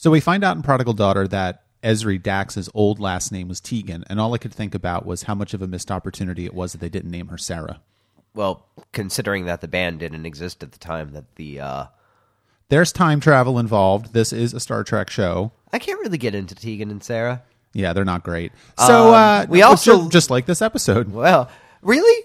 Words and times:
So 0.00 0.10
we 0.10 0.20
find 0.20 0.42
out 0.42 0.56
in 0.56 0.62
Prodigal 0.62 0.94
Daughter 0.94 1.28
that 1.28 1.62
Ezri 1.84 2.18
Dax's 2.18 2.70
old 2.72 3.00
last 3.00 3.30
name 3.30 3.48
was 3.48 3.60
Tigan, 3.60 4.02
and 4.08 4.18
all 4.18 4.32
I 4.32 4.38
could 4.38 4.54
think 4.54 4.74
about 4.74 5.04
was 5.04 5.24
how 5.24 5.34
much 5.34 5.52
of 5.52 5.60
a 5.60 5.66
missed 5.66 5.90
opportunity 5.90 6.46
it 6.46 6.54
was 6.54 6.72
that 6.72 6.78
they 6.78 6.88
didn't 6.88 7.10
name 7.10 7.28
her 7.28 7.36
Sarah. 7.36 7.82
Well, 8.32 8.64
considering 8.94 9.44
that 9.44 9.60
the 9.60 9.68
band 9.68 9.98
didn't 10.00 10.24
exist 10.24 10.62
at 10.62 10.72
the 10.72 10.78
time 10.78 11.12
that 11.12 11.34
the 11.34 11.60
uh 11.60 11.84
There's 12.70 12.92
time 12.92 13.20
travel 13.20 13.58
involved. 13.58 14.14
This 14.14 14.32
is 14.32 14.54
a 14.54 14.60
Star 14.60 14.84
Trek 14.84 15.10
show. 15.10 15.52
I 15.70 15.78
can't 15.78 16.00
really 16.00 16.16
get 16.16 16.34
into 16.34 16.54
Tegan 16.54 16.90
and 16.90 17.04
Sara. 17.04 17.42
Yeah, 17.74 17.92
they're 17.92 18.06
not 18.06 18.22
great. 18.22 18.52
So 18.78 19.08
Um, 19.08 19.14
uh, 19.14 19.46
we 19.50 19.60
also- 19.60 20.04
ju- 20.04 20.08
just 20.08 20.30
like 20.30 20.46
this 20.46 20.62
episode. 20.62 21.12
Well, 21.12 21.50
really? 21.82 22.24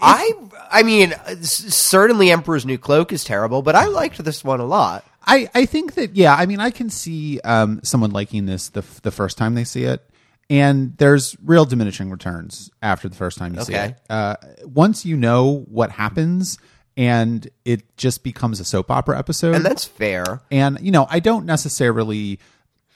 I 0.00 0.32
I 0.70 0.82
mean, 0.84 1.12
certainly 1.42 2.30
Emperor's 2.30 2.64
New 2.64 2.78
Cloak 2.78 3.12
is 3.12 3.24
terrible, 3.24 3.60
but 3.60 3.74
I 3.76 3.88
liked 3.88 4.24
this 4.24 4.42
one 4.42 4.58
a 4.58 4.64
lot. 4.64 5.04
I, 5.26 5.48
I 5.54 5.66
think 5.66 5.94
that 5.94 6.16
yeah 6.16 6.34
I 6.34 6.46
mean 6.46 6.60
I 6.60 6.70
can 6.70 6.90
see 6.90 7.40
um, 7.40 7.80
someone 7.82 8.10
liking 8.10 8.46
this 8.46 8.68
the 8.70 8.80
f- 8.80 9.02
the 9.02 9.10
first 9.10 9.38
time 9.38 9.54
they 9.54 9.64
see 9.64 9.84
it, 9.84 10.08
and 10.50 10.96
there's 10.98 11.36
real 11.44 11.64
diminishing 11.64 12.10
returns 12.10 12.70
after 12.82 13.08
the 13.08 13.16
first 13.16 13.38
time 13.38 13.54
you 13.54 13.60
see 13.62 13.72
Okay. 13.74 13.84
it. 13.86 13.96
Uh, 14.10 14.36
once 14.64 15.04
you 15.06 15.16
know 15.16 15.64
what 15.70 15.90
happens, 15.92 16.58
and 16.96 17.48
it 17.64 17.96
just 17.96 18.22
becomes 18.24 18.60
a 18.60 18.64
soap 18.64 18.90
opera 18.90 19.18
episode, 19.18 19.54
And 19.54 19.64
that's 19.64 19.84
fair. 19.84 20.42
And 20.50 20.78
you 20.80 20.90
know, 20.90 21.06
I 21.08 21.20
don't 21.20 21.46
necessarily 21.46 22.38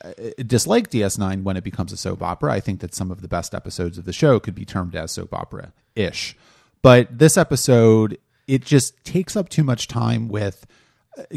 uh, 0.04 0.10
dislike 0.46 0.90
DS9 0.90 1.42
when 1.44 1.56
it 1.56 1.64
becomes 1.64 1.92
a 1.92 1.96
soap 1.96 2.22
opera. 2.22 2.52
I 2.52 2.60
think 2.60 2.80
that 2.80 2.94
some 2.94 3.10
of 3.10 3.22
the 3.22 3.28
best 3.28 3.54
episodes 3.54 3.96
of 3.98 4.04
the 4.04 4.12
show 4.12 4.38
could 4.40 4.54
be 4.54 4.64
termed 4.64 4.94
as 4.94 5.12
soap 5.12 5.32
opera 5.32 5.72
ish. 5.94 6.36
But 6.82 7.18
this 7.18 7.36
episode, 7.38 8.18
it 8.46 8.64
just 8.64 9.02
takes 9.04 9.34
up 9.36 9.48
too 9.48 9.64
much 9.64 9.88
time 9.88 10.28
with 10.28 10.66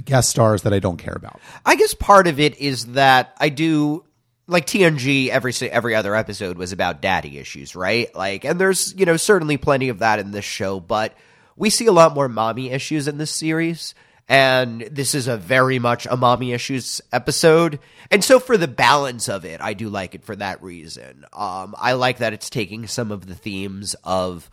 guest 0.03 0.29
stars 0.29 0.63
that 0.63 0.73
I 0.73 0.79
don't 0.79 0.97
care 0.97 1.13
about. 1.15 1.39
I 1.65 1.75
guess 1.75 1.93
part 1.93 2.27
of 2.27 2.39
it 2.39 2.57
is 2.59 2.87
that 2.87 3.35
I 3.39 3.49
do 3.49 4.05
like 4.47 4.65
TNG 4.65 5.29
every 5.29 5.53
every 5.69 5.95
other 5.95 6.15
episode 6.15 6.57
was 6.57 6.71
about 6.71 7.01
daddy 7.01 7.37
issues, 7.37 7.75
right? 7.75 8.13
Like 8.15 8.45
and 8.45 8.59
there's, 8.59 8.93
you 8.97 9.05
know, 9.05 9.17
certainly 9.17 9.57
plenty 9.57 9.89
of 9.89 9.99
that 9.99 10.19
in 10.19 10.31
this 10.31 10.45
show, 10.45 10.79
but 10.79 11.15
we 11.55 11.69
see 11.69 11.85
a 11.85 11.91
lot 11.91 12.13
more 12.13 12.27
mommy 12.27 12.71
issues 12.71 13.07
in 13.07 13.17
this 13.17 13.31
series. 13.31 13.93
And 14.27 14.81
this 14.81 15.15
is 15.15 15.27
a 15.27 15.37
very 15.37 15.79
much 15.79 16.05
a 16.05 16.15
mommy 16.15 16.53
issues 16.53 17.01
episode. 17.11 17.79
And 18.11 18.23
so 18.23 18.39
for 18.39 18.57
the 18.57 18.67
balance 18.67 19.27
of 19.27 19.43
it, 19.43 19.59
I 19.59 19.73
do 19.73 19.89
like 19.89 20.13
it 20.13 20.23
for 20.23 20.35
that 20.35 20.61
reason. 20.61 21.25
Um, 21.33 21.75
I 21.77 21.93
like 21.93 22.19
that 22.19 22.33
it's 22.33 22.49
taking 22.51 22.85
some 22.85 23.11
of 23.11 23.25
the 23.25 23.33
themes 23.33 23.95
of 24.03 24.49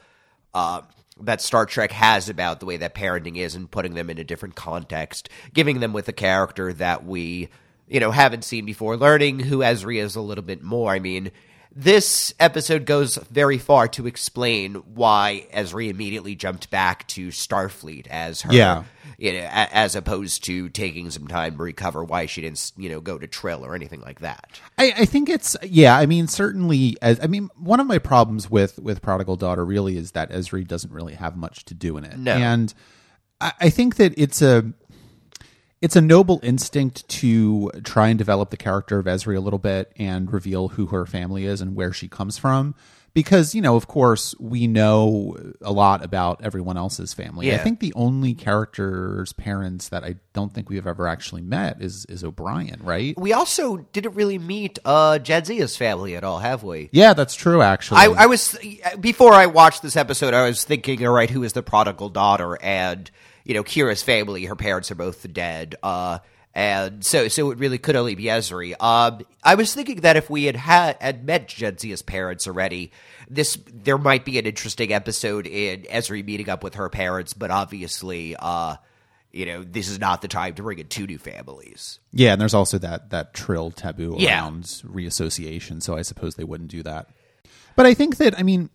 uh, 0.54 0.80
that 1.20 1.40
Star 1.40 1.66
Trek 1.66 1.92
has 1.92 2.28
about 2.28 2.60
the 2.60 2.66
way 2.66 2.76
that 2.76 2.94
parenting 2.94 3.36
is 3.36 3.54
and 3.54 3.70
putting 3.70 3.94
them 3.94 4.10
in 4.10 4.18
a 4.18 4.24
different 4.24 4.54
context, 4.54 5.28
giving 5.54 5.80
them 5.80 5.92
with 5.92 6.08
a 6.08 6.12
character 6.12 6.72
that 6.74 7.04
we, 7.04 7.48
you 7.88 8.00
know, 8.00 8.10
haven't 8.10 8.44
seen 8.44 8.66
before, 8.66 8.96
learning 8.96 9.40
who 9.40 9.58
Ezri 9.58 10.00
is 10.00 10.16
a 10.16 10.20
little 10.20 10.44
bit 10.44 10.62
more. 10.62 10.92
I 10.92 10.98
mean, 10.98 11.30
this 11.78 12.32
episode 12.40 12.86
goes 12.86 13.16
very 13.30 13.58
far 13.58 13.86
to 13.88 14.06
explain 14.06 14.76
why 14.94 15.46
Ezri 15.52 15.90
immediately 15.90 16.34
jumped 16.34 16.70
back 16.70 17.06
to 17.08 17.28
Starfleet 17.28 18.06
as 18.06 18.40
her, 18.40 18.52
Yeah. 18.54 18.84
you 19.18 19.32
know, 19.32 19.40
a- 19.40 19.76
as 19.76 19.94
opposed 19.94 20.42
to 20.44 20.70
taking 20.70 21.10
some 21.10 21.26
time 21.28 21.58
to 21.58 21.62
recover 21.62 22.02
why 22.02 22.24
she 22.24 22.40
didn't, 22.40 22.72
you 22.78 22.88
know, 22.88 23.00
go 23.02 23.18
to 23.18 23.26
Trill 23.26 23.62
or 23.62 23.74
anything 23.74 24.00
like 24.00 24.20
that. 24.20 24.58
I, 24.78 24.94
I 25.00 25.04
think 25.04 25.28
it's 25.28 25.54
yeah. 25.62 25.96
I 25.98 26.06
mean, 26.06 26.28
certainly. 26.28 26.96
As 27.02 27.20
I 27.22 27.26
mean, 27.26 27.50
one 27.56 27.78
of 27.78 27.86
my 27.86 27.98
problems 27.98 28.50
with 28.50 28.78
with 28.78 29.02
Prodigal 29.02 29.36
Daughter 29.36 29.64
really 29.64 29.98
is 29.98 30.12
that 30.12 30.30
Ezri 30.30 30.66
doesn't 30.66 30.92
really 30.92 31.14
have 31.14 31.36
much 31.36 31.66
to 31.66 31.74
do 31.74 31.98
in 31.98 32.04
it, 32.04 32.16
No. 32.18 32.32
and 32.32 32.72
I, 33.38 33.52
I 33.60 33.68
think 33.70 33.96
that 33.96 34.14
it's 34.16 34.40
a 34.40 34.64
it's 35.82 35.96
a 35.96 36.00
noble 36.00 36.40
instinct 36.42 37.06
to 37.08 37.70
try 37.84 38.08
and 38.08 38.18
develop 38.18 38.50
the 38.50 38.56
character 38.56 38.98
of 38.98 39.06
Ezri 39.06 39.36
a 39.36 39.40
little 39.40 39.58
bit 39.58 39.92
and 39.96 40.32
reveal 40.32 40.68
who 40.68 40.86
her 40.86 41.06
family 41.06 41.44
is 41.44 41.60
and 41.60 41.74
where 41.74 41.92
she 41.92 42.08
comes 42.08 42.38
from. 42.38 42.74
Because, 43.12 43.54
you 43.54 43.62
know, 43.62 43.76
of 43.76 43.86
course, 43.86 44.34
we 44.38 44.66
know 44.66 45.38
a 45.62 45.72
lot 45.72 46.04
about 46.04 46.44
everyone 46.44 46.76
else's 46.76 47.14
family. 47.14 47.54
I 47.54 47.56
think 47.56 47.80
the 47.80 47.94
only 47.94 48.34
character's 48.34 49.32
parents 49.32 49.88
that 49.88 50.04
I 50.04 50.16
don't 50.34 50.52
think 50.52 50.68
we've 50.68 50.86
ever 50.86 51.08
actually 51.08 51.40
met 51.40 51.80
is 51.80 52.04
is 52.10 52.22
O'Brien, 52.22 52.78
right? 52.82 53.18
We 53.18 53.32
also 53.32 53.78
didn't 53.94 54.16
really 54.16 54.38
meet 54.38 54.78
uh, 54.84 55.18
Jadzia's 55.18 55.78
family 55.78 56.14
at 56.14 56.24
all, 56.24 56.40
have 56.40 56.62
we? 56.62 56.90
Yeah, 56.92 57.14
that's 57.14 57.34
true. 57.34 57.62
Actually, 57.62 58.00
I, 58.00 58.04
I 58.08 58.26
was 58.26 58.58
before 59.00 59.32
I 59.32 59.46
watched 59.46 59.80
this 59.80 59.96
episode. 59.96 60.34
I 60.34 60.46
was 60.46 60.64
thinking, 60.64 61.06
all 61.06 61.14
right, 61.14 61.30
who 61.30 61.42
is 61.42 61.54
the 61.54 61.62
prodigal 61.62 62.10
daughter? 62.10 62.58
And 62.62 63.10
you 63.46 63.54
know, 63.54 63.62
Kira's 63.62 64.02
family, 64.02 64.44
her 64.44 64.56
parents 64.56 64.90
are 64.90 64.96
both 64.96 65.32
dead. 65.32 65.76
Uh, 65.82 66.18
and 66.52 67.04
so, 67.04 67.28
so 67.28 67.50
it 67.52 67.58
really 67.58 67.78
could 67.78 67.96
only 67.96 68.14
be 68.14 68.24
Ezri. 68.24 68.74
Um, 68.82 69.20
I 69.44 69.54
was 69.54 69.72
thinking 69.74 70.00
that 70.00 70.16
if 70.16 70.28
we 70.28 70.44
had 70.44 70.56
had, 70.56 70.96
had 71.00 71.24
met 71.24 71.48
Jadzia's 71.48 72.02
parents 72.02 72.46
already, 72.48 72.90
this 73.28 73.58
there 73.72 73.98
might 73.98 74.24
be 74.24 74.38
an 74.38 74.46
interesting 74.46 74.92
episode 74.92 75.46
in 75.46 75.82
Ezri 75.82 76.24
meeting 76.24 76.48
up 76.48 76.64
with 76.64 76.74
her 76.74 76.88
parents. 76.88 77.34
But 77.34 77.50
obviously, 77.50 78.34
uh, 78.38 78.76
you 79.32 79.44
know, 79.46 79.62
this 79.64 79.88
is 79.88 79.98
not 80.00 80.22
the 80.22 80.28
time 80.28 80.54
to 80.54 80.62
bring 80.62 80.78
in 80.78 80.88
two 80.88 81.06
new 81.06 81.18
families. 81.18 82.00
yeah, 82.10 82.32
and 82.32 82.40
there's 82.40 82.54
also 82.54 82.78
that 82.78 83.10
that 83.10 83.34
trill 83.34 83.70
taboo 83.70 84.16
Yeah. 84.18 84.40
around 84.42 84.64
reassociation. 84.84 85.80
So 85.82 85.94
I 85.96 86.02
suppose 86.02 86.34
they 86.36 86.44
wouldn't 86.44 86.70
do 86.70 86.82
that. 86.82 87.10
But 87.76 87.84
I 87.86 87.92
think 87.94 88.16
that 88.16 88.38
I 88.38 88.42
mean, 88.42 88.70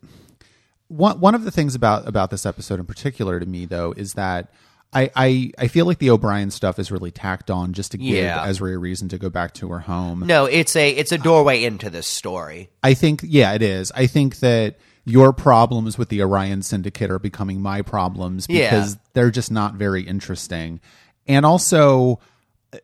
one 0.92 1.20
one 1.20 1.34
of 1.34 1.44
the 1.44 1.50
things 1.50 1.74
about 1.74 2.06
about 2.06 2.30
this 2.30 2.44
episode 2.46 2.78
in 2.80 2.86
particular 2.86 3.40
to 3.40 3.46
me 3.46 3.66
though 3.66 3.92
is 3.96 4.14
that. 4.14 4.52
I, 4.94 5.10
I, 5.16 5.52
I 5.58 5.68
feel 5.68 5.86
like 5.86 6.00
the 6.00 6.10
O'Brien 6.10 6.50
stuff 6.50 6.78
is 6.78 6.92
really 6.92 7.10
tacked 7.10 7.50
on 7.50 7.72
just 7.72 7.92
to 7.92 7.96
give 7.96 8.08
Yeah. 8.14 8.46
Ezri 8.46 8.74
a 8.74 8.78
reason 8.78 9.08
to 9.08 9.16
go 9.16 9.30
back 9.30 9.54
to 9.54 9.70
her 9.70 9.78
home. 9.78 10.20
No, 10.26 10.44
it's 10.44 10.76
a 10.76 10.90
it's 10.90 11.12
a 11.12 11.16
doorway 11.16 11.64
into 11.64 11.88
this 11.88 12.06
story. 12.06 12.68
I 12.82 12.92
think, 12.92 13.22
yeah, 13.24 13.54
it 13.54 13.62
is. 13.62 13.90
I 13.94 14.06
think 14.06 14.40
that 14.40 14.76
your 15.06 15.32
problems 15.32 15.96
with 15.96 16.10
the 16.10 16.20
Orion 16.20 16.60
Syndicate 16.60 17.10
are 17.10 17.18
becoming 17.18 17.62
my 17.62 17.80
problems 17.80 18.44
Yeah. 18.50 18.68
because 18.68 18.98
they're 19.14 19.30
just 19.30 19.50
not 19.50 19.76
very 19.76 20.02
interesting. 20.02 20.78
And 21.26 21.46
also, 21.46 22.20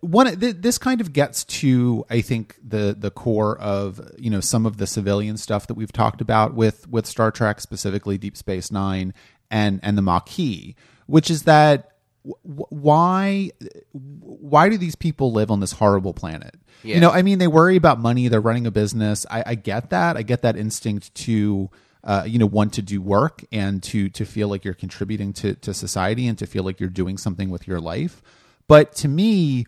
one 0.01 0.39
th- 0.39 0.57
this 0.61 0.79
kind 0.79 1.01
of 1.01 1.13
gets 1.13 1.45
to 1.45 2.05
I 2.11 2.21
think 2.21 2.57
the 2.63 2.95
the 2.99 3.11
core 3.11 3.59
of 3.59 4.01
you 4.19 4.31
know 4.31 4.41
some 4.41 4.67
of 4.67 4.77
the 4.77 4.87
civilian 4.87 5.37
stuff 5.37 5.67
that 5.67 5.75
we've 5.75 5.93
talked 5.93 6.21
about 6.21 6.55
with 6.55 6.89
with 6.89 7.07
Star 7.07 7.31
Trek 7.31 7.61
specifically 7.61 8.19
Deep 8.19 8.37
Space 8.37 8.71
9 8.71 9.15
and 9.51 9.81
and 9.83 9.99
the 9.99 10.03
Maquis 10.03 10.75
which 11.07 11.31
is 11.31 11.45
that 11.45 11.93
w- 12.25 12.67
why 12.69 13.51
why 13.93 14.69
do 14.69 14.77
these 14.77 14.95
people 14.95 15.33
live 15.33 15.51
on 15.51 15.61
this 15.61 15.73
horrible 15.73 16.13
planet? 16.13 16.55
Yeah. 16.83 16.97
you 16.97 17.01
know 17.01 17.11
I 17.11 17.23
mean 17.23 17.39
they 17.39 17.49
worry 17.49 17.77
about 17.77 17.99
money 17.99 18.29
they're 18.29 18.41
running 18.41 18.67
a 18.67 18.71
business. 18.71 19.25
I, 19.31 19.43
I 19.47 19.55
get 19.55 19.91
that. 19.91 20.17
I 20.17 20.23
get 20.23 20.43
that 20.43 20.57
instinct 20.57 21.15
to 21.15 21.71
uh, 22.05 22.25
you 22.27 22.39
know 22.39 22.47
want 22.47 22.75
to 22.75 22.83
do 22.83 23.01
work 23.01 23.43
and 23.51 23.83
to 23.85 24.11
to 24.11 24.25
feel 24.27 24.49
like 24.49 24.65
you're 24.65 24.75
contributing 24.75 25.33
to 25.35 25.55
to 25.57 25.73
society 25.73 26.27
and 26.29 26.39
to 26.39 26.47
feel 26.47 26.63
like 26.63 26.79
you're 26.79 26.91
doing 26.91 27.17
something 27.17 27.49
with 27.49 27.67
your 27.67 27.81
life 27.81 28.23
but 28.69 28.95
to 28.95 29.09
me 29.09 29.67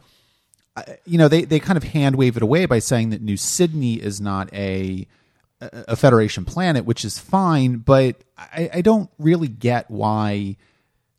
you 1.04 1.18
know 1.18 1.28
they, 1.28 1.44
they 1.44 1.58
kind 1.58 1.76
of 1.76 1.82
hand 1.82 2.16
wave 2.16 2.36
it 2.36 2.42
away 2.42 2.64
by 2.66 2.78
saying 2.78 3.10
that 3.10 3.20
new 3.20 3.36
sydney 3.36 3.94
is 3.94 4.20
not 4.20 4.52
a 4.54 5.06
a 5.60 5.96
federation 5.96 6.44
planet 6.44 6.84
which 6.84 7.04
is 7.04 7.18
fine 7.18 7.76
but 7.76 8.16
i, 8.38 8.70
I 8.74 8.80
don't 8.80 9.10
really 9.18 9.48
get 9.48 9.90
why 9.90 10.56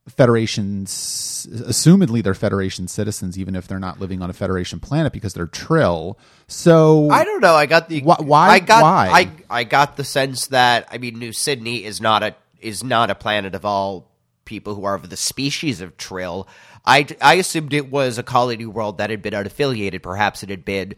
federations 0.07 1.47
assumedly 1.51 2.23
they're 2.23 2.33
federation 2.33 2.87
citizens 2.87 3.37
even 3.37 3.55
if 3.55 3.67
they're 3.67 3.79
not 3.79 3.99
living 3.99 4.21
on 4.21 4.29
a 4.29 4.33
federation 4.33 4.79
planet 4.79 5.13
because 5.13 5.33
they're 5.33 5.45
trill 5.47 6.17
so 6.47 7.09
I 7.09 7.23
don't 7.23 7.39
know. 7.39 7.55
I 7.55 7.65
got 7.65 7.87
the 7.87 8.01
Why- 8.01 8.17
why- 8.19 8.49
I 8.49 8.59
got 8.59 8.83
why? 8.83 9.09
I 9.09 9.31
I 9.61 9.63
got 9.63 9.95
the 9.95 10.03
sense 10.03 10.47
that 10.47 10.85
I 10.91 10.97
mean 10.97 11.17
New 11.17 11.31
Sydney 11.31 11.85
is 11.85 12.01
not 12.01 12.23
a 12.23 12.35
is 12.59 12.83
not 12.83 13.09
a 13.09 13.15
planet 13.15 13.55
of 13.55 13.63
all 13.63 14.11
people 14.43 14.75
who 14.75 14.83
are 14.83 14.95
of 14.95 15.09
the 15.09 15.15
species 15.15 15.79
of 15.79 15.95
Trill. 15.95 16.47
I 16.85 17.07
I 17.21 17.35
assumed 17.35 17.73
it 17.73 17.91
was 17.91 18.17
a 18.17 18.23
colony 18.23 18.65
world 18.65 18.97
that 18.97 19.09
had 19.09 19.21
been 19.21 19.33
unaffiliated. 19.33 20.01
Perhaps 20.01 20.43
it 20.43 20.49
had 20.49 20.65
been 20.65 20.95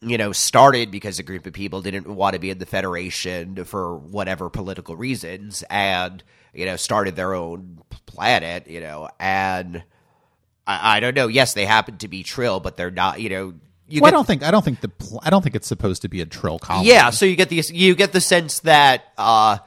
you 0.00 0.18
know 0.18 0.32
started 0.32 0.90
because 0.90 1.18
a 1.18 1.22
group 1.22 1.46
of 1.46 1.52
people 1.52 1.82
didn't 1.82 2.06
want 2.06 2.34
to 2.34 2.38
be 2.38 2.50
in 2.50 2.58
the 2.58 2.66
Federation 2.66 3.64
for 3.64 3.96
whatever 3.96 4.50
political 4.50 4.96
reasons, 4.96 5.64
and 5.70 6.22
you 6.52 6.66
know 6.66 6.76
started 6.76 7.16
their 7.16 7.34
own 7.34 7.80
planet. 8.06 8.66
You 8.68 8.80
know 8.80 9.08
and. 9.18 9.82
I, 10.66 10.98
I 10.98 11.00
don't 11.00 11.16
know. 11.16 11.28
Yes, 11.28 11.54
they 11.54 11.64
happen 11.64 11.96
to 11.96 12.08
be 12.08 12.22
Trill, 12.22 12.60
but 12.60 12.76
they're 12.76 12.90
not. 12.90 13.22
You 13.22 13.30
know, 13.30 13.54
you 13.88 14.02
well, 14.02 14.08
I 14.08 14.12
don't 14.12 14.26
think 14.26 14.42
I 14.42 14.50
don't 14.50 14.62
think 14.62 14.82
the 14.82 14.90
pl- 14.90 15.20
I 15.22 15.30
don't 15.30 15.42
think 15.42 15.56
it's 15.56 15.66
supposed 15.66 16.02
to 16.02 16.08
be 16.08 16.20
a 16.20 16.26
trill 16.26 16.58
colony. 16.58 16.88
yeah, 16.88 17.08
so 17.08 17.24
you 17.24 17.36
get 17.36 17.48
the 17.48 17.62
you 17.72 17.94
get 17.94 18.12
the 18.12 18.20
sense 18.20 18.60
that 18.60 19.04
uh 19.16 19.58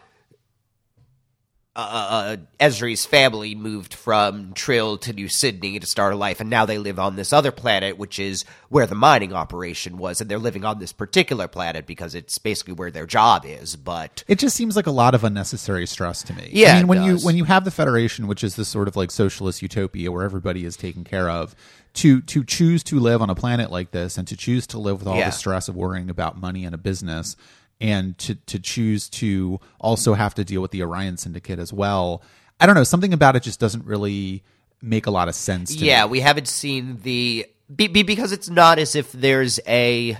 uh, 1.76 2.36
Ezri's 2.60 3.06
family 3.06 3.56
moved 3.56 3.94
from 3.94 4.52
Trill 4.54 4.98
to 5.00 5.14
New 5.14 5.30
Sydney 5.30 5.80
to 5.80 5.88
start 5.88 6.14
a 6.14 6.18
life, 6.18 6.42
and 6.42 6.50
now 6.50 6.66
they 6.66 6.78
live 6.78 7.00
on 7.00 7.16
this 7.16 7.32
other 7.32 7.52
planet, 7.52 7.98
which 7.98 8.20
is 8.20 8.44
where 8.70 8.86
the 8.86 8.96
mining 8.96 9.32
operation 9.32 9.98
was, 9.98 10.20
and 10.20 10.30
they're 10.30 10.38
living 10.38 10.66
on 10.66 10.80
this 10.80 10.92
particular 10.92 11.48
planet 11.48 11.86
because 11.88 12.14
it's 12.14 12.38
basically 12.38 12.74
where 12.74 12.92
their 12.92 13.06
job 13.06 13.46
is. 13.46 13.76
But 13.78 14.24
It 14.28 14.38
just 14.40 14.56
seems 14.56 14.76
like 14.76 14.88
a 14.88 14.92
lot 14.92 15.16
of 15.16 15.24
unnecessary 15.24 15.86
stress 15.88 16.24
to 16.24 16.34
me. 16.34 16.50
Yeah, 16.52 16.74
I 16.74 16.78
mean 16.80 16.88
when 16.88 17.04
you 17.04 17.18
when 17.20 17.38
you 17.38 17.46
have 17.46 17.64
the 17.64 17.72
Federation, 17.72 18.28
which 18.28 18.44
is 18.44 18.56
this 18.58 18.68
sort 18.68 18.88
of 18.90 18.98
like 18.98 19.10
socialist 19.12 19.62
utopia 19.62 20.12
where 20.12 20.24
everybody 20.24 20.66
is 20.66 20.76
taken 20.76 21.06
care 21.06 21.30
of, 21.30 21.56
to 21.94 22.20
to 22.22 22.44
choose 22.44 22.84
to 22.84 23.00
live 23.00 23.22
on 23.22 23.30
a 23.30 23.36
planet 23.36 23.72
like 23.72 23.92
this 23.92 24.18
and 24.18 24.28
to 24.28 24.36
choose 24.36 24.68
to 24.68 24.78
live 24.78 25.00
with 25.00 25.08
all 25.08 25.18
Yeah. 25.18 25.28
the 25.30 25.32
stress 25.36 25.70
of 25.70 25.76
worrying 25.78 26.10
about 26.10 26.38
money 26.40 26.66
and 26.66 26.76
a 26.76 26.78
business 26.78 27.38
and 27.82 28.18
to 28.20 28.36
to 28.36 28.60
choose 28.60 29.10
to 29.10 29.60
also 29.80 30.14
have 30.14 30.36
to 30.36 30.46
deal 30.46 30.62
with 30.62 30.72
the 30.72 30.84
Orion 30.84 31.18
Syndicate 31.18 31.60
as 31.60 31.74
well. 31.74 32.22
I 32.60 32.68
don't 32.68 32.76
know, 32.76 32.84
something 32.84 33.12
about 33.12 33.36
it 33.36 33.44
just 33.44 33.60
doesn't 33.60 33.86
really 33.86 34.44
make 34.82 35.08
a 35.08 35.12
lot 35.12 35.28
of 35.28 35.36
sense 35.36 35.76
to 35.76 35.84
yeah, 35.84 36.06
me. 36.06 36.12
we 36.12 36.20
haven't 36.22 36.48
seen 36.48 37.00
the 37.02 37.48
be, 37.74 37.88
be, 37.88 38.04
because 38.04 38.32
it's 38.32 38.50
not 38.50 38.80
as 38.80 38.96
if 38.96 39.12
there's 39.12 39.60
a. 39.68 40.18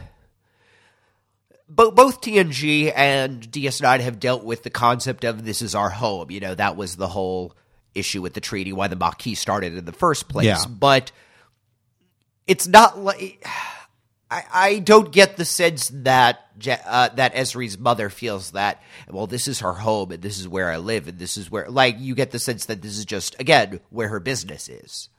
Bo- 1.68 1.92
both 1.92 2.22
TNG 2.22 2.92
and 2.94 3.42
DS9 3.50 4.00
have 4.02 4.20
dealt 4.20 4.44
with 4.44 4.64
the 4.64 4.70
concept 4.70 5.24
of 5.24 5.46
this 5.46 5.62
is 5.62 5.74
our 5.74 5.90
home. 5.90 6.32
You 6.32 6.40
know, 6.40 6.56
that 6.56 6.76
was 6.76 6.96
the 6.96 7.08
whole 7.08 7.56
issue 7.94 8.22
with 8.22 8.34
the 8.34 8.42
treaty, 8.42 8.74
why 8.74 8.88
the 8.88 8.96
Maquis 8.96 9.40
started 9.40 9.76
in 9.76 9.86
the 9.86 9.94
first 9.94 10.28
place. 10.28 10.46
Yeah. 10.46 10.66
But 10.68 11.12
it's 12.48 12.68
not 12.68 12.98
like. 12.98 13.46
I, 14.32 14.44
I 14.54 14.80
don't 14.80 15.12
get 15.12 15.36
the 15.36 15.44
sense 15.46 15.90
that 15.94 16.40
uh, 16.86 17.10
that 17.10 17.36
Ezri's 17.36 17.78
mother 17.78 18.10
feels 18.10 18.52
that 18.52 18.82
well 19.10 19.28
this 19.28 19.48
is 19.48 19.60
her 19.60 19.74
home 19.74 20.12
and 20.12 20.22
this 20.24 20.40
is 20.40 20.48
where 20.48 20.72
I 20.72 20.78
live 20.78 21.08
and 21.10 21.20
this 21.20 21.36
is 21.38 21.52
where 21.52 21.68
like 21.70 21.98
you 22.00 22.16
get 22.16 22.32
the 22.32 22.40
sense 22.40 22.66
that 22.68 22.82
this 22.82 22.98
is 22.98 23.04
just 23.06 23.38
again 23.40 23.82
where 23.90 24.08
her 24.08 24.20
business 24.22 24.70
is. 24.70 25.10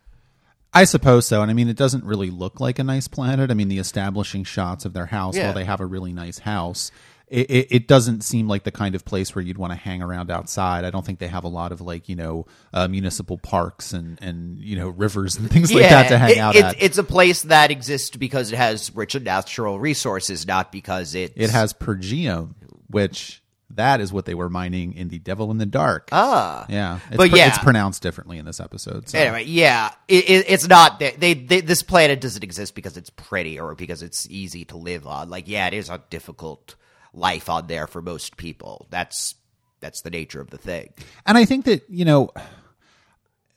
I 0.74 0.84
suppose 0.84 1.26
so. 1.26 1.42
And 1.42 1.50
I 1.50 1.54
mean, 1.54 1.68
it 1.68 1.76
doesn't 1.76 2.04
really 2.04 2.30
look 2.30 2.58
like 2.58 2.78
a 2.78 2.84
nice 2.84 3.06
planet. 3.06 3.50
I 3.50 3.54
mean, 3.54 3.68
the 3.68 3.78
establishing 3.78 4.42
shots 4.44 4.86
of 4.86 4.94
their 4.94 5.04
house, 5.04 5.36
Yeah. 5.36 5.44
while 5.44 5.52
they 5.52 5.64
have 5.66 5.80
a 5.80 5.86
really 5.86 6.14
nice 6.14 6.38
house, 6.38 6.90
it, 7.32 7.50
it, 7.50 7.66
it 7.70 7.88
doesn't 7.88 8.20
seem 8.22 8.46
like 8.46 8.64
the 8.64 8.70
kind 8.70 8.94
of 8.94 9.04
place 9.04 9.34
where 9.34 9.42
you'd 9.42 9.56
want 9.58 9.72
to 9.72 9.78
hang 9.78 10.02
around 10.02 10.30
outside. 10.30 10.84
I 10.84 10.90
don't 10.90 11.04
think 11.04 11.18
they 11.18 11.28
have 11.28 11.44
a 11.44 11.48
lot 11.48 11.72
of 11.72 11.80
like, 11.80 12.08
you 12.08 12.14
know, 12.16 12.46
uh, 12.74 12.88
municipal 12.88 13.38
parks 13.38 13.92
and, 13.92 14.18
and, 14.22 14.58
you 14.58 14.76
know, 14.76 14.88
rivers 14.90 15.36
and 15.36 15.50
things 15.50 15.72
like 15.72 15.88
that 15.88 16.08
to 16.08 16.18
hang 16.18 16.32
it- 16.32 16.38
out 16.38 16.54
it- 16.56 16.64
at. 16.64 16.82
It's 16.82 16.98
a 16.98 17.04
place 17.04 17.42
that 17.42 17.70
exists 17.70 18.16
because 18.16 18.52
it 18.52 18.56
has 18.56 18.94
rich 18.94 19.18
natural 19.20 19.80
resources, 19.80 20.46
not 20.46 20.70
because 20.70 21.14
it 21.14 21.32
it 21.36 21.50
has 21.50 21.72
Pergium, 21.72 22.54
which 22.88 23.42
that 23.74 24.02
is 24.02 24.12
what 24.12 24.26
they 24.26 24.34
were 24.34 24.50
mining 24.50 24.92
in 24.92 25.08
the 25.08 25.18
Devil 25.18 25.50
in 25.50 25.56
the 25.56 25.64
Dark. 25.64 26.10
Ah. 26.12 26.66
yeah. 26.68 26.98
It's 27.08 27.16
But 27.16 27.30
pr- 27.30 27.36
yeah. 27.38 27.48
it's 27.48 27.56
pronounced 27.58 28.02
differently 28.02 28.36
in 28.36 28.44
this 28.44 28.60
episode. 28.60 29.08
So. 29.08 29.18
Anyway, 29.18 29.44
yeah, 29.44 29.90
it, 30.08 30.28
it, 30.28 30.44
it's 30.50 30.68
not 30.68 30.98
they, 30.98 31.12
they, 31.12 31.32
they. 31.32 31.62
This 31.62 31.82
planet 31.82 32.20
doesn't 32.20 32.44
exist 32.44 32.74
because 32.74 32.98
it's 32.98 33.08
pretty 33.08 33.58
or 33.58 33.74
because 33.74 34.02
it's 34.02 34.28
easy 34.28 34.66
to 34.66 34.76
live 34.76 35.06
on. 35.06 35.30
Like, 35.30 35.48
yeah, 35.48 35.68
it 35.68 35.72
is 35.72 35.88
a 35.88 36.02
difficult 36.10 36.74
life 37.12 37.48
on 37.50 37.66
there 37.66 37.86
for 37.86 38.00
most 38.02 38.36
people. 38.36 38.86
That's 38.90 39.34
that's 39.80 40.02
the 40.02 40.10
nature 40.10 40.40
of 40.40 40.50
the 40.50 40.58
thing. 40.58 40.90
and 41.26 41.36
I 41.36 41.44
think 41.44 41.64
that 41.64 41.82
you 41.88 42.04
know, 42.04 42.30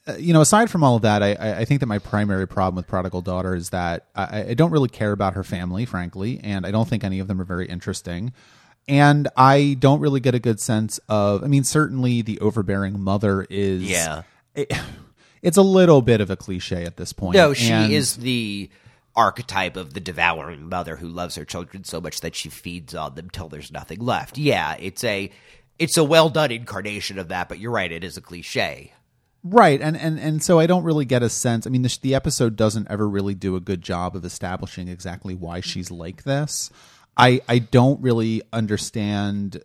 uh, 0.07 0.15
you 0.17 0.33
know, 0.33 0.41
aside 0.41 0.69
from 0.69 0.83
all 0.83 0.95
of 0.95 1.01
that, 1.03 1.23
I- 1.23 1.33
I, 1.33 1.57
I 1.59 1.65
think 1.65 1.79
that 1.79 1.85
my 1.87 1.99
primary 1.99 2.47
problem 2.47 2.75
with 2.75 2.87
Prodigal 2.87 3.21
Daughter 3.21 3.55
is 3.55 3.69
that 3.71 4.05
I, 4.15 4.49
I 4.49 4.53
don't 4.53 4.71
really 4.71 4.89
care 4.89 5.11
about 5.11 5.33
her 5.33 5.43
family, 5.43 5.85
frankly, 5.85 6.39
and 6.43 6.65
I 6.65 6.71
don't 6.71 6.87
think 6.87 7.03
any 7.03 7.19
of 7.19 7.27
them 7.27 7.41
are 7.41 7.45
very 7.45 7.67
interesting. 7.67 8.33
And 8.87 9.27
I 9.35 9.75
don't 9.79 9.99
really 9.99 10.19
get 10.19 10.35
a 10.35 10.39
good 10.39 10.59
sense 10.59 10.99
of. 11.09 11.43
I 11.43 11.47
mean, 11.47 11.63
certainly 11.63 12.21
the 12.21 12.39
overbearing 12.39 12.99
mother 12.99 13.47
is. 13.49 13.81
Yeah. 13.83 14.23
it- 14.53 14.71
it's 15.41 15.57
a 15.57 15.61
little 15.63 16.01
bit 16.03 16.21
of 16.21 16.29
a 16.29 16.35
cliche 16.35 16.85
at 16.85 16.97
this 16.97 17.11
point. 17.13 17.35
No, 17.35 17.53
she 17.53 17.71
and- 17.71 17.91
is 17.91 18.17
the 18.17 18.69
archetype 19.15 19.77
of 19.77 19.93
the 19.93 19.99
devouring 19.99 20.67
mother 20.69 20.97
who 20.97 21.07
loves 21.07 21.35
her 21.35 21.45
children 21.45 21.83
so 21.83 22.01
much 22.01 22.21
that 22.21 22.35
she 22.35 22.49
feeds 22.49 22.93
on 22.93 23.15
them 23.15 23.29
till 23.29 23.49
there's 23.49 23.71
nothing 23.71 23.99
left. 23.99 24.37
Yeah, 24.37 24.75
it's 24.79 25.03
a 25.03 25.31
it's 25.79 25.97
a 25.97 26.03
well 26.03 26.29
done 26.29 26.51
incarnation 26.51 27.19
of 27.19 27.29
that, 27.29 27.49
but 27.49 27.59
you're 27.59 27.71
right, 27.71 27.91
it 27.91 28.03
is 28.03 28.17
a 28.17 28.21
cliche. 28.21 28.93
Right, 29.43 29.79
and 29.79 29.95
and 29.95 30.19
and 30.19 30.43
so 30.43 30.57
I 30.57 30.65
don't 30.65 30.83
really 30.83 31.05
get 31.05 31.21
a 31.21 31.29
sense. 31.29 31.67
I 31.67 31.69
mean, 31.69 31.83
the, 31.83 31.97
the 32.01 32.15
episode 32.15 32.55
doesn't 32.55 32.89
ever 32.89 33.07
really 33.07 33.35
do 33.35 33.55
a 33.55 33.59
good 33.59 33.81
job 33.81 34.15
of 34.15 34.25
establishing 34.25 34.87
exactly 34.87 35.35
why 35.35 35.59
she's 35.59 35.91
like 35.91 36.23
this. 36.23 36.71
I 37.17 37.41
I 37.47 37.59
don't 37.59 38.01
really 38.01 38.41
understand 38.51 39.63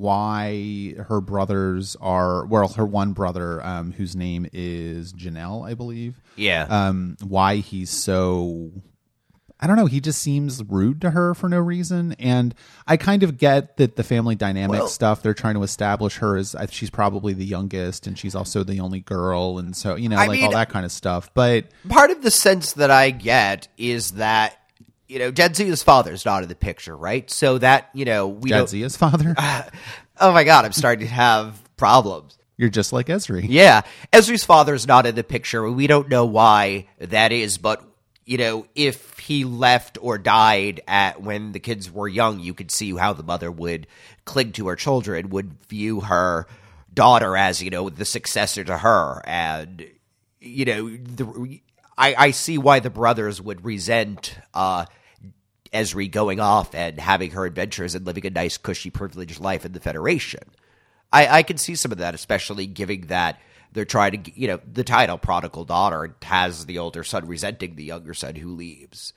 why 0.00 0.94
her 1.08 1.20
brothers 1.20 1.96
are 2.00 2.46
well, 2.46 2.68
her 2.68 2.86
one 2.86 3.12
brother, 3.12 3.64
um, 3.64 3.92
whose 3.92 4.16
name 4.16 4.46
is 4.52 5.12
Janel, 5.12 5.68
I 5.68 5.74
believe. 5.74 6.20
Yeah. 6.36 6.66
Um, 6.68 7.16
why 7.22 7.56
he's 7.56 7.90
so 7.90 8.70
I 9.62 9.66
don't 9.66 9.76
know. 9.76 9.84
He 9.86 10.00
just 10.00 10.22
seems 10.22 10.64
rude 10.64 11.02
to 11.02 11.10
her 11.10 11.34
for 11.34 11.46
no 11.48 11.58
reason, 11.58 12.14
and 12.18 12.54
I 12.86 12.96
kind 12.96 13.22
of 13.22 13.36
get 13.36 13.76
that 13.76 13.94
the 13.96 14.02
family 14.02 14.34
dynamic 14.34 14.78
Well- 14.80 14.88
stuff 14.88 15.22
they're 15.22 15.34
trying 15.34 15.54
to 15.56 15.62
establish 15.62 16.16
her 16.16 16.36
as 16.38 16.56
she's 16.70 16.88
probably 16.90 17.34
the 17.34 17.44
youngest, 17.44 18.06
and 18.06 18.18
she's 18.18 18.34
also 18.34 18.64
the 18.64 18.80
only 18.80 19.00
girl, 19.00 19.58
and 19.58 19.76
so 19.76 19.96
you 19.96 20.08
know, 20.08 20.16
I 20.16 20.26
like 20.26 20.38
mean- 20.40 20.46
all 20.46 20.52
that 20.52 20.70
kind 20.70 20.86
of 20.86 20.92
stuff. 20.92 21.30
But 21.34 21.66
Part 21.88 22.10
of 22.10 22.22
the 22.22 22.30
sense 22.30 22.72
that 22.72 22.90
I 22.90 23.10
get 23.10 23.68
is 23.76 24.12
that 24.12 24.56
you 25.10 25.18
know, 25.18 25.32
Jadzia's 25.32 25.82
father's 25.82 26.24
not 26.24 26.44
in 26.44 26.48
the 26.48 26.54
picture, 26.54 26.96
right? 26.96 27.28
So 27.28 27.58
that, 27.58 27.90
you 27.92 28.04
know, 28.04 28.28
we 28.28 28.50
don't 28.50 28.68
Jadzia's 28.68 28.96
father, 28.96 29.34
Oh 30.20 30.32
my 30.32 30.44
god, 30.44 30.64
I'm 30.64 30.72
starting 30.72 31.04
to 31.04 31.12
have 31.12 31.60
problems. 31.76 32.38
you're 32.56 32.68
just 32.68 32.92
like 32.92 33.08
Ezri. 33.08 33.44
Yeah, 33.48 33.82
Ezri's 34.12 34.44
father's 34.44 34.86
not 34.86 35.06
in 35.06 35.16
the 35.16 35.24
picture. 35.24 35.68
We 35.68 35.88
don't 35.88 36.08
know 36.08 36.26
why 36.26 36.86
that 36.98 37.32
is, 37.32 37.58
but 37.58 37.82
you 38.24 38.38
know, 38.38 38.66
if 38.76 39.18
he 39.18 39.44
left 39.44 39.98
or 40.00 40.16
died 40.16 40.80
at 40.86 41.20
when 41.20 41.50
the 41.50 41.58
kids 41.58 41.90
were 41.90 42.06
young, 42.06 42.38
you 42.38 42.54
could 42.54 42.70
see 42.70 42.94
how 42.94 43.12
the 43.12 43.24
mother 43.24 43.50
would 43.50 43.88
cling 44.24 44.52
to 44.52 44.68
her 44.68 44.76
children, 44.76 45.30
would 45.30 45.56
view 45.64 46.00
her 46.00 46.46
daughter 46.94 47.36
as 47.36 47.60
you 47.60 47.70
know 47.70 47.88
the 47.90 48.04
successor 48.04 48.62
to 48.62 48.78
her, 48.78 49.22
and 49.24 49.84
you 50.38 50.64
know, 50.66 50.88
the, 50.88 51.60
I 51.98 52.14
I 52.16 52.30
see 52.30 52.58
why 52.58 52.78
the 52.78 52.90
brothers 52.90 53.42
would 53.42 53.64
resent. 53.64 54.38
uh 54.54 54.86
Ezri 55.72 56.10
going 56.10 56.40
off 56.40 56.74
and 56.74 56.98
having 56.98 57.30
her 57.32 57.46
adventures 57.46 57.94
and 57.94 58.06
living 58.06 58.26
a 58.26 58.30
nice, 58.30 58.56
cushy, 58.58 58.90
privileged 58.90 59.40
life 59.40 59.64
in 59.64 59.72
the 59.72 59.80
Federation. 59.80 60.42
I, 61.12 61.38
I 61.38 61.42
can 61.42 61.58
see 61.58 61.74
some 61.74 61.92
of 61.92 61.98
that, 61.98 62.14
especially 62.14 62.66
given 62.66 63.02
that 63.08 63.40
they're 63.72 63.84
trying 63.84 64.22
to, 64.22 64.40
you 64.40 64.48
know, 64.48 64.60
the 64.70 64.84
title 64.84 65.18
prodigal 65.18 65.64
daughter 65.64 66.14
has 66.22 66.66
the 66.66 66.78
older 66.78 67.04
son 67.04 67.26
resenting 67.26 67.76
the 67.76 67.84
younger 67.84 68.14
son 68.14 68.34
who 68.34 68.54
leaves. 68.54 69.12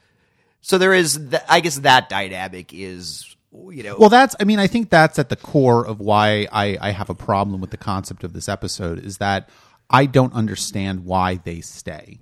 So 0.62 0.78
there 0.78 0.94
is, 0.94 1.20
I 1.50 1.60
guess, 1.60 1.78
that 1.80 2.10
dynamic 2.10 2.74
is, 2.74 3.36
you 3.52 3.84
know, 3.84 3.98
Well, 4.00 4.10
that's. 4.10 4.36
I 4.40 4.46
mean, 4.46 4.60
I 4.60 4.68
think 4.68 4.90
that's 4.90 5.20
at 5.20 5.30
the 5.30 5.36
core 5.36 5.86
of 5.86 6.00
why 6.00 6.48
I, 6.52 6.78
I 6.80 6.92
have 6.92 7.10
a 7.10 7.16
problem 7.16 7.62
with 7.62 7.72
the 7.72 7.78
concept 7.78 8.24
of 8.24 8.34
this 8.34 8.48
episode 8.48 9.04
is 9.04 9.18
that 9.18 9.50
I 9.90 10.06
don't 10.06 10.34
understand 10.34 11.06
why 11.06 11.36
they 11.36 11.62
stay. 11.62 12.20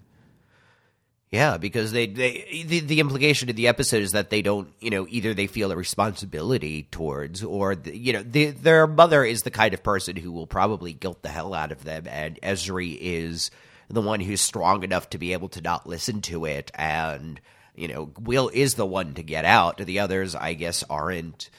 Yeah, 1.31 1.57
because 1.57 1.93
they, 1.93 2.07
they 2.07 2.65
the, 2.67 2.81
the 2.81 2.99
implication 2.99 3.49
of 3.49 3.55
the 3.55 3.69
episode 3.69 4.01
is 4.01 4.11
that 4.11 4.29
they 4.29 4.41
don't, 4.41 4.67
you 4.81 4.89
know, 4.89 5.07
either 5.09 5.33
they 5.33 5.47
feel 5.47 5.71
a 5.71 5.77
responsibility 5.77 6.83
towards, 6.91 7.41
or 7.41 7.75
the, 7.75 7.97
you 7.97 8.11
know, 8.11 8.21
the, 8.21 8.47
their 8.51 8.85
mother 8.85 9.23
is 9.23 9.43
the 9.43 9.51
kind 9.51 9.73
of 9.73 9.81
person 9.81 10.17
who 10.17 10.33
will 10.33 10.45
probably 10.45 10.91
guilt 10.91 11.21
the 11.21 11.29
hell 11.29 11.53
out 11.53 11.71
of 11.71 11.85
them, 11.85 12.05
and 12.09 12.37
Ezri 12.41 12.97
is 12.99 13.49
the 13.87 14.01
one 14.01 14.19
who's 14.19 14.41
strong 14.41 14.83
enough 14.83 15.09
to 15.11 15.17
be 15.17 15.31
able 15.31 15.47
to 15.49 15.61
not 15.61 15.87
listen 15.87 16.21
to 16.23 16.43
it, 16.43 16.69
and 16.75 17.39
you 17.75 17.87
know, 17.87 18.11
Will 18.19 18.49
is 18.53 18.75
the 18.75 18.85
one 18.85 19.13
to 19.13 19.23
get 19.23 19.45
out. 19.45 19.77
The 19.77 19.99
others, 19.99 20.35
I 20.35 20.53
guess, 20.53 20.83
aren't. 20.89 21.49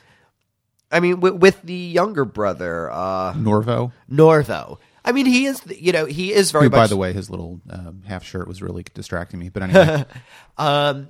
I 0.91 1.01
mean, 1.01 1.21
with, 1.21 1.35
with 1.35 1.63
the 1.63 1.73
younger 1.73 2.27
brother, 2.27 2.91
uh, 2.91 3.33
Norvo, 3.33 3.93
Norvo. 4.11 4.79
I 5.05 5.13
mean, 5.13 5.27
he 5.27 5.47
is, 5.47 5.61
you 5.67 5.93
know, 5.93 6.07
he 6.07 6.33
is 6.33 6.53
very 6.53 6.65
who, 6.65 6.71
much. 6.71 6.79
by 6.79 6.87
the 6.87 6.97
way, 6.97 7.13
his 7.13 7.29
little 7.29 7.61
um, 7.71 8.03
half 8.07 8.25
shirt 8.25 8.47
was 8.47 8.63
really 8.63 8.85
distracting 8.95 9.41
me. 9.41 9.49
But 9.49 9.63
anyway, 9.65 10.05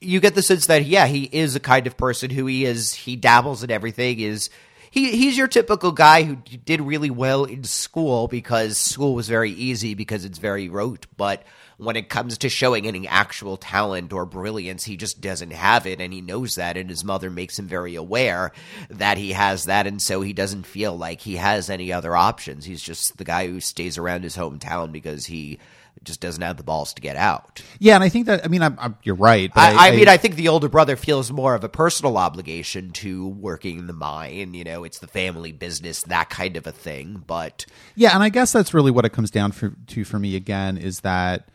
you 0.00 0.20
get 0.20 0.34
the 0.34 0.42
sense 0.42 0.66
that 0.66 0.84
yeah, 0.84 1.06
he 1.06 1.24
is 1.24 1.54
a 1.54 1.60
kind 1.60 1.86
of 1.86 1.96
person 1.96 2.30
who 2.30 2.46
he 2.46 2.64
is. 2.64 2.94
He 2.94 3.16
dabbles 3.16 3.62
in 3.62 3.70
everything. 3.70 4.20
Is 4.20 4.50
he? 4.90 5.16
He's 5.16 5.36
your 5.36 5.48
typical 5.48 5.92
guy 5.92 6.22
who 6.22 6.36
did 6.36 6.80
really 6.80 7.10
well 7.10 7.44
in 7.44 7.64
school 7.64 8.28
because 8.28 8.78
school 8.78 9.14
was 9.14 9.28
very 9.28 9.50
easy 9.50 9.94
because 9.94 10.24
it's 10.24 10.38
very 10.38 10.68
rote. 10.68 11.06
But 11.16 11.42
when 11.84 11.96
it 11.96 12.08
comes 12.08 12.38
to 12.38 12.48
showing 12.48 12.86
any 12.86 13.06
actual 13.08 13.56
talent 13.56 14.12
or 14.12 14.24
brilliance, 14.24 14.84
he 14.84 14.96
just 14.96 15.20
doesn't 15.20 15.52
have 15.52 15.86
it, 15.86 16.00
and 16.00 16.12
he 16.12 16.20
knows 16.20 16.54
that. 16.54 16.76
And 16.76 16.88
his 16.88 17.04
mother 17.04 17.30
makes 17.30 17.58
him 17.58 17.66
very 17.66 17.94
aware 17.94 18.52
that 18.90 19.18
he 19.18 19.32
has 19.32 19.64
that, 19.64 19.86
and 19.86 20.00
so 20.00 20.20
he 20.20 20.32
doesn't 20.32 20.66
feel 20.66 20.96
like 20.96 21.20
he 21.20 21.36
has 21.36 21.70
any 21.70 21.92
other 21.92 22.16
options. 22.16 22.64
He's 22.64 22.82
just 22.82 23.16
the 23.16 23.24
guy 23.24 23.46
who 23.46 23.60
stays 23.60 23.98
around 23.98 24.22
his 24.22 24.36
hometown 24.36 24.92
because 24.92 25.26
he 25.26 25.58
just 26.02 26.20
doesn't 26.20 26.42
have 26.42 26.56
the 26.56 26.62
balls 26.62 26.94
to 26.94 27.02
get 27.02 27.16
out. 27.16 27.62
Yeah, 27.78 27.94
and 27.94 28.02
I 28.02 28.08
think 28.08 28.26
that 28.26 28.44
I 28.44 28.48
mean 28.48 28.62
I'm, 28.62 28.76
I'm, 28.78 28.96
you're 29.02 29.14
right. 29.14 29.52
But 29.54 29.76
I, 29.76 29.88
I, 29.88 29.96
mean, 29.96 30.08
I 30.08 30.16
think 30.16 30.36
the 30.36 30.48
older 30.48 30.68
brother 30.68 30.96
feels 30.96 31.30
more 31.30 31.54
of 31.54 31.62
a 31.64 31.68
personal 31.68 32.16
obligation 32.16 32.90
to 32.92 33.28
working 33.28 33.86
the 33.86 33.92
mine. 33.92 34.54
You 34.54 34.64
know, 34.64 34.84
it's 34.84 34.98
the 34.98 35.06
family 35.06 35.52
business, 35.52 36.02
that 36.04 36.30
kind 36.30 36.56
of 36.56 36.66
a 36.66 36.72
thing. 36.72 37.22
But 37.26 37.66
yeah, 37.94 38.14
and 38.14 38.22
I 38.22 38.30
guess 38.30 38.52
that's 38.52 38.74
really 38.74 38.90
what 38.90 39.04
it 39.04 39.12
comes 39.12 39.30
down 39.30 39.52
for, 39.52 39.74
to 39.88 40.04
for 40.04 40.18
me 40.18 40.34
again 40.34 40.76
is 40.76 41.00
that 41.00 41.48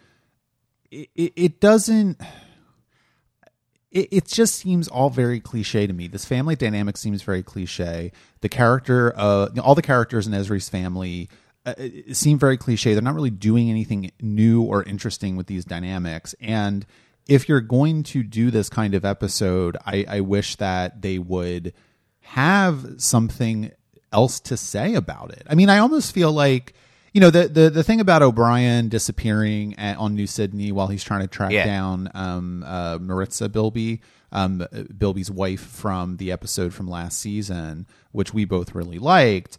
it, 0.91 1.34
it, 1.36 1.60
doesn't. 1.60 2.22
It, 3.91 4.08
it 4.12 4.27
just 4.27 4.56
seems 4.56 4.88
all 4.88 5.10
very 5.10 5.39
cliche 5.39 5.88
to 5.88 5.94
me. 5.94 6.08
This 6.08 6.25
family 6.25 6.56
dynamic 6.56 6.98
seems 6.98 7.22
very 7.22 7.44
cliche. 7.44 8.12
The 8.41 8.50
character, 8.50 9.13
uh, 9.15 9.50
all 9.62 9.75
the 9.75 9.82
characters 9.82 10.27
in 10.27 10.34
Ezri's 10.34 10.70
family 10.70 11.29
uh, 11.65 11.74
seem 12.13 12.39
very 12.39 12.58
cliche. 12.58 12.94
They're 12.94 13.01
not 13.01 13.15
really 13.15 13.29
doing 13.29 13.70
anything 13.70 14.12
new 14.22 14.62
or 14.62 14.84
interesting 14.84 15.36
with 15.36 15.48
these 15.48 15.65
dynamics. 15.65 16.36
And 16.39 16.86
if 17.27 17.50
you're 17.50 17.62
going 17.62 18.03
to 18.03 18.24
do 18.24 18.51
this 18.51 18.70
kind 18.70 18.94
of 18.94 19.03
episode, 19.03 19.77
I, 19.86 20.06
I 20.08 20.20
wish 20.22 20.56
that 20.58 21.01
they 21.01 21.20
would 21.20 21.74
have 22.22 23.01
something 23.01 23.72
else 24.12 24.39
to 24.41 24.58
say 24.58 24.96
about 24.96 25.32
it. 25.32 25.44
I 25.50 25.56
mean, 25.56 25.70
I 25.70 25.79
almost 25.79 26.13
feel 26.13 26.32
like 26.32 26.74
you 27.14 27.22
know 27.22 27.30
the 27.30 27.48
the, 27.48 27.70
the 27.70 27.84
thing 27.84 28.00
about 28.00 28.22
O'Brien 28.22 28.90
disappearing 28.90 29.74
at, 29.80 29.98
on 29.98 30.16
New 30.16 30.28
Sydney 30.28 30.72
while 30.72 30.88
he's 30.88 31.04
trying 31.04 31.22
to 31.22 31.28
track 31.28 31.52
Yeah. 31.52 31.66
down 31.66 32.10
um, 32.14 32.64
uh, 32.66 32.98
Morica 33.00 33.52
Bilby, 33.52 34.02
um, 34.32 34.66
Bilby's 34.98 35.32
wife 35.32 35.62
from 35.62 36.18
the 36.18 36.32
episode 36.32 36.74
from 36.74 36.88
last 36.88 37.18
season, 37.20 37.88
which 38.12 38.34
we 38.34 38.46
both 38.46 38.76
really 38.76 39.00
liked 39.00 39.58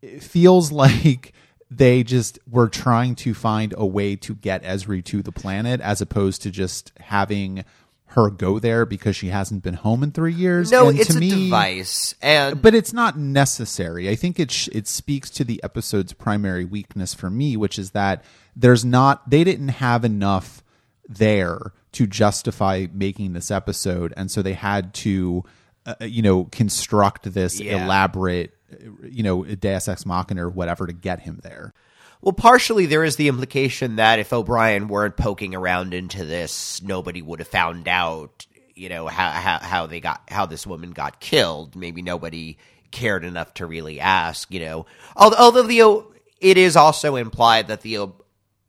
it 0.00 0.22
feels 0.22 0.70
like 0.84 1.32
they 1.70 2.02
just 2.02 2.38
were 2.48 2.68
trying 2.68 3.14
to 3.14 3.34
find 3.34 3.74
a 3.76 3.84
way 3.84 4.16
to 4.16 4.34
get 4.34 4.62
Ezri 4.62 5.04
to 5.04 5.22
the 5.22 5.32
planet 5.32 5.80
as 5.80 6.00
opposed 6.00 6.40
to 6.42 6.50
just 6.50 6.92
having 7.00 7.64
her 8.12 8.30
go 8.30 8.58
there 8.58 8.86
because 8.86 9.14
she 9.16 9.28
hasn't 9.28 9.62
been 9.62 9.74
home 9.74 10.02
in 10.02 10.10
three 10.12 10.32
years. 10.32 10.70
no, 10.72 10.88
And 10.88 10.98
it's 10.98 11.10
to 11.10 11.16
a 11.16 11.20
me, 11.20 11.44
device, 11.44 12.14
and 12.22 12.60
but 12.62 12.74
it's 12.74 12.92
not 12.92 13.18
necessary. 13.18 14.08
I 14.08 14.14
think 14.14 14.40
it 14.40 14.50
sh- 14.50 14.68
it 14.72 14.86
speaks 14.88 15.28
to 15.30 15.44
the 15.44 15.62
episode's 15.62 16.12
primary 16.12 16.64
weakness 16.64 17.12
for 17.14 17.28
me, 17.30 17.56
which 17.56 17.78
is 17.78 17.90
that 17.92 18.24
there's 18.56 18.84
not 18.84 19.28
they 19.30 19.44
didn't 19.44 19.68
have 19.68 20.04
enough 20.04 20.62
there 21.08 21.58
to 21.92 22.06
justify 22.06 22.86
making 22.92 23.32
this 23.32 23.50
episode, 23.50 24.12
and 24.16 24.30
so 24.30 24.42
they 24.42 24.52
had 24.52 24.92
to, 24.94 25.44
uh, 25.86 25.94
you 26.00 26.22
know, 26.22 26.44
construct 26.44 27.32
this 27.32 27.60
Yeah. 27.60 27.84
elaborate, 27.84 28.52
uh, 28.72 29.06
you 29.06 29.22
know, 29.22 29.44
Deus 29.44 29.88
Ex 29.88 30.04
Machina 30.04 30.46
or 30.46 30.50
whatever 30.50 30.86
to 30.86 30.92
get 30.92 31.20
him 31.20 31.40
there. 31.42 31.72
Well, 32.20 32.32
partially 32.32 32.86
there 32.86 33.04
is 33.04 33.16
the 33.16 33.28
implication 33.28 33.96
that 33.96 34.18
if 34.18 34.32
O'Brien 34.32 34.88
weren't 34.88 35.16
poking 35.16 35.54
around 35.54 35.94
into 35.94 36.24
this, 36.24 36.82
nobody 36.82 37.22
would 37.22 37.38
have 37.38 37.48
found 37.48 37.86
out, 37.86 38.46
you 38.74 38.88
know, 38.88 39.06
how 39.06 39.30
how, 39.30 39.58
how 39.58 39.86
they 39.86 40.00
got 40.00 40.22
how 40.28 40.46
this 40.46 40.66
woman 40.66 40.90
got 40.90 41.20
killed. 41.20 41.76
Maybe 41.76 42.02
nobody 42.02 42.58
cared 42.90 43.24
enough 43.24 43.54
to 43.54 43.66
really 43.66 44.00
ask, 44.00 44.52
you 44.52 44.60
know. 44.60 44.86
Although, 45.16 45.36
although 45.36 45.62
the 45.62 46.04
it 46.40 46.58
is 46.58 46.76
also 46.76 47.16
implied 47.16 47.68
that 47.68 47.82
the 47.82 48.10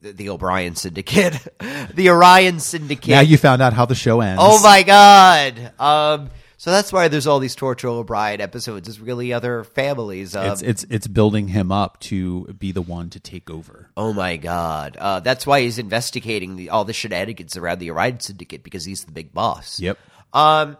the 0.01 0.29
O'Brien 0.29 0.75
Syndicate, 0.75 1.47
the 1.93 2.09
Orion 2.09 2.59
Syndicate. 2.59 3.09
Now 3.09 3.21
you 3.21 3.37
found 3.37 3.61
out 3.61 3.73
how 3.73 3.85
the 3.85 3.95
show 3.95 4.21
ends. 4.21 4.41
oh 4.43 4.61
my 4.61 4.83
god. 4.83 5.73
Um. 5.79 6.29
So 6.59 6.71
that's 6.71 6.91
why 6.91 7.07
there's 7.07 7.25
all 7.25 7.39
these 7.39 7.55
Torture 7.55 7.87
O'Brien 7.87 8.41
episodes. 8.41 8.89
Is 8.89 8.99
really 8.99 9.31
other 9.31 9.63
families. 9.63 10.35
Um, 10.35 10.51
It's 10.51 10.61
it's 10.61 10.85
it's 10.89 11.07
building 11.07 11.47
him 11.47 11.71
up 11.71 12.01
to 12.01 12.47
be 12.47 12.73
the 12.73 12.81
one 12.81 13.09
to 13.11 13.19
take 13.21 13.49
over. 13.49 13.89
Oh 13.95 14.11
my 14.11 14.35
god. 14.35 14.97
Uh, 14.97 15.21
that's 15.21 15.47
why 15.47 15.61
he's 15.61 15.79
investigating 15.79 16.57
the, 16.57 16.69
all 16.69 16.83
the 16.83 16.91
shenanigans 16.91 17.55
around 17.55 17.79
the 17.79 17.89
Orion 17.91 18.19
Syndicate 18.19 18.61
because 18.61 18.83
he's 18.83 19.05
the 19.05 19.13
big 19.13 19.33
boss. 19.33 19.79
Yep. 19.79 19.97
Um, 20.33 20.75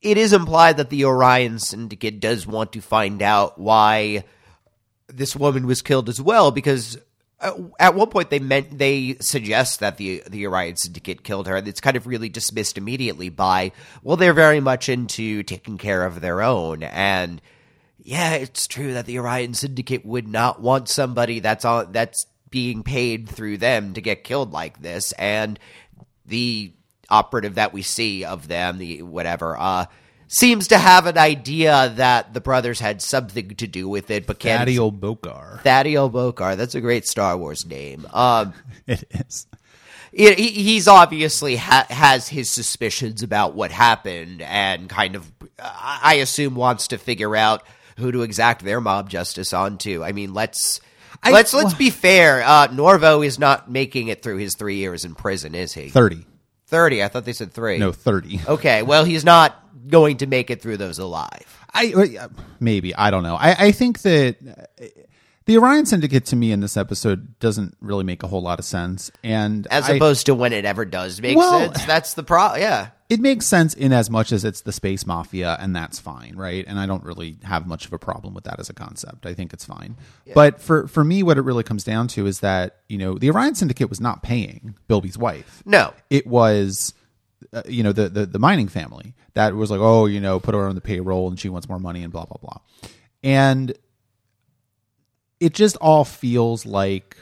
it 0.00 0.16
is 0.16 0.32
implied 0.32 0.78
that 0.78 0.88
the 0.88 1.04
Orion 1.04 1.58
Syndicate 1.58 2.20
does 2.20 2.46
want 2.46 2.72
to 2.72 2.80
find 2.80 3.20
out 3.20 3.58
why 3.58 4.24
this 5.08 5.36
woman 5.36 5.66
was 5.66 5.82
killed 5.82 6.08
as 6.08 6.22
well 6.22 6.52
because 6.52 6.96
at 7.40 7.94
one 7.94 8.08
point 8.08 8.30
they 8.30 8.38
meant 8.38 8.78
they 8.78 9.16
suggest 9.20 9.80
that 9.80 9.96
the 9.96 10.22
the 10.28 10.46
Orion 10.46 10.76
Syndicate 10.76 11.22
killed 11.22 11.46
her 11.46 11.56
and 11.56 11.68
it's 11.68 11.80
kind 11.80 11.96
of 11.96 12.06
really 12.06 12.28
dismissed 12.28 12.76
immediately 12.76 13.28
by 13.28 13.72
well 14.02 14.16
they're 14.16 14.34
very 14.34 14.60
much 14.60 14.88
into 14.88 15.42
taking 15.44 15.78
care 15.78 16.04
of 16.04 16.20
their 16.20 16.42
own 16.42 16.82
and 16.82 17.40
yeah 17.98 18.34
it's 18.34 18.66
true 18.66 18.94
that 18.94 19.06
the 19.06 19.18
Orion 19.18 19.54
Syndicate 19.54 20.04
would 20.04 20.26
not 20.26 20.60
want 20.60 20.88
somebody 20.88 21.38
that's 21.38 21.64
on 21.64 21.92
that's 21.92 22.26
being 22.50 22.82
paid 22.82 23.28
through 23.28 23.58
them 23.58 23.92
to 23.94 24.00
get 24.00 24.24
killed 24.24 24.52
like 24.52 24.80
this 24.80 25.12
and 25.12 25.58
the 26.26 26.72
operative 27.10 27.54
that 27.54 27.72
we 27.72 27.82
see 27.82 28.24
of 28.24 28.48
them, 28.48 28.78
the 28.78 29.02
whatever, 29.02 29.56
uh, 29.56 29.86
seems 30.28 30.68
to 30.68 30.78
have 30.78 31.06
an 31.06 31.18
idea 31.18 31.92
that 31.96 32.32
the 32.34 32.40
brothers 32.40 32.78
had 32.80 33.02
something 33.02 33.48
to 33.56 33.66
do 33.66 33.88
with 33.88 34.10
it, 34.10 34.26
but 34.26 34.38
can't. 34.38 34.60
Thaddeus 34.60 34.92
Bokar. 34.92 35.62
Thaddeus 35.62 36.10
Bokar. 36.10 36.56
That's 36.56 36.74
a 36.74 36.80
great 36.80 37.06
Star 37.06 37.36
Wars 37.36 37.66
name. 37.66 38.06
Um, 38.12 38.52
It 38.86 39.04
is. 39.10 39.46
he- 40.12 40.62
he's 40.62 40.88
obviously 40.88 41.56
ha- 41.56 41.86
has 41.90 42.28
his 42.28 42.48
suspicions 42.50 43.22
about 43.22 43.54
what 43.54 43.70
happened, 43.70 44.40
and 44.42 44.88
kind 44.88 45.16
of, 45.16 45.30
I 45.58 46.00
I 46.02 46.14
assume, 46.14 46.54
wants 46.54 46.88
to 46.88 46.98
figure 46.98 47.34
out 47.36 47.62
who 47.98 48.10
to 48.12 48.22
exact 48.22 48.64
their 48.64 48.80
mob 48.80 49.10
justice 49.10 49.52
onto. 49.52 50.02
I 50.04 50.12
mean, 50.12 50.32
let's. 50.34 50.80
I- 51.22 51.32
let's 51.32 51.52
let's 51.52 51.74
be 51.74 51.90
fair. 51.90 52.42
Uh, 52.42 52.68
Norvo 52.68 53.26
is 53.26 53.38
not 53.38 53.70
making 53.70 54.08
it 54.08 54.22
through 54.22 54.36
his 54.38 54.54
three 54.54 54.76
years 54.76 55.04
in 55.04 55.14
prison, 55.14 55.54
is 55.54 55.72
he? 55.74 55.88
Thirty. 55.90 56.24
Thirty. 56.68 57.02
I 57.02 57.08
thought 57.08 57.24
they 57.24 57.32
said 57.32 57.52
three. 57.52 57.78
No, 57.78 57.92
thirty. 57.92 58.40
Okay, 58.46 58.82
well, 58.82 59.04
he's 59.04 59.24
not 59.24 59.60
going 59.86 60.16
to 60.18 60.26
make 60.26 60.50
it 60.50 60.60
through 60.62 60.76
those 60.78 60.98
alive. 60.98 61.46
I 61.72 61.92
uh, 62.20 62.28
maybe 62.60 62.94
I 62.94 63.10
don't 63.10 63.22
know. 63.22 63.36
I, 63.36 63.66
I 63.66 63.72
think 63.72 64.00
that 64.02 64.36
uh, 64.80 64.84
the 65.44 65.56
Orion 65.58 65.86
Syndicate 65.86 66.26
to 66.26 66.36
me 66.36 66.52
in 66.52 66.60
this 66.60 66.76
episode 66.76 67.38
doesn't 67.38 67.76
really 67.80 68.04
make 68.04 68.22
a 68.22 68.26
whole 68.26 68.42
lot 68.42 68.58
of 68.58 68.64
sense, 68.64 69.10
and 69.22 69.66
As 69.70 69.88
I- 69.88 69.94
opposed 69.94 70.26
to 70.26 70.34
when 70.34 70.52
it 70.52 70.64
ever 70.64 70.84
does 70.84 71.20
make 71.20 71.36
Well- 71.36 71.72
sense. 71.72 71.84
That's 71.86 72.14
the 72.14 72.22
pro. 72.22 72.56
Yeah. 72.56 72.88
it 73.08 73.20
makes 73.20 73.46
sense 73.46 73.72
in 73.72 73.90
as 73.94 74.10
much 74.10 74.32
as 74.32 74.44
it's 74.44 74.60
the 74.62 74.72
space 74.72 75.06
mafia, 75.06 75.56
and 75.58 75.74
that's 75.74 75.98
fine, 75.98 76.34
right? 76.36 76.64
And 76.68 76.78
I 76.78 76.84
don't 76.84 77.02
really 77.02 77.38
have 77.44 77.66
much 77.66 77.86
of 77.86 77.92
a 77.94 77.98
problem 77.98 78.34
with 78.34 78.44
that 78.44 78.60
as 78.60 78.68
a 78.68 78.74
concept. 78.74 79.24
I 79.24 79.32
think 79.32 79.54
it's 79.54 79.64
fine. 79.64 79.96
But 80.34 80.60
for 80.60 80.86
for 80.88 81.02
me, 81.04 81.22
what 81.22 81.38
it 81.38 81.42
really 81.42 81.64
comes 81.64 81.84
down 81.84 82.08
to 82.08 82.26
is 82.26 82.40
that 82.40 82.80
you 82.88 82.98
know 82.98 83.14
the 83.16 83.30
Orion 83.30 83.54
Syndicate 83.54 83.88
was 83.88 84.00
not 84.00 84.22
paying 84.22 84.74
Bilby's 84.88 85.16
wife. 85.16 85.62
No. 85.64 85.94
it 86.10 86.26
was 86.26 86.92
uh, 87.52 87.62
you 87.68 87.82
know 87.82 87.92
the, 87.92 88.08
the 88.08 88.26
the 88.26 88.38
mining 88.38 88.68
family 88.68 89.14
that 89.34 89.54
was 89.54 89.70
like 89.70 89.80
oh 89.80 90.06
you 90.06 90.20
know 90.20 90.40
put 90.40 90.54
her 90.54 90.66
on 90.66 90.74
the 90.74 90.80
payroll 90.80 91.28
and 91.28 91.38
she 91.38 91.48
wants 91.48 91.68
more 91.68 91.78
money 91.78 92.02
and 92.02 92.12
blah 92.12 92.24
blah 92.24 92.36
blah 92.40 92.58
and 93.22 93.72
it 95.40 95.54
just 95.54 95.76
all 95.76 96.04
feels 96.04 96.66
like 96.66 97.16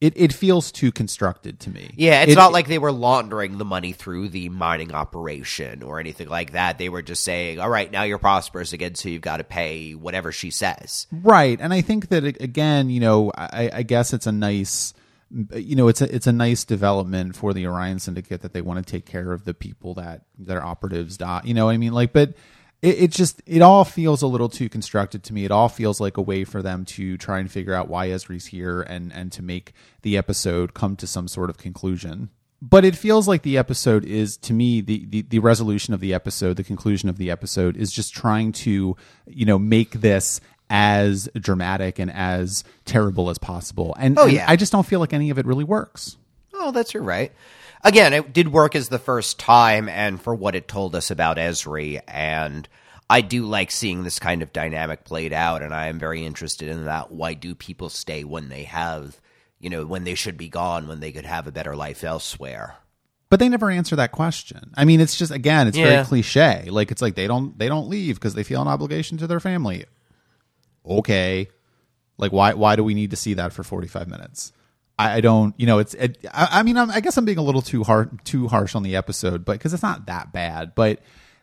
it, 0.00 0.12
it 0.16 0.32
feels 0.34 0.70
too 0.72 0.92
constructed 0.92 1.60
to 1.60 1.70
me 1.70 1.90
Yeah, 1.96 2.22
it's 2.22 2.32
It- 2.32 2.36
not 2.36 2.52
like 2.52 2.66
they 2.68 2.78
were 2.78 2.92
laundering 2.92 3.56
the 3.58 3.64
money 3.64 3.92
through 3.92 4.28
the 4.30 4.48
mining 4.50 4.92
operation 4.92 5.82
or 5.82 5.98
anything 6.00 6.28
like 6.28 6.52
that. 6.52 6.76
They 6.78 6.88
were 6.90 7.00
just 7.00 7.24
saying, 7.24 7.58
"All 7.58 7.70
right, 7.70 7.90
now 7.90 8.02
you're 8.02 8.18
prosperous 8.18 8.72
again, 8.74 8.96
so 8.96 9.08
you've 9.08 9.22
got 9.22 9.38
to 9.38 9.44
pay 9.44 9.92
whatever 9.92 10.30
she 10.32 10.50
says." 10.50 11.06
right 11.12 11.58
and 11.60 11.72
i 11.72 11.80
think 11.80 12.08
that 12.08 12.24
it- 12.24 12.40
again 12.42 12.90
you 12.90 13.00
know 13.00 13.30
i, 13.36 13.70
I 13.72 13.82
guess 13.82 14.12
it's 14.12 14.26
a 14.26 14.32
nice 14.32 14.92
you 15.54 15.74
know 15.74 15.88
it's 15.88 16.00
a 16.00 16.14
it's 16.14 16.26
a 16.26 16.32
nice 16.32 16.64
development 16.64 17.34
for 17.34 17.52
the 17.52 17.66
orion 17.66 17.98
syndicate 17.98 18.40
that 18.42 18.52
they 18.52 18.60
want 18.60 18.84
to 18.84 18.90
take 18.90 19.04
care 19.04 19.32
of 19.32 19.44
the 19.44 19.54
people 19.54 19.94
that 19.94 20.22
their 20.38 20.64
operatives 20.64 21.16
die 21.16 21.40
you 21.44 21.54
know 21.54 21.66
what 21.66 21.72
i 21.72 21.76
mean? 21.76 21.92
Like 21.92 22.12
but 22.12 22.34
it, 22.84 23.04
it 23.04 23.10
just 23.10 23.42
it 23.46 23.62
all 23.62 23.84
feels 23.84 24.20
a 24.22 24.26
little 24.26 24.50
too 24.50 24.68
constructed 24.68 25.24
to 25.24 25.32
me. 25.32 25.44
It 25.44 25.50
all 25.50 25.70
feels 25.70 26.00
like 26.00 26.18
a 26.18 26.22
way 26.22 26.44
for 26.44 26.62
them 26.62 26.84
to 26.86 27.16
try 27.16 27.38
and 27.38 27.50
figure 27.50 27.74
out 27.74 27.88
why 27.88 28.08
ezri's 28.08 28.46
here 28.46 28.82
and 28.82 29.12
and 29.12 29.32
to 29.32 29.42
make 29.42 29.72
the 30.02 30.16
episode 30.18 30.74
come 30.74 30.94
to 30.96 31.06
some 31.06 31.26
sort 31.26 31.50
of 31.50 31.56
conclusion. 31.56 32.28
But 32.60 32.84
it 32.84 32.96
feels 32.96 33.28
like 33.28 33.42
the 33.42 33.58
episode 33.58 34.04
is 34.04 34.36
to 34.38 34.52
me 34.52 34.80
the, 34.80 35.06
the 35.06 35.22
the 35.22 35.38
resolution 35.38 35.94
of 35.94 36.00
the 36.00 36.12
episode 36.12 36.56
the 36.56 36.64
conclusion 36.64 37.08
of 37.08 37.16
the 37.16 37.30
episode 37.30 37.76
is 37.76 37.90
just 37.90 38.14
trying 38.14 38.52
to 38.52 38.96
you 39.26 39.46
know 39.46 39.58
make 39.58 39.92
this 39.92 40.40
as 40.70 41.28
dramatic 41.34 41.98
and 41.98 42.10
as 42.10 42.64
terrible 42.84 43.30
as 43.30 43.38
possible 43.38 43.94
and, 43.98 44.18
Oh, 44.18 44.24
and 44.24 44.32
yeah. 44.32 44.44
i 44.48 44.56
just 44.56 44.72
don't 44.72 44.86
feel 44.86 45.00
like 45.00 45.12
any 45.12 45.30
of 45.30 45.38
it 45.38 45.46
really 45.46 45.64
works 45.64 46.16
Oh, 46.56 46.70
that's 46.70 46.94
your 46.94 47.02
right. 47.02 47.30
Again, 47.82 48.14
it 48.14 48.32
did 48.32 48.50
work 48.50 48.74
as 48.74 48.88
the 48.88 48.98
first 48.98 49.38
time, 49.38 49.86
and 49.88 50.18
for 50.22 50.34
what 50.34 50.54
it 50.54 50.66
told 50.68 50.94
us 50.94 51.10
about 51.10 51.36
Ezri, 51.36 52.00
and 52.08 52.66
I 53.10 53.20
do 53.20 53.44
like 53.44 53.70
seeing 53.70 54.02
this 54.04 54.18
kind 54.18 54.40
of 54.40 54.50
dynamic 54.52 55.04
played 55.04 55.34
out, 55.34 55.60
and 55.62 55.74
I 55.74 55.88
am 55.88 55.98
very 55.98 56.24
interested 56.24 56.68
in 56.70 56.86
that. 56.86 57.10
Why 57.10 57.34
do 57.34 57.54
people 57.54 57.90
stay 57.90 58.24
when 58.24 58.48
they 58.48 58.62
have, 58.62 59.20
you 59.60 59.68
know, 59.68 59.84
when 59.84 60.04
they 60.04 60.14
should 60.14 60.38
be 60.38 60.48
gone, 60.48 60.88
when 60.88 61.00
they 61.00 61.12
could 61.12 61.26
have 61.26 61.46
a 61.46 61.52
better 61.52 61.76
life 61.76 62.02
elsewhere? 62.04 62.76
but 63.28 63.40
they 63.40 63.48
never 63.48 63.68
answer 63.70 63.96
that 63.96 64.12
question 64.12 64.70
i 64.76 64.84
mean 64.84 65.00
it's 65.00 65.16
just 65.18 65.32
again 65.32 65.66
it's 65.66 65.76
Yeah. 65.76 65.86
very 65.86 66.04
cliche 66.04 66.66
like 66.70 66.92
it's 66.92 67.02
like 67.02 67.16
they 67.16 67.26
don't 67.26 67.58
they 67.58 67.66
don't 67.68 67.88
leave 67.88 68.14
because 68.14 68.34
they 68.34 68.44
feel 68.44 68.62
an 68.62 68.68
obligation 68.68 69.18
to 69.18 69.26
their 69.26 69.40
family 69.40 69.86
okay 70.86 71.48
Like 72.18 72.32
why 72.32 72.54
why 72.54 72.76
do 72.76 72.84
we 72.84 72.94
need 72.94 73.10
to 73.10 73.16
see 73.16 73.34
that 73.34 73.52
for 73.52 73.62
45 73.62 74.08
minutes? 74.08 74.52
I, 74.98 75.14
I 75.14 75.20
don't, 75.20 75.54
you 75.58 75.66
know, 75.66 75.78
it's. 75.80 75.94
It, 75.94 76.24
I, 76.32 76.60
I 76.60 76.62
mean, 76.62 76.76
I'm, 76.76 76.90
I 76.90 77.00
guess 77.00 77.16
I'm 77.16 77.24
being 77.24 77.38
a 77.38 77.42
little 77.42 77.62
too 77.62 77.82
hard, 77.82 78.24
too 78.24 78.46
harsh 78.46 78.76
on 78.76 78.84
the 78.84 78.94
episode, 78.94 79.44
but 79.44 79.54
because 79.54 79.74
it's 79.74 79.82
not 79.82 80.06
that 80.06 80.32
bad, 80.32 80.74
but 80.76 81.00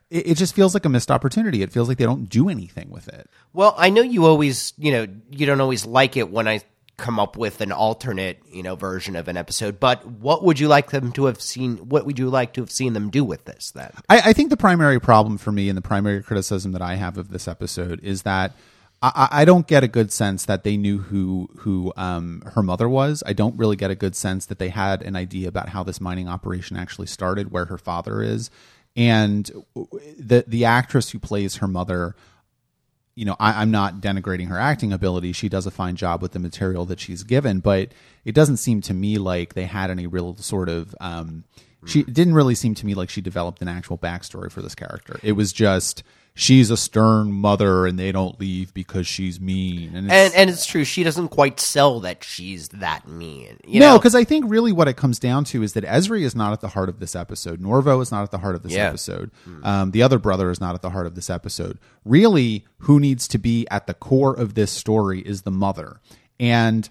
it, 0.09 0.27
it 0.27 0.37
just 0.37 0.55
feels 0.55 0.73
like 0.73 0.85
a 0.85 0.89
missed 0.89 1.11
opportunity. 1.11 1.61
It 1.61 1.71
feels 1.71 1.89
like 1.89 1.97
they 1.97 2.05
don't 2.05 2.29
do 2.29 2.47
anything 2.47 2.89
with 2.89 3.09
it. 3.09 3.29
Well, 3.51 3.75
I 3.77 3.89
know 3.89 4.01
you 4.01 4.25
always, 4.25 4.71
you 4.77 4.91
know, 4.93 5.07
you 5.29 5.45
don't 5.45 5.59
always 5.59 5.85
like 5.85 6.15
it 6.15 6.31
when 6.31 6.47
I 6.47 6.61
come 6.95 7.19
up 7.19 7.35
with 7.35 7.59
an 7.61 7.73
alternate, 7.73 8.39
you 8.49 8.63
know, 8.63 8.75
version 8.75 9.17
of 9.17 9.27
an 9.27 9.35
episode. 9.35 9.81
But 9.81 10.05
what 10.05 10.45
would 10.45 10.59
you 10.59 10.69
like 10.69 10.91
them 10.91 11.11
to 11.13 11.25
have 11.25 11.41
seen? 11.41 11.77
What 11.89 12.05
would 12.05 12.19
you 12.19 12.29
like 12.29 12.53
to 12.53 12.61
have 12.61 12.71
seen 12.71 12.93
them 12.93 13.09
do 13.09 13.25
with 13.25 13.43
this? 13.43 13.71
Then 13.71 13.91
I, 14.07 14.21
I 14.25 14.33
think 14.33 14.49
the 14.49 14.55
primary 14.57 15.01
problem 15.01 15.37
for 15.37 15.51
me 15.51 15.67
and 15.67 15.77
the 15.77 15.81
primary 15.81 16.23
criticism 16.23 16.71
that 16.71 16.81
I 16.81 16.95
have 16.95 17.17
of 17.17 17.29
this 17.29 17.49
episode 17.49 17.99
is 18.01 18.21
that 18.21 18.53
I, 19.01 19.27
I 19.31 19.45
don't 19.45 19.67
get 19.67 19.83
a 19.83 19.87
good 19.87 20.11
sense 20.11 20.45
that 20.45 20.63
they 20.63 20.77
knew 20.77 20.99
who 20.99 21.49
who 21.57 21.91
um, 21.97 22.43
her 22.53 22.61
mother 22.61 22.87
was. 22.87 23.23
I 23.25 23.33
don't 23.33 23.57
really 23.57 23.75
get 23.75 23.91
a 23.91 23.95
good 23.95 24.15
sense 24.15 24.45
that 24.45 24.59
they 24.59 24.69
had 24.69 25.01
an 25.01 25.15
idea 25.15 25.47
about 25.47 25.69
how 25.69 25.83
this 25.83 25.99
mining 25.99 26.27
operation 26.27 26.77
actually 26.77 27.07
started, 27.07 27.51
where 27.51 27.65
her 27.65 27.77
father 27.77 28.21
is, 28.21 28.51
and 28.95 29.49
the 30.19 30.43
the 30.47 30.65
actress 30.65 31.09
who 31.09 31.19
plays 31.19 31.57
her 31.57 31.67
mother. 31.67 32.15
You 33.13 33.25
know, 33.25 33.35
I, 33.39 33.61
I'm 33.61 33.71
not 33.71 33.95
denigrating 33.95 34.47
her 34.47 34.57
acting 34.57 34.93
ability. 34.93 35.33
She 35.33 35.49
does 35.49 35.65
a 35.65 35.71
fine 35.71 35.95
job 35.97 36.21
with 36.21 36.31
the 36.31 36.39
material 36.39 36.85
that 36.85 36.99
she's 36.99 37.23
given, 37.23 37.59
but 37.59 37.91
it 38.23 38.33
doesn't 38.33 38.57
seem 38.57 38.81
to 38.81 38.93
me 38.93 39.17
like 39.17 39.53
they 39.53 39.65
had 39.65 39.89
any 39.89 40.07
real 40.07 40.37
sort 40.37 40.69
of. 40.69 40.95
Um, 41.01 41.43
she 41.85 42.03
didn't 42.03 42.35
really 42.35 42.55
seem 42.55 42.75
to 42.75 42.85
me 42.85 42.93
like 42.93 43.09
she 43.09 43.21
developed 43.21 43.61
an 43.61 43.67
actual 43.67 43.97
backstory 43.97 44.51
for 44.51 44.61
this 44.61 44.75
character. 44.75 45.19
It 45.23 45.31
was 45.33 45.51
just 45.51 46.03
she's 46.33 46.71
a 46.71 46.77
stern 46.77 47.31
mother 47.31 47.85
and 47.85 47.99
they 47.99 48.11
don't 48.11 48.39
leave 48.39 48.73
because 48.73 49.05
she's 49.05 49.39
mean. 49.39 49.95
And, 49.95 50.05
it's, 50.07 50.13
and 50.13 50.33
and 50.35 50.49
it's 50.49 50.65
true, 50.65 50.83
she 50.83 51.03
doesn't 51.03 51.27
quite 51.29 51.59
sell 51.59 51.99
that 52.01 52.23
she's 52.23 52.69
that 52.69 53.07
mean. 53.07 53.57
You 53.65 53.79
no, 53.79 53.97
because 53.97 54.15
I 54.15 54.23
think 54.23 54.45
really 54.47 54.71
what 54.71 54.87
it 54.87 54.95
comes 54.97 55.19
down 55.19 55.43
to 55.45 55.61
is 55.63 55.73
that 55.73 55.83
Ezri 55.83 56.21
is 56.21 56.35
not 56.35 56.53
at 56.53 56.61
the 56.61 56.69
heart 56.69 56.89
of 56.89 56.99
this 56.99 57.15
episode. 57.15 57.61
Norvo 57.61 58.01
is 58.01 58.11
not 58.11 58.23
at 58.23 58.31
the 58.31 58.37
heart 58.39 58.55
of 58.55 58.63
this 58.63 58.73
Yeah. 58.73 58.87
episode. 58.87 59.31
Um, 59.63 59.91
the 59.91 60.03
other 60.03 60.19
brother 60.19 60.49
is 60.51 60.59
not 60.61 60.73
at 60.75 60.81
the 60.81 60.89
heart 60.91 61.05
of 61.05 61.15
this 61.15 61.29
episode. 61.29 61.77
Really, 62.05 62.65
who 62.79 62.99
needs 62.99 63.27
to 63.29 63.37
be 63.37 63.67
at 63.69 63.87
the 63.87 63.93
core 63.93 64.33
of 64.33 64.53
this 64.55 64.71
story 64.71 65.19
is 65.21 65.41
the 65.43 65.51
mother, 65.51 65.99
and 66.39 66.89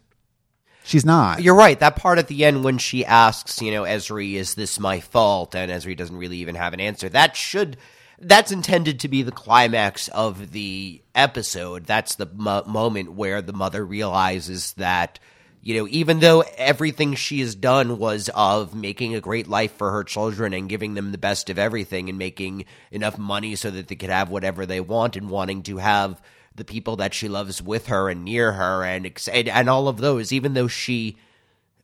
she's 0.85 1.05
not. 1.05 1.43
You're 1.43 1.55
right. 1.55 1.79
That 1.81 1.97
part 1.97 2.19
at 2.19 2.29
the 2.29 2.45
end 2.45 2.63
when 2.63 2.79
she 2.79 3.05
asks, 3.05 3.61
you 3.63 3.71
know, 3.73 3.83
Ezri, 3.85 4.35
is 4.35 4.55
this 4.55 4.79
my 4.79 5.01
fault? 5.01 5.55
And 5.55 5.71
Ezri 5.73 5.97
doesn't 5.97 6.17
really 6.17 6.39
even 6.39 6.55
have 6.55 6.73
an 6.75 6.81
answer. 6.81 7.09
That 7.09 7.37
should. 7.37 7.77
That's 8.21 8.53
intended 8.53 9.01
to 9.01 9.09
be 9.09 9.23
the 9.23 9.33
climax 9.33 10.09
of 10.09 10.53
the 10.53 11.03
episode. 11.15 11.87
That's 11.87 12.17
the 12.17 12.27
mo- 12.27 12.65
moment 12.67 13.13
where 13.13 13.41
the 13.41 13.55
mother 13.55 13.85
realizes 13.85 14.75
that, 14.75 15.19
you 15.63 15.77
know, 15.77 15.89
even 15.91 16.21
though 16.21 16.45
everything 16.57 17.15
she 17.15 17.41
has 17.41 17.55
done 17.55 17.99
was 17.99 18.29
of 18.35 18.75
making 18.75 19.15
a 19.15 19.23
great 19.23 19.49
life 19.49 19.73
for 19.77 19.91
her 19.91 20.05
children 20.05 20.53
and 20.53 20.69
giving 20.69 20.95
them 20.95 21.13
the 21.13 21.19
best 21.19 21.49
of 21.49 21.59
everything 21.59 22.11
and 22.11 22.19
making 22.19 22.67
enough 22.91 23.17
money 23.17 23.57
so 23.57 23.71
that 23.71 23.89
they 23.89 23.97
could 23.97 24.11
have 24.11 24.29
whatever 24.29 24.67
they 24.67 24.81
want 24.81 25.17
and 25.17 25.31
wanting 25.31 25.63
to 25.63 25.79
have 25.79 26.21
the 26.55 26.65
people 26.65 26.97
that 26.97 27.15
she 27.15 27.29
loves 27.29 27.63
with 27.63 27.87
her 27.87 28.11
and 28.11 28.25
near 28.25 28.53
her 28.53 28.85
and 28.85 29.07
and, 29.33 29.49
and 29.49 29.71
all 29.71 29.89
of 29.89 29.97
those, 29.97 30.31
even 30.33 30.53
though 30.53 30.69
she 30.69 31.17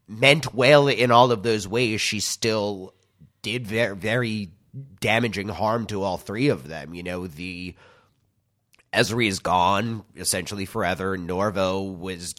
meant 0.07 0.53
well 0.53 0.87
in 0.87 1.09
all 1.11 1.31
of 1.31 1.41
those 1.41 1.67
ways, 1.67 1.99
she 1.99 2.19
still 2.19 2.93
did 3.41 3.65
very, 3.65 3.95
very 3.95 4.49
damaging 4.99 5.49
harm 5.49 5.85
to 5.87 6.03
all 6.03 6.17
three 6.17 6.49
of 6.49 6.67
them. 6.67 6.93
You 6.93 7.03
know, 7.03 7.27
the 7.27 7.75
Ezri 8.93 9.27
is 9.27 9.39
gone 9.39 10.03
essentially 10.15 10.65
forever. 10.65 11.17
Norvo 11.17 11.97
was 11.97 12.35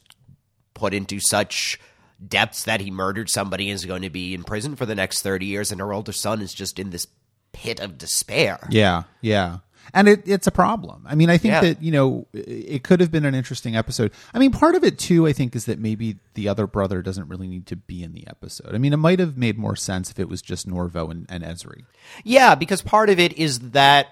put 0.75 0.95
into 0.95 1.21
such 1.21 1.79
depths 2.27 2.65
that 2.65 2.81
he 2.81 2.91
murdered 2.91 3.31
somebody 3.31 3.69
and 3.69 3.75
is 3.75 3.85
going 3.85 4.03
to 4.03 4.11
be 4.11 4.35
in 4.35 4.45
prison 4.45 4.77
for 4.77 4.87
the 4.87 4.95
next 4.95 5.23
30 5.23 5.47
years, 5.47 5.71
and 5.71 5.81
her 5.81 5.93
older 5.93 6.13
son 6.13 6.41
is 6.41 6.53
just 6.53 6.79
in 6.79 6.91
this 6.91 7.07
pit 7.53 7.81
of 7.81 7.99
despair. 7.99 8.59
Yeah, 8.71 9.05
yeah. 9.21 9.59
And 9.95 10.09
it, 10.09 10.23
it's 10.27 10.47
a 10.47 10.51
problem. 10.51 11.05
I 11.09 11.15
mean, 11.15 11.31
I 11.31 11.39
think 11.39 11.53
Yeah. 11.53 11.61
that, 11.63 11.83
you 11.83 11.91
know, 11.93 12.27
it 12.33 12.83
could 12.85 13.01
have 13.01 13.11
been 13.11 13.25
an 13.25 13.35
interesting 13.35 13.77
episode. 13.77 14.13
I 14.35 14.39
mean, 14.39 14.51
part 14.51 14.75
of 14.75 14.85
it, 14.85 14.99
too, 14.99 15.27
I 15.27 15.33
think, 15.33 15.55
is 15.57 15.65
that 15.67 15.79
maybe 15.79 16.17
the 16.35 16.49
other 16.49 16.67
brother 16.67 17.03
doesn't 17.03 17.29
really 17.29 17.49
need 17.49 17.67
to 17.69 17.77
be 17.77 18.03
in 18.03 18.13
the 18.13 18.27
episode. 18.27 18.75
I 18.75 18.79
mean, 18.79 18.93
it 18.93 18.99
might 18.99 19.19
have 19.19 19.37
made 19.37 19.59
more 19.59 19.77
sense 19.77 20.11
if 20.11 20.19
it 20.19 20.29
was 20.29 20.43
just 20.43 20.69
Norvo 20.69 21.11
and, 21.11 21.27
and 21.29 21.43
Ezri. 21.43 21.85
Yeah, 22.25 22.55
because 22.55 22.83
part 22.83 23.11
of 23.11 23.19
it 23.19 23.37
is 23.39 23.59
that 23.71 24.09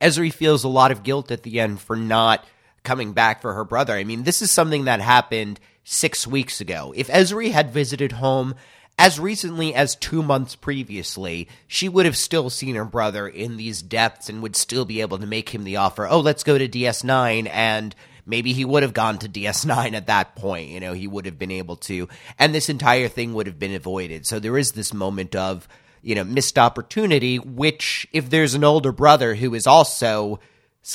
Ezri 0.00 0.32
feels 0.32 0.64
a 0.64 0.68
lot 0.68 0.90
of 0.90 1.02
guilt 1.02 1.30
at 1.30 1.42
the 1.44 1.60
end 1.60 1.80
for 1.80 1.96
not 1.96 2.44
coming 2.82 3.12
back 3.12 3.40
for 3.40 3.54
her 3.54 3.64
brother. 3.64 3.94
I 3.94 4.02
mean, 4.04 4.24
this 4.24 4.42
is 4.42 4.50
something 4.50 4.86
that 4.86 5.00
happened 5.00 5.60
six 5.84 6.26
weeks 6.26 6.60
ago. 6.60 6.92
If 6.96 7.08
Ezri 7.08 7.52
had 7.52 7.70
visited 7.70 8.12
home 8.12 8.54
as 8.98 9.18
recently 9.18 9.74
as 9.74 9.96
two 9.96 10.22
months 10.22 10.54
previously, 10.54 11.48
she 11.66 11.88
would 11.88 12.06
have 12.06 12.16
still 12.16 12.50
seen 12.50 12.74
her 12.74 12.84
brother 12.84 13.26
in 13.26 13.56
these 13.56 13.82
depths 13.82 14.28
and 14.28 14.42
would 14.42 14.56
still 14.56 14.84
be 14.84 15.00
able 15.00 15.18
to 15.18 15.26
make 15.26 15.48
him 15.48 15.64
the 15.64 15.76
offer, 15.76 16.06
oh, 16.06 16.20
let's 16.20 16.44
go 16.44 16.56
to 16.58 16.68
DS9 16.68 17.48
and 17.50 17.94
maybe 18.26 18.52
he 18.52 18.64
would 18.64 18.82
have 18.82 18.94
gone 18.94 19.18
to 19.18 19.28
DS9 19.28 19.94
at 19.94 20.06
that 20.06 20.36
point. 20.36 20.68
You 20.68 20.80
know, 20.80 20.92
he 20.92 21.06
would 21.06 21.26
have 21.26 21.38
been 21.38 21.50
able 21.50 21.76
to, 21.76 22.08
and 22.38 22.54
this 22.54 22.68
entire 22.68 23.08
thing 23.08 23.34
would 23.34 23.46
have 23.46 23.58
been 23.58 23.74
avoided. 23.74 24.26
So 24.26 24.38
there 24.38 24.58
is 24.58 24.72
this 24.72 24.94
moment 24.94 25.34
of, 25.34 25.66
you 26.02 26.14
know, 26.14 26.24
missed 26.24 26.58
opportunity, 26.58 27.38
which 27.38 28.06
if 28.12 28.30
there's 28.30 28.54
an 28.54 28.64
older 28.64 28.92
brother 28.92 29.34
who 29.34 29.54
is 29.54 29.66
also 29.66 30.40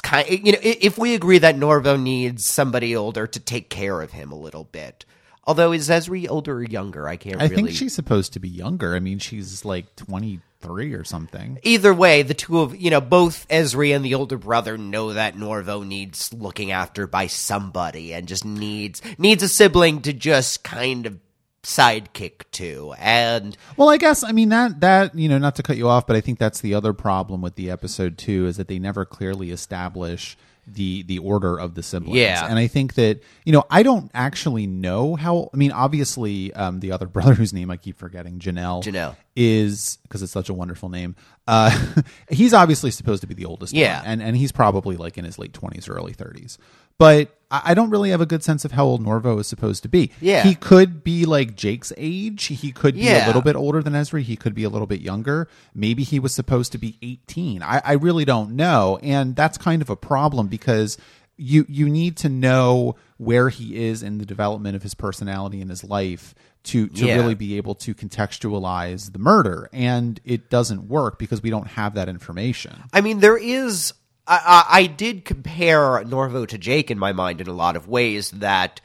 kind 0.03 0.27
you 0.29 0.51
know, 0.51 0.59
if 0.61 0.97
we 0.97 1.15
agree 1.15 1.37
that 1.37 1.55
Norvo 1.55 2.01
needs 2.01 2.49
somebody 2.49 2.95
older 2.95 3.25
to 3.25 3.39
take 3.39 3.69
care 3.69 4.01
of 4.01 4.11
him 4.11 4.31
a 4.31 4.37
little 4.37 4.65
bit. 4.65 5.05
Although 5.47 5.71
is 5.71 5.87
Ezri 5.87 6.29
older 6.29 6.57
or 6.57 6.63
younger? 6.63 7.07
I 7.07 7.15
can't 7.15 7.41
I 7.41 7.45
really. 7.45 7.55
think 7.55 7.69
she's 7.71 7.93
supposed 7.93 8.33
to 8.33 8.39
be 8.39 8.49
younger. 8.49 8.93
I 8.95 8.99
mean, 8.99 9.17
she's 9.17 9.63
like 9.63 9.95
23 9.95 10.93
or 10.93 11.05
something. 11.05 11.57
Either 11.63 11.93
way, 11.93 12.21
the 12.21 12.33
two 12.33 12.59
of 12.59 12.75
you 12.75 12.91
know 12.91 12.99
both 12.99 13.47
Ezri 13.47 13.95
and 13.95 14.03
the 14.03 14.15
older 14.15 14.37
brother 14.37 14.77
know 14.77 15.13
that 15.13 15.35
Norvo 15.35 15.87
needs 15.87 16.33
looking 16.33 16.71
after 16.71 17.07
by 17.07 17.27
somebody 17.27 18.13
and 18.13 18.27
just 18.27 18.43
needs 18.43 19.01
needs 19.17 19.41
a 19.41 19.47
sibling 19.47 20.01
to 20.01 20.11
just 20.11 20.65
kind 20.65 21.05
of 21.05 21.17
sidekick 21.63 22.43
to. 22.51 22.93
And 22.97 23.55
Well, 23.77 23.89
I 23.89 23.95
guess 23.95 24.25
I 24.25 24.33
mean 24.33 24.49
that 24.49 24.81
that 24.81 25.15
you 25.15 25.29
know 25.29 25.37
not 25.37 25.55
to 25.55 25.63
cut 25.63 25.77
you 25.77 25.87
off, 25.87 26.05
but 26.07 26.17
I 26.17 26.21
think 26.21 26.39
that's 26.39 26.59
the 26.59 26.73
other 26.73 26.91
problem 26.91 27.41
with 27.41 27.55
the 27.55 27.71
episode 27.71 28.17
too 28.17 28.47
is 28.47 28.57
that 28.57 28.67
they 28.67 28.79
never 28.79 29.05
clearly 29.05 29.51
establish 29.51 30.37
the 30.67 31.03
the 31.03 31.19
order 31.19 31.57
of 31.59 31.75
the 31.75 31.81
siblings. 31.83 32.17
Yeah. 32.17 32.45
and 32.47 32.59
I 32.59 32.67
think 32.67 32.95
that 32.95 33.21
you 33.45 33.53
know 33.53 33.63
I 33.69 33.83
don't 33.83 34.11
actually 34.13 34.67
know 34.67 35.15
how. 35.15 35.49
I 35.53 35.57
mean, 35.57 35.71
obviously, 35.71 36.53
um, 36.53 36.79
the 36.81 36.91
other 36.91 37.05
brother 37.15 37.33
whose 37.33 37.53
name 37.53 37.71
I 37.71 37.77
keep 37.77 37.97
forgetting, 37.97 38.39
Janel, 38.39 38.83
Janel. 38.83 39.15
is 39.35 39.97
because 40.03 40.21
it's 40.21 40.31
such 40.31 40.49
a 40.49 40.53
wonderful 40.53 40.89
name. 40.89 41.15
Uh, 41.47 41.71
he's 42.29 42.53
obviously 42.53 42.91
supposed 42.91 43.21
to 43.21 43.27
be 43.27 43.33
the 43.33 43.45
oldest, 43.45 43.73
one, 43.73 43.79
Yeah. 43.81 44.01
and 44.05 44.21
and 44.21 44.35
he's 44.35 44.51
probably 44.51 44.97
like 44.97 45.17
in 45.17 45.23
his 45.25 45.39
late 45.39 45.53
twenties 45.53 45.87
or 45.87 45.93
early 45.95 46.13
thirties. 46.13 46.57
But 46.97 47.36
I 47.49 47.73
don't 47.73 47.89
really 47.89 48.09
have 48.09 48.19
a 48.19 48.25
good 48.25 48.43
sense 48.43 48.65
of 48.65 48.73
how 48.73 48.83
old 48.85 49.01
Norvo 49.05 49.39
is 49.39 49.47
supposed 49.47 49.81
to 49.83 49.89
be. 49.89 50.11
Yeah. 50.19 50.43
he 50.43 50.53
could 50.53 51.03
be 51.03 51.25
like 51.25 51.55
Jake's 51.55 51.93
age. 51.95 52.43
He 52.45 52.71
could 52.73 52.95
be 52.95 53.07
a 53.07 53.25
little 53.25 53.41
bit 53.41 53.55
older 53.55 53.81
than 53.81 53.93
Ezri. 53.93 54.21
He 54.23 54.35
could 54.35 54.53
be 54.53 54.65
a 54.65 54.69
little 54.69 54.87
bit 54.87 54.99
younger. 54.99 55.47
Maybe 55.73 56.03
he 56.03 56.19
was 56.19 56.33
supposed 56.35 56.73
to 56.73 56.77
be 56.77 56.97
18. 57.01 57.63
I, 57.63 57.81
I 57.85 57.93
really 57.93 58.25
don't 58.25 58.51
know. 58.57 58.99
And 59.01 59.35
that's 59.35 59.57
kind 59.57 59.81
of 59.81 59.89
a 59.89 59.95
problem 59.95 60.47
because 60.47 60.97
you 61.39 61.65
you 61.69 61.87
need 61.87 62.17
to 62.17 62.29
know 62.29 62.95
where 63.17 63.49
he 63.49 63.85
is 63.85 64.01
in 64.03 64.17
the 64.17 64.25
development 64.25 64.75
of 64.75 64.81
his 64.83 64.95
personality 64.95 65.61
and 65.61 65.69
his 65.69 65.83
life 65.83 66.33
to 66.63 66.87
to 66.89 67.05
Yeah. 67.05 67.15
really 67.15 67.35
be 67.35 67.55
able 67.57 67.75
to 67.75 67.93
contextualize 68.41 69.13
the 69.13 69.19
murder. 69.19 69.69
And 69.71 70.19
it 70.25 70.49
doesn't 70.49 70.87
work 70.87 71.17
because 71.19 71.41
we 71.41 71.49
don't 71.49 71.67
have 71.67 71.93
that 71.95 72.09
information. 72.09 72.73
I 72.91 73.01
mean, 73.01 73.19
there 73.19 73.37
is. 73.37 73.93
I, 74.27 74.65
I, 74.69 74.79
I 74.79 74.85
did 74.87 75.25
compare 75.25 76.03
Norvo 76.03 76.47
to 76.47 76.57
Jake 76.57 76.91
in 76.91 76.99
my 76.99 77.13
mind 77.13 77.41
in 77.41 77.47
a 77.47 77.53
lot 77.53 77.75
of 77.75 77.87
ways. 77.87 78.31
That 78.31 78.81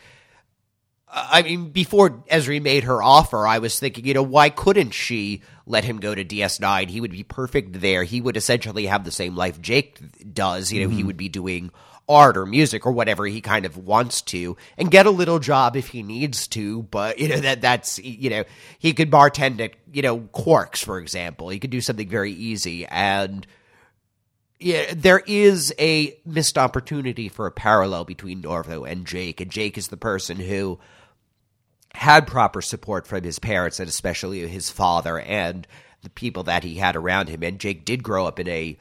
I 1.08 1.42
mean, 1.42 1.70
before 1.70 2.10
Ezri 2.30 2.62
made 2.62 2.84
her 2.84 3.02
offer, 3.02 3.46
I 3.46 3.58
was 3.58 3.78
thinking, 3.78 4.06
you 4.06 4.14
know, 4.14 4.22
why 4.22 4.48
couldn't 4.48 4.92
she 4.92 5.42
let 5.66 5.84
him 5.84 6.00
go 6.00 6.14
to 6.14 6.24
DS9? 6.24 6.88
He 6.88 7.00
would 7.00 7.10
be 7.10 7.22
perfect 7.22 7.80
there. 7.80 8.02
He 8.04 8.20
would 8.20 8.36
essentially 8.36 8.86
have 8.86 9.04
the 9.04 9.10
same 9.10 9.36
life 9.36 9.60
Jake 9.60 9.98
does. 10.32 10.72
You 10.72 10.82
know, 10.82 10.88
he 10.88 10.98
mm-hmm. 10.98 11.08
would 11.08 11.16
be 11.18 11.28
doing 11.28 11.70
art 12.08 12.36
or 12.36 12.46
music 12.46 12.86
or 12.86 12.92
whatever 12.92 13.26
he 13.26 13.40
kind 13.40 13.64
of 13.64 13.76
wants 13.76 14.22
to 14.22 14.56
and 14.76 14.90
get 14.90 15.06
a 15.06 15.10
little 15.10 15.38
job 15.38 15.76
if 15.76 15.88
he 15.88 16.02
needs 16.02 16.48
to 16.48 16.82
but 16.84 17.18
you 17.18 17.28
know 17.28 17.36
that 17.36 17.60
that's 17.60 17.98
you 18.00 18.28
know 18.28 18.42
he 18.80 18.92
could 18.92 19.08
bartend 19.08 19.60
at 19.60 19.70
you 19.92 20.02
know 20.02 20.18
Quark's 20.32 20.82
for 20.82 20.98
example 20.98 21.48
he 21.48 21.60
could 21.60 21.70
do 21.70 21.80
something 21.80 22.08
very 22.08 22.32
easy 22.32 22.84
and 22.86 23.46
yeah, 24.62 24.94
there 24.94 25.22
is 25.26 25.74
a 25.78 26.16
missed 26.24 26.56
opportunity 26.56 27.28
for 27.28 27.46
a 27.46 27.52
parallel 27.52 28.04
between 28.04 28.42
Norvo 28.42 28.88
and 28.88 29.06
Jake, 29.06 29.40
and 29.40 29.50
Jake 29.50 29.76
is 29.76 29.88
the 29.88 29.96
person 29.96 30.38
who 30.38 30.78
had 31.94 32.26
proper 32.26 32.62
support 32.62 33.06
from 33.06 33.22
his 33.22 33.38
parents 33.38 33.78
and 33.78 33.88
especially 33.88 34.46
his 34.48 34.70
father 34.70 35.18
and 35.20 35.66
the 36.02 36.10
people 36.10 36.44
that 36.44 36.64
he 36.64 36.76
had 36.76 36.96
around 36.96 37.28
him. 37.28 37.42
And 37.42 37.58
Jake 37.58 37.84
did 37.84 38.02
grow 38.02 38.26
up 38.26 38.40
in 38.40 38.48
a. 38.48 38.78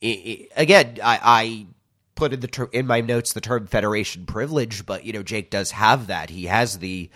Again, 0.00 0.98
I, 1.02 1.18
I 1.22 1.66
put 2.14 2.32
in 2.32 2.40
the 2.40 2.48
ter- 2.48 2.70
in 2.72 2.86
my 2.86 3.00
notes 3.00 3.32
the 3.32 3.40
term 3.40 3.66
Federation 3.66 4.26
privilege, 4.26 4.86
but 4.86 5.04
you 5.04 5.12
know 5.12 5.22
Jake 5.22 5.50
does 5.50 5.72
have 5.72 6.06
that. 6.06 6.30
He 6.30 6.46
has 6.46 6.78
the 6.78 7.10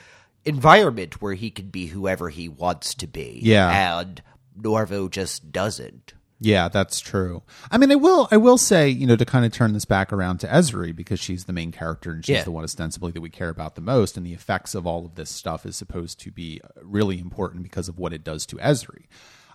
environment 0.45 1.23
where 1.23 1.35
he 1.35 1.51
can 1.51 1.69
be 1.69 1.87
whoever 1.87 2.29
he 2.29 2.49
wants 2.49 2.95
to 2.97 3.07
be. 3.07 3.41
Yeah. 3.43 4.01
and 4.01 4.23
Norvo 4.61 5.11
just 5.11 5.53
doesn't. 5.53 6.15
Yeah, 6.45 6.69
that's 6.69 6.99
true. 6.99 7.43
I 7.71 7.79
mean, 7.79 7.93
I 7.93 7.95
will 7.95 8.27
I 8.33 8.37
will 8.37 8.59
say, 8.59 8.89
you 8.89 9.07
know, 9.07 9.15
to 9.15 9.25
kind 9.25 9.45
of 9.47 9.53
turn 9.53 9.75
this 9.75 9.85
back 9.85 10.13
around 10.13 10.39
to 10.39 10.49
Ezri 10.49 10.95
because 10.95 11.21
she's 11.21 11.45
the 11.45 11.53
main 11.53 11.71
character 11.71 12.11
and 12.11 12.25
she's 12.25 12.35
Yeah. 12.39 12.43
the 12.43 12.51
one 12.51 12.65
ostensibly 12.65 13.13
that 13.13 13.21
we 13.21 13.31
care 13.31 13.49
about 13.49 13.77
the 13.77 13.81
most, 13.81 14.17
and 14.17 14.27
the 14.27 14.33
effects 14.35 14.75
of 14.75 14.85
all 14.85 15.07
of 15.07 15.15
this 15.15 15.31
stuff 15.31 15.65
is 15.65 15.77
supposed 15.77 16.19
to 16.21 16.33
be 16.33 16.61
uh, 16.65 16.69
really 16.83 17.21
important 17.21 17.63
because 17.63 17.89
of 17.89 17.97
what 17.97 18.13
it 18.13 18.25
does 18.25 18.45
to 18.47 18.57
Ezri. 18.57 19.05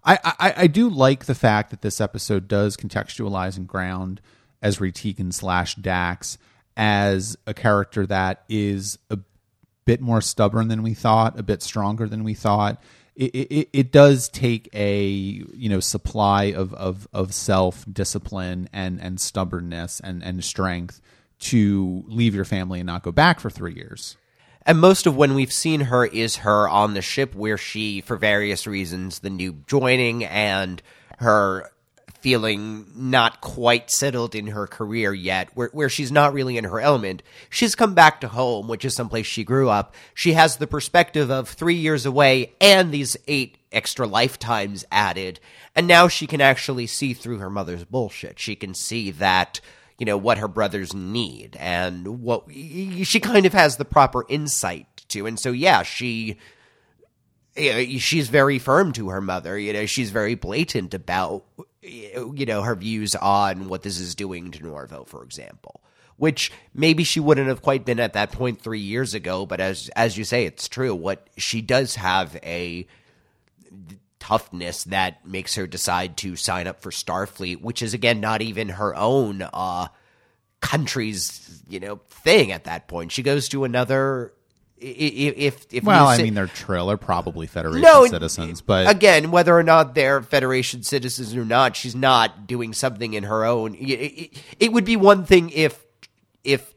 I, 0.05 0.17
I, 0.23 0.53
I 0.63 0.67
do 0.67 0.89
like 0.89 1.25
the 1.25 1.35
fact 1.35 1.71
that 1.71 1.81
this 1.81 1.99
episode 1.99 2.47
does 2.47 2.77
contextualize 2.77 3.57
and 3.57 3.67
ground 3.67 4.21
Ezri 4.63 4.93
Tigan 4.93 5.33
slash 5.33 5.75
Dax 5.75 6.37
as 6.77 7.37
a 7.45 7.53
character 7.53 8.05
that 8.05 8.43
is 8.47 8.97
a 9.09 9.19
bit 9.85 9.99
more 9.99 10.21
stubborn 10.21 10.69
than 10.69 10.83
we 10.83 10.93
thought, 10.93 11.37
a 11.37 11.43
bit 11.43 11.61
stronger 11.61 12.07
than 12.07 12.23
we 12.23 12.33
thought. 12.33 12.81
It, 13.17 13.35
it, 13.35 13.69
it 13.73 13.91
does 13.91 14.29
take 14.29 14.69
a 14.73 15.03
you 15.03 15.69
know 15.69 15.79
supply 15.79 16.45
of 16.45 16.73
of, 16.75 17.07
of 17.11 17.33
self 17.33 17.83
discipline 17.91 18.69
and 18.71 19.01
and 19.01 19.19
stubbornness 19.19 19.99
and 19.99 20.23
and 20.23 20.43
strength 20.43 21.01
to 21.39 22.03
leave 22.07 22.35
your 22.35 22.45
family 22.45 22.79
and 22.79 22.87
not 22.87 23.03
go 23.03 23.11
back 23.11 23.39
for 23.39 23.49
three 23.49 23.73
years. 23.73 24.17
And 24.67 24.79
most 24.79 25.07
of 25.07 25.15
when 25.15 25.33
we've 25.33 25.53
seen 25.53 25.81
her 25.81 26.05
is 26.05 26.37
her 26.37 26.67
on 26.67 26.93
the 26.93 27.01
ship 27.01 27.33
where 27.33 27.57
she, 27.57 28.01
for 28.01 28.17
various 28.17 28.67
reasons, 28.67 29.19
the 29.19 29.29
new 29.29 29.63
joining 29.65 30.25
and 30.25 30.81
her 31.19 31.71
feeling 32.27 32.85
not 32.93 33.39
quite 33.39 33.89
settled 33.89 34.35
in 34.35 34.47
her 34.47 34.67
career 34.67 35.13
yet, 35.13 35.47
where, 35.53 35.69
where 35.71 35.87
she's 35.87 36.11
not 36.11 36.33
really 36.33 36.57
in 36.57 36.65
her 36.65 36.77
element. 36.77 37.23
She's 37.49 37.73
come 37.73 37.93
back 37.93 38.19
to 38.19 38.27
home, 38.27 38.67
which 38.67 38.83
is 38.83 38.93
someplace 38.93 39.25
she 39.25 39.45
grew 39.45 39.69
up. 39.69 39.95
She 40.13 40.33
has 40.33 40.57
the 40.57 40.67
perspective 40.67 41.31
of 41.31 41.47
three 41.47 41.75
years 41.75 42.05
away 42.05 42.51
and 42.59 42.91
these 42.91 43.15
eight 43.29 43.59
extra 43.71 44.05
lifetimes 44.05 44.83
added. 44.91 45.39
And 45.73 45.87
now 45.87 46.09
she 46.09 46.27
can 46.27 46.41
actually 46.41 46.85
see 46.85 47.13
through 47.13 47.37
her 47.37 47.49
mother's 47.49 47.85
bullshit. 47.85 48.39
She 48.39 48.57
can 48.57 48.73
see 48.73 49.11
that 49.11 49.61
you 49.97 50.05
know 50.05 50.17
what 50.17 50.37
her 50.37 50.49
brothers 50.49 50.93
need 50.93 51.55
and 51.57 52.21
what 52.21 52.43
she 52.51 53.21
kind 53.21 53.45
of 53.45 53.53
has 53.53 53.77
the 53.77 53.85
proper 53.85 54.25
insight 54.27 54.85
to 55.07 55.25
and 55.25 55.39
so 55.39 55.51
yeah 55.51 55.81
she 55.81 56.37
she's 57.55 58.29
very 58.29 58.59
firm 58.59 58.91
to 58.91 59.09
her 59.09 59.21
mother 59.21 59.57
you 59.57 59.73
know 59.73 59.87
she's 59.87 60.11
very 60.11 60.35
blatant 60.35 60.93
about 60.93 61.45
you 61.87 62.45
know 62.45 62.61
her 62.61 62.75
views 62.75 63.15
on 63.15 63.67
what 63.67 63.83
this 63.83 63.99
is 63.99 64.15
doing 64.15 64.51
to 64.51 64.59
Norvo 64.59 65.07
for 65.07 65.23
example 65.23 65.81
which 66.17 66.51
maybe 66.73 67.03
she 67.03 67.19
wouldn't 67.19 67.47
have 67.47 67.61
quite 67.61 67.85
been 67.85 67.99
at 67.99 68.13
that 68.13 68.31
point 68.31 68.61
3 68.61 68.79
years 68.79 69.13
ago 69.13 69.45
but 69.45 69.59
as 69.59 69.89
as 69.95 70.17
you 70.17 70.23
say 70.23 70.45
it's 70.45 70.67
true 70.67 70.93
what 70.93 71.27
she 71.37 71.61
does 71.61 71.95
have 71.95 72.35
a 72.43 72.87
toughness 74.19 74.83
that 74.85 75.25
makes 75.25 75.55
her 75.55 75.65
decide 75.67 76.17
to 76.17 76.35
sign 76.35 76.67
up 76.67 76.81
for 76.81 76.91
Starfleet, 76.91 77.61
which 77.61 77.81
is 77.81 77.93
again 77.93 78.19
not 78.19 78.41
even 78.41 78.69
her 78.69 78.95
own 78.95 79.41
uh 79.53 79.87
country's, 80.59 81.63
you 81.69 81.79
know, 81.79 81.97
thing 82.09 82.51
at 82.51 82.65
that 82.65 82.87
point. 82.87 83.11
She 83.11 83.23
goes 83.23 83.47
to 83.49 83.63
another 83.63 84.33
if 84.79 85.67
if 85.71 85.83
Well, 85.83 86.05
you 86.05 86.09
I 86.11 86.17
mean, 86.17 86.33
they're 86.33 86.47
trill, 86.47 86.87
they're 86.87 86.97
probably 86.97 87.47
Federation 87.47 87.81
No, 87.81 88.05
citizens, 88.05 88.61
but 88.61 88.89
again, 88.89 89.31
whether 89.31 89.57
or 89.57 89.63
not 89.63 89.95
they're 89.95 90.21
Federation 90.21 90.83
citizens 90.83 91.35
or 91.35 91.45
not, 91.45 91.75
she's 91.75 91.95
not 91.95 92.47
doing 92.47 92.73
something 92.73 93.13
in 93.13 93.23
her 93.23 93.45
own. 93.45 93.75
It, 93.75 93.85
it, 93.85 94.43
it 94.59 94.73
would 94.73 94.85
be 94.85 94.95
one 94.95 95.25
thing 95.25 95.49
if 95.49 95.83
if 96.43 96.73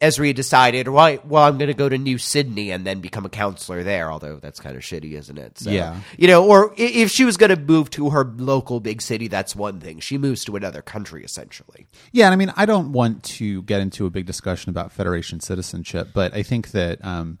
Ezri 0.00 0.34
decided, 0.34 0.88
well, 0.88 1.18
well, 1.24 1.44
I'm 1.44 1.56
going 1.56 1.68
to 1.68 1.74
go 1.74 1.88
to 1.88 1.96
New 1.96 2.18
Sydney 2.18 2.70
and 2.70 2.86
then 2.86 3.00
become 3.00 3.24
a 3.24 3.30
counselor 3.30 3.82
there. 3.82 4.12
Although 4.12 4.36
that's 4.36 4.60
kind 4.60 4.76
of 4.76 4.82
shitty, 4.82 5.12
isn't 5.14 5.38
it? 5.38 5.58
So, 5.58 5.70
Yeah. 5.70 6.00
you 6.18 6.28
know, 6.28 6.46
or 6.46 6.74
if 6.76 7.10
she 7.10 7.24
was 7.24 7.36
going 7.38 7.48
to 7.48 7.56
move 7.56 7.88
to 7.90 8.10
her 8.10 8.24
local 8.36 8.78
big 8.80 9.00
city, 9.00 9.26
that's 9.28 9.56
one 9.56 9.80
thing. 9.80 10.00
She 10.00 10.18
moves 10.18 10.44
to 10.44 10.56
another 10.56 10.82
country 10.82 11.24
essentially. 11.24 11.86
Yeah, 12.12 12.26
and 12.26 12.34
I 12.34 12.36
mean, 12.36 12.52
I 12.56 12.66
don't 12.66 12.92
want 12.92 13.22
to 13.24 13.62
get 13.62 13.80
into 13.80 14.04
a 14.04 14.10
big 14.10 14.26
discussion 14.26 14.68
about 14.68 14.92
Federation 14.92 15.40
citizenship, 15.40 16.08
but 16.12 16.34
I 16.34 16.42
think 16.42 16.72
that 16.72 17.02
um, 17.02 17.38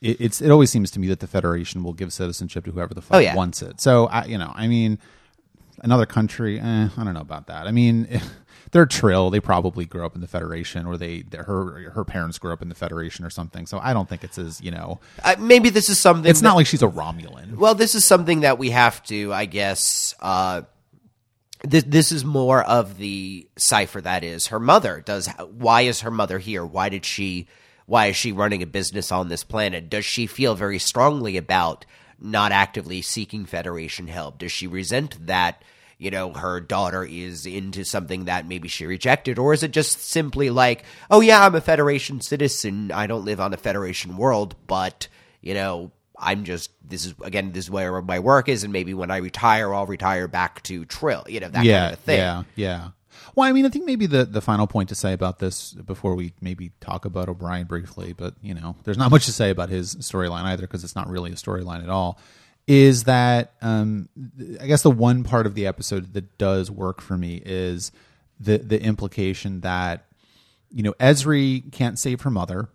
it, 0.00 0.18
it's 0.20 0.40
it 0.40 0.50
always 0.50 0.70
seems 0.70 0.90
to 0.92 1.00
me 1.00 1.08
that 1.08 1.20
the 1.20 1.26
Federation 1.26 1.82
will 1.84 1.92
give 1.92 2.12
citizenship 2.12 2.64
to 2.64 2.70
whoever 2.72 2.94
the 2.94 3.02
fuck 3.02 3.16
Oh, 3.16 3.20
yeah. 3.20 3.34
wants 3.34 3.60
it. 3.60 3.80
So, 3.82 4.06
I, 4.06 4.24
you 4.24 4.38
know, 4.38 4.50
I 4.54 4.66
mean, 4.66 4.98
another 5.84 6.06
country, 6.06 6.58
eh, 6.58 6.88
I 6.96 7.04
don't 7.04 7.12
know 7.14 7.20
about 7.20 7.48
that. 7.48 7.66
I 7.66 7.70
mean, 7.70 8.08
they're 8.72 8.86
Trill. 8.86 9.30
They 9.30 9.40
probably 9.40 9.84
grew 9.84 10.04
up 10.04 10.14
in 10.14 10.20
the 10.20 10.26
Federation, 10.26 10.86
or 10.86 10.96
they 10.96 11.24
her 11.36 11.90
her 11.90 12.04
parents 12.04 12.38
grew 12.38 12.52
up 12.52 12.62
in 12.62 12.68
the 12.68 12.74
Federation 12.74 13.24
or 13.24 13.30
something. 13.30 13.66
So 13.66 13.78
I 13.82 13.92
don't 13.92 14.08
think 14.08 14.24
it's 14.24 14.38
as 14.38 14.60
you 14.60 14.70
know, 14.70 15.00
Uh, 15.22 15.36
maybe 15.38 15.70
this 15.70 15.88
is 15.88 15.98
something. 15.98 16.28
it's 16.28 16.40
that- 16.40 16.44
not 16.48 16.56
like 16.56 16.66
she's 16.66 16.82
a 16.82 16.88
Romulan. 16.88 17.56
Well, 17.56 17.74
this 17.74 17.94
is 17.94 18.04
something 18.04 18.40
that 18.40 18.58
we 18.58 18.70
have 18.70 19.02
to, 19.04 19.32
I 19.32 19.44
guess. 19.46 20.14
Uh, 20.20 20.62
this 21.64 21.84
this 21.84 22.12
is 22.12 22.24
more 22.24 22.62
of 22.62 22.98
the 22.98 23.48
cipher 23.58 24.00
that 24.00 24.22
is 24.22 24.46
her 24.48 24.60
mother. 24.60 25.02
Does 25.04 25.28
why 25.50 25.82
is 25.82 26.00
her 26.02 26.10
mother 26.10 26.38
here? 26.38 26.64
Why 26.64 26.88
did 26.88 27.04
she? 27.04 27.48
Why 27.86 28.06
is 28.06 28.16
she 28.16 28.32
running 28.32 28.62
a 28.62 28.66
business 28.66 29.10
on 29.10 29.28
this 29.28 29.44
planet? 29.44 29.88
Does 29.88 30.04
she 30.04 30.26
feel 30.26 30.54
very 30.54 30.78
strongly 30.78 31.36
about 31.36 31.86
not 32.20 32.52
actively 32.52 33.00
seeking 33.00 33.46
Federation 33.46 34.08
help? 34.08 34.38
Does 34.38 34.52
she 34.52 34.66
resent 34.66 35.26
that? 35.26 35.62
You 35.98 36.12
know, 36.12 36.32
her 36.32 36.60
daughter 36.60 37.04
is 37.04 37.44
into 37.44 37.84
something 37.84 38.26
that 38.26 38.46
maybe 38.46 38.68
she 38.68 38.86
rejected, 38.86 39.38
or 39.38 39.52
is 39.52 39.64
it 39.64 39.72
just 39.72 40.00
simply 40.00 40.48
like, 40.48 40.84
oh 41.10 41.20
yeah, 41.20 41.44
I'm 41.44 41.56
a 41.56 41.60
Federation 41.60 42.20
citizen. 42.20 42.92
I 42.92 43.08
don't 43.08 43.24
live 43.24 43.40
on 43.40 43.52
a 43.52 43.56
Federation 43.56 44.16
world, 44.16 44.54
but 44.68 45.08
you 45.40 45.54
know, 45.54 45.90
I'm 46.18 46.44
just 46.44 46.70
this 46.86 47.04
is 47.04 47.14
again 47.22 47.52
this 47.52 47.64
is 47.64 47.70
where 47.70 48.00
my 48.02 48.18
work 48.18 48.48
is, 48.48 48.64
and 48.64 48.72
maybe 48.72 48.94
when 48.94 49.10
I 49.10 49.18
retire, 49.18 49.74
I'll 49.74 49.86
retire 49.86 50.28
back 50.28 50.62
to 50.64 50.84
Trill. 50.84 51.24
You 51.28 51.40
know 51.40 51.48
that 51.48 51.64
yeah, 51.64 51.80
kind 51.80 51.92
of 51.94 52.00
thing. 52.00 52.18
yeah, 52.18 52.42
yeah. 52.54 52.88
Well, 53.34 53.48
I 53.48 53.52
mean, 53.52 53.66
I 53.66 53.68
think 53.68 53.84
maybe 53.84 54.06
the 54.06 54.24
the 54.24 54.40
final 54.40 54.66
point 54.66 54.88
to 54.88 54.94
say 54.94 55.12
about 55.12 55.38
this 55.38 55.72
before 55.72 56.14
we 56.14 56.32
maybe 56.40 56.72
talk 56.80 57.04
about 57.04 57.28
O'Brien 57.28 57.66
briefly, 57.66 58.12
but 58.12 58.34
you 58.42 58.54
know, 58.54 58.76
there's 58.84 58.98
not 58.98 59.10
much 59.12 59.26
to 59.26 59.32
say 59.32 59.50
about 59.50 59.68
his 59.68 59.94
storyline 59.96 60.44
either 60.44 60.62
because 60.62 60.84
it's 60.84 60.96
not 60.96 61.08
really 61.08 61.30
a 61.32 61.36
storyline 61.36 61.82
at 61.82 61.88
all. 61.88 62.18
Is 62.68 63.04
that 63.04 63.54
um, 63.62 64.08
I 64.60 64.66
guess 64.66 64.82
the 64.82 64.90
one 64.90 65.24
part 65.24 65.46
of 65.46 65.54
the 65.54 65.66
episode 65.66 66.12
that 66.12 66.36
does 66.36 66.70
work 66.70 67.00
for 67.00 67.16
me 67.16 67.42
is 67.44 67.90
the 68.38 68.58
the 68.58 68.80
implication 68.80 69.62
that 69.62 70.04
you 70.70 70.82
know 70.82 70.92
Ezri 71.00 71.72
can't 71.72 71.98
save 71.98 72.20
her 72.20 72.30
mother. 72.30 72.68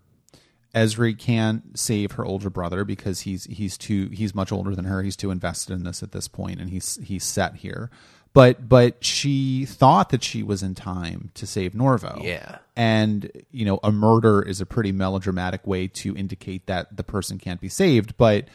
Ezri 0.73 1.15
can't 1.15 1.77
save 1.77 2.13
her 2.13 2.25
older 2.25 2.49
brother 2.49 2.84
because 2.84 3.21
he's 3.21 3.43
he's 3.45 3.77
too 3.77 4.10
he's 4.10 4.34
much 4.34 4.51
older 4.51 4.75
than 4.75 4.86
her. 4.86 5.03
He's 5.03 5.15
too 5.15 5.29
invested 5.29 5.73
in 5.73 5.84
this 5.84 6.01
at 6.01 6.12
this 6.12 6.27
point, 6.27 6.60
and 6.60 6.71
he's 6.71 6.97
he's 7.03 7.23
set 7.23 7.58
here. 7.58 7.91
But 8.34 8.67
but 8.67 9.03
she 9.06 9.65
thought 9.65 10.10
that 10.10 10.23
she 10.23 10.41
was 10.41 10.63
in 10.63 10.73
time 10.73 11.29
to 11.36 11.45
save 11.45 11.73
Norvo. 11.73 12.23
Yeah. 12.23 12.58
and 12.75 13.32
you 13.51 13.63
know 13.63 13.79
a 13.84 13.91
murder 13.91 14.41
is 14.41 14.60
a 14.60 14.65
pretty 14.65 14.91
melodramatic 14.91 15.67
way 15.67 15.88
to 15.89 16.15
indicate 16.15 16.65
that 16.65 16.97
the 16.97 17.03
person 17.03 17.38
can't 17.38 17.62
be 17.62 17.69
saved, 17.69 18.17
but 18.17 18.47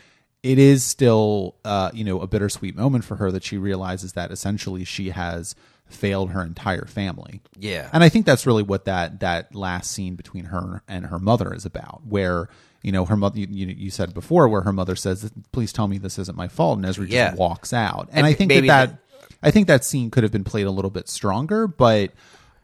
it 0.42 0.58
is 0.58 0.84
still 0.84 1.56
uh, 1.64 1.90
you 1.92 2.04
know 2.04 2.20
a 2.20 2.26
bittersweet 2.26 2.76
moment 2.76 3.04
for 3.04 3.16
her 3.16 3.30
that 3.32 3.44
she 3.44 3.58
realizes 3.58 4.12
that 4.12 4.30
essentially 4.30 4.84
she 4.84 5.10
has 5.10 5.54
failed 5.86 6.30
her 6.30 6.42
entire 6.42 6.84
family. 6.84 7.40
Yeah. 7.58 7.88
And 7.92 8.04
I 8.04 8.08
think 8.10 8.26
that's 8.26 8.46
really 8.46 8.62
what 8.62 8.84
that 8.84 9.20
that 9.20 9.54
last 9.54 9.90
scene 9.90 10.14
between 10.16 10.46
her 10.46 10.82
and 10.86 11.06
her 11.06 11.18
mother 11.18 11.52
is 11.54 11.64
about, 11.64 12.02
where 12.06 12.48
you 12.82 12.92
know 12.92 13.04
her 13.06 13.16
mother. 13.16 13.38
You, 13.40 13.66
you, 13.66 13.90
said 13.90 14.14
before 14.14 14.48
where 14.48 14.60
her 14.62 14.72
mother 14.72 14.94
says, 14.96 15.30
"Please 15.52 15.72
tell 15.72 15.88
me 15.88 15.98
this 15.98 16.18
isn't 16.18 16.36
my 16.36 16.48
fault," 16.48 16.78
and 16.78 16.86
Ezri 16.86 17.08
Yeah. 17.08 17.28
just 17.30 17.38
walks 17.38 17.72
out. 17.72 18.08
And, 18.10 18.18
And 18.18 18.26
I 18.26 18.32
think 18.34 18.52
that 18.52 18.66
that 18.66 18.98
I 19.42 19.50
think 19.50 19.66
that 19.66 19.84
scene 19.84 20.10
could 20.10 20.22
have 20.22 20.32
been 20.32 20.44
played 20.44 20.66
a 20.66 20.70
little 20.70 20.90
bit 20.90 21.08
stronger, 21.08 21.66
but. 21.66 22.12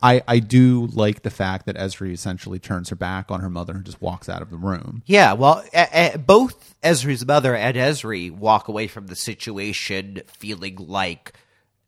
I, 0.04 0.22
I 0.28 0.38
do 0.38 0.86
like 0.92 1.22
the 1.22 1.30
fact 1.30 1.66
that 1.66 1.76
Ezri 1.76 2.12
essentially 2.12 2.58
turns 2.58 2.90
her 2.90 2.96
back 2.96 3.30
on 3.30 3.40
her 3.40 3.48
mother 3.48 3.72
and 3.74 3.84
just 3.84 4.02
walks 4.02 4.28
out 4.28 4.42
of 4.42 4.50
the 4.50 4.56
room. 4.58 5.02
Yeah, 5.06 5.32
well, 5.32 5.64
a- 5.72 6.12
a- 6.14 6.18
both 6.18 6.74
Ezri's 6.82 7.24
mother 7.26 7.56
and 7.56 7.76
Ezri 7.76 8.30
walk 8.30 8.68
away 8.68 8.86
from 8.86 9.06
the 9.06 9.16
situation 9.16 10.20
feeling 10.26 10.76
like 10.76 11.32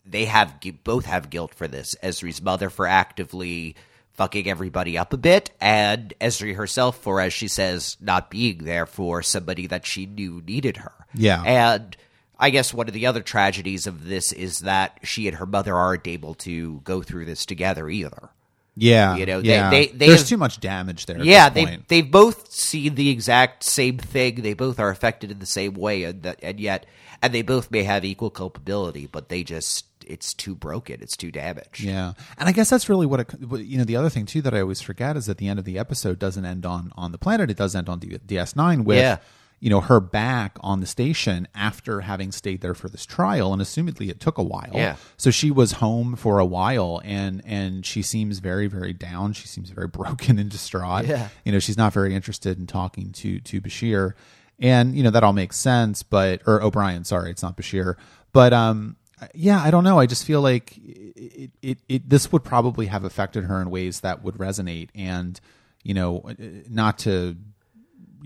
they 0.04 0.24
have 0.24 0.54
both 0.82 1.04
have 1.04 1.30
guilt 1.30 1.52
for 1.54 1.68
this. 1.68 1.94
Ezri's 2.02 2.40
mother 2.40 2.70
for 2.70 2.86
actively 2.86 3.76
fucking 4.14 4.48
everybody 4.48 4.96
up 4.96 5.12
a 5.12 5.18
bit, 5.18 5.50
and 5.60 6.14
Ezri 6.20 6.54
herself 6.54 6.96
for, 7.02 7.20
as 7.20 7.34
she 7.34 7.48
says, 7.48 7.98
not 8.00 8.30
being 8.30 8.64
there 8.64 8.86
for 8.86 9.20
somebody 9.22 9.66
that 9.66 9.84
she 9.84 10.06
knew 10.06 10.42
needed 10.46 10.78
her. 10.78 10.92
Yeah. 11.12 11.42
and 11.42 11.96
I 12.38 12.50
guess 12.50 12.74
one 12.74 12.88
of 12.88 12.94
the 12.94 13.06
other 13.06 13.22
tragedies 13.22 13.86
of 13.86 14.04
this 14.06 14.32
is 14.32 14.60
that 14.60 14.98
she 15.02 15.26
and 15.28 15.36
her 15.38 15.46
mother 15.46 15.74
aren't 15.74 16.06
able 16.06 16.34
to 16.34 16.80
go 16.84 17.02
through 17.02 17.24
this 17.24 17.46
together 17.46 17.88
either. 17.88 18.30
Yeah, 18.78 19.16
You 19.16 19.24
know, 19.24 19.40
they- 19.40 19.48
yeah. 19.48 19.70
they- 19.70 19.86
they 19.86 20.06
there's 20.08 20.20
have- 20.20 20.28
too 20.28 20.36
much 20.36 20.60
damage 20.60 21.06
there. 21.06 21.22
Yeah, 21.22 21.48
they 21.48 21.78
they've 21.88 22.10
both 22.10 22.52
seen 22.52 22.94
the 22.94 23.08
exact 23.08 23.64
same 23.64 23.96
thing. 23.96 24.42
They 24.42 24.52
both 24.52 24.78
are 24.78 24.90
affected 24.90 25.30
in 25.30 25.38
the 25.38 25.46
same 25.46 25.72
way, 25.72 26.02
and 26.04 26.22
that, 26.24 26.38
and 26.42 26.60
yet, 26.60 26.84
and 27.22 27.32
they 27.32 27.40
both 27.40 27.70
may 27.70 27.84
have 27.84 28.04
equal 28.04 28.28
culpability, 28.28 29.06
but 29.10 29.30
they 29.30 29.42
just 29.42 29.86
it's 30.06 30.34
too 30.34 30.54
broken, 30.54 30.98
it's 31.00 31.16
too 31.16 31.32
damaged. 31.32 31.80
Yeah, 31.80 32.12
and 32.38 32.48
I 32.50 32.52
guess 32.52 32.68
that's 32.68 32.90
really 32.90 33.06
what 33.06 33.20
it. 33.20 33.30
You 33.66 33.78
know, 33.78 33.84
the 33.84 33.96
other 33.96 34.10
thing 34.10 34.26
too 34.26 34.42
that 34.42 34.52
I 34.52 34.60
always 34.60 34.82
forget 34.82 35.16
is 35.16 35.24
that 35.24 35.38
the 35.38 35.48
end 35.48 35.58
of 35.58 35.64
the 35.64 35.78
episode 35.78 36.18
doesn't 36.18 36.44
end 36.44 36.66
on 36.66 36.92
on 36.96 37.12
the 37.12 37.18
planet; 37.18 37.50
it 37.50 37.56
does 37.56 37.74
end 37.74 37.88
on 37.88 37.98
DS 38.00 38.54
Nine 38.54 38.84
with. 38.84 38.98
Yeah. 38.98 39.16
You 39.58 39.70
know 39.70 39.80
her 39.80 40.00
back 40.00 40.58
on 40.60 40.80
the 40.80 40.86
station 40.86 41.48
after 41.54 42.02
having 42.02 42.30
stayed 42.30 42.60
there 42.60 42.74
for 42.74 42.88
this 42.88 43.06
trial, 43.06 43.52
and 43.52 43.62
assumedly 43.62 44.10
it 44.10 44.20
took 44.20 44.36
a 44.38 44.42
while. 44.42 44.72
Yeah. 44.74 44.96
So 45.16 45.30
she 45.30 45.50
was 45.50 45.72
home 45.72 46.14
for 46.14 46.38
a 46.38 46.44
while, 46.44 47.00
and 47.04 47.42
and 47.44 47.84
she 47.84 48.02
seems 48.02 48.38
very 48.38 48.66
very 48.66 48.92
down. 48.92 49.32
She 49.32 49.48
seems 49.48 49.70
very 49.70 49.88
broken 49.88 50.38
and 50.38 50.50
distraught. 50.50 51.06
Yeah. 51.06 51.28
You 51.44 51.52
know 51.52 51.58
she's 51.58 51.78
not 51.78 51.92
very 51.92 52.14
interested 52.14 52.58
in 52.58 52.66
talking 52.66 53.12
to 53.12 53.40
to 53.40 53.60
Bashir, 53.60 54.12
and 54.58 54.94
you 54.94 55.02
know 55.02 55.10
that 55.10 55.24
all 55.24 55.32
makes 55.32 55.56
sense. 55.56 56.02
But 56.02 56.42
or 56.46 56.62
O'Brien, 56.62 57.04
sorry, 57.04 57.30
it's 57.30 57.42
not 57.42 57.56
Bashir. 57.56 57.96
But 58.32 58.52
um, 58.52 58.96
yeah, 59.34 59.62
I 59.62 59.70
don't 59.70 59.84
know. 59.84 59.98
I 59.98 60.06
just 60.06 60.24
feel 60.26 60.42
like 60.42 60.76
it, 60.76 61.50
it, 61.62 61.78
it, 61.88 62.08
this 62.08 62.30
would 62.32 62.44
probably 62.44 62.86
have 62.86 63.04
affected 63.04 63.44
her 63.44 63.62
in 63.62 63.70
ways 63.70 64.00
that 64.00 64.22
would 64.22 64.34
resonate, 64.34 64.90
and 64.94 65.40
you 65.82 65.94
know, 65.94 66.30
not 66.68 66.98
to 66.98 67.36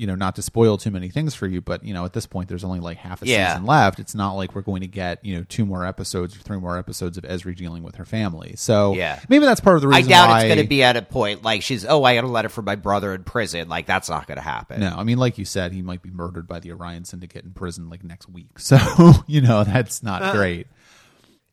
you 0.01 0.07
know 0.07 0.15
not 0.15 0.35
to 0.37 0.43
spoil 0.43 0.79
too 0.79 0.91
many 0.91 1.11
things 1.11 1.35
for 1.35 1.47
you, 1.47 1.61
but 1.61 1.85
you 1.85 1.93
know, 1.93 2.05
at 2.07 2.15
this 2.15 2.25
point, 2.27 2.49
there's 2.49 2.65
only 2.65 2.81
like 2.81 2.97
half 2.97 3.21
a 3.23 3.27
Yeah. 3.27 3.53
season 3.53 3.67
left. 3.67 4.01
It's 4.01 4.15
not 4.15 4.33
like 4.33 4.55
we're 4.55 4.63
going 4.63 4.81
to 4.81 4.87
get 4.87 5.23
you 5.25 5.37
know 5.37 5.45
two 5.49 5.67
more 5.67 5.85
episodes 5.85 6.35
or 6.35 6.39
three 6.41 6.59
more 6.59 6.79
episodes 6.79 7.19
of 7.19 7.25
Ezri 7.25 7.55
dealing 7.55 7.83
with 7.83 7.97
her 7.97 8.07
family. 8.07 8.55
So 8.57 8.95
Yeah. 8.95 9.21
maybe 9.29 9.45
that's 9.45 9.61
part 9.61 9.77
of 9.77 9.83
the 9.83 9.89
reason. 9.89 10.05
I 10.05 10.09
doubt 10.09 10.29
why, 10.31 10.41
it's 10.41 10.49
going 10.55 10.63
to 10.65 10.69
be 10.69 10.83
at 10.83 10.97
a 10.97 11.03
point 11.03 11.43
like 11.43 11.63
she's, 11.63 11.85
oh, 11.85 12.03
I 12.03 12.15
got 12.15 12.25
a 12.25 12.29
letter 12.29 12.49
from 12.49 12.65
my 12.65 12.77
brother 12.77 13.15
in 13.15 13.25
prison. 13.25 13.69
Like, 13.69 13.85
that's 13.87 14.09
not 14.09 14.27
going 14.27 14.37
to 14.39 14.43
happen. 14.43 14.81
No, 14.81 14.95
I 14.97 15.05
mean, 15.05 15.19
like 15.19 15.37
you 15.37 15.45
said, 15.45 15.73
he 15.73 15.83
might 15.83 16.01
be 16.03 16.11
murdered 16.11 16.49
by 16.49 16.61
the 16.61 16.73
Orion 16.73 17.05
Syndicate 17.05 17.45
in 17.45 17.51
prison 17.53 17.91
like 17.91 18.03
next 18.03 18.29
week. 18.29 18.49
So 18.59 18.79
you 19.27 19.41
know 19.41 19.65
that's 19.65 20.03
not 20.03 20.23
uh, 20.23 20.33
great. 20.33 20.67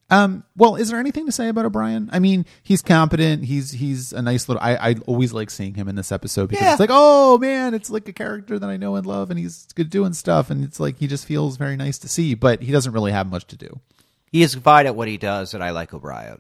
Um, 0.09 0.45
well, 0.55 0.77
is 0.77 0.89
there 0.89 0.99
anything 1.01 1.25
to 1.25 1.33
say 1.33 1.49
about 1.49 1.65
O'Brien? 1.65 2.09
I 2.13 2.19
mean, 2.19 2.45
he's 2.63 2.81
competent. 2.81 3.43
He's 3.43 3.71
he's 3.71 4.13
a 4.13 4.21
nice 4.21 4.47
little. 4.47 4.63
I 4.63 4.75
I 4.91 4.95
always 5.05 5.33
like 5.33 5.49
seeing 5.49 5.73
him 5.73 5.89
in 5.89 5.95
this 5.95 6.13
episode 6.13 6.47
because 6.47 6.63
Yeah. 6.63 6.71
it's 6.71 6.79
like, 6.79 6.89
oh 6.93 7.37
man, 7.37 7.73
it's 7.73 7.89
like 7.89 8.07
a 8.07 8.13
character 8.13 8.57
that 8.57 8.69
I 8.69 8.77
know 8.77 8.95
and 8.95 9.05
love, 9.05 9.29
and 9.31 9.37
he's 9.39 9.67
good 9.75 9.89
doing 9.89 10.13
stuff, 10.13 10.49
and 10.49 10.63
it's 10.63 10.79
like 10.79 10.97
he 10.99 11.07
just 11.07 11.25
feels 11.25 11.57
very 11.57 11.75
nice 11.75 11.97
to 11.99 12.07
see. 12.07 12.35
But 12.35 12.61
he 12.61 12.71
doesn't 12.71 12.93
really 12.93 13.11
have 13.11 13.27
much 13.27 13.47
to 13.47 13.57
do. 13.57 13.81
He 14.31 14.43
is 14.43 14.55
fine 14.55 14.85
at 14.85 14.95
what 14.95 15.09
he 15.09 15.17
does, 15.17 15.53
and 15.53 15.61
I 15.61 15.71
like 15.71 15.93
O'Brien. 15.93 16.39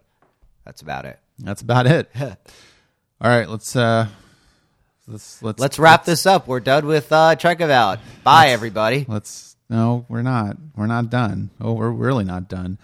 That's 0.63 0.81
about 0.81 1.03
it. 1.05 1.19
That's 1.39 1.61
about 1.61 1.87
it. 1.87 2.09
All 2.15 3.29
right, 3.29 3.49
let's 3.49 3.75
uh, 3.75 4.07
let's 5.09 5.43
let's 5.43 5.59
Let's 5.59 5.77
wrap 5.77 6.05
this 6.05 6.25
up. 6.25 6.47
We're 6.47 6.61
done 6.61 6.85
with 6.85 7.11
uh, 7.11 7.35
Check 7.35 7.59
Him 7.59 7.69
Out. 7.69 7.99
Bye, 8.23 8.49
everybody. 8.51 9.05
Let's 9.09 9.56
no, 9.69 10.05
we're 10.07 10.21
not. 10.21 10.57
We're 10.75 10.87
not 10.87 11.09
done. 11.09 11.49
Oh, 11.59 11.73
we're 11.73 11.91
really 11.91 12.23
not 12.23 12.47
done. 12.47 12.77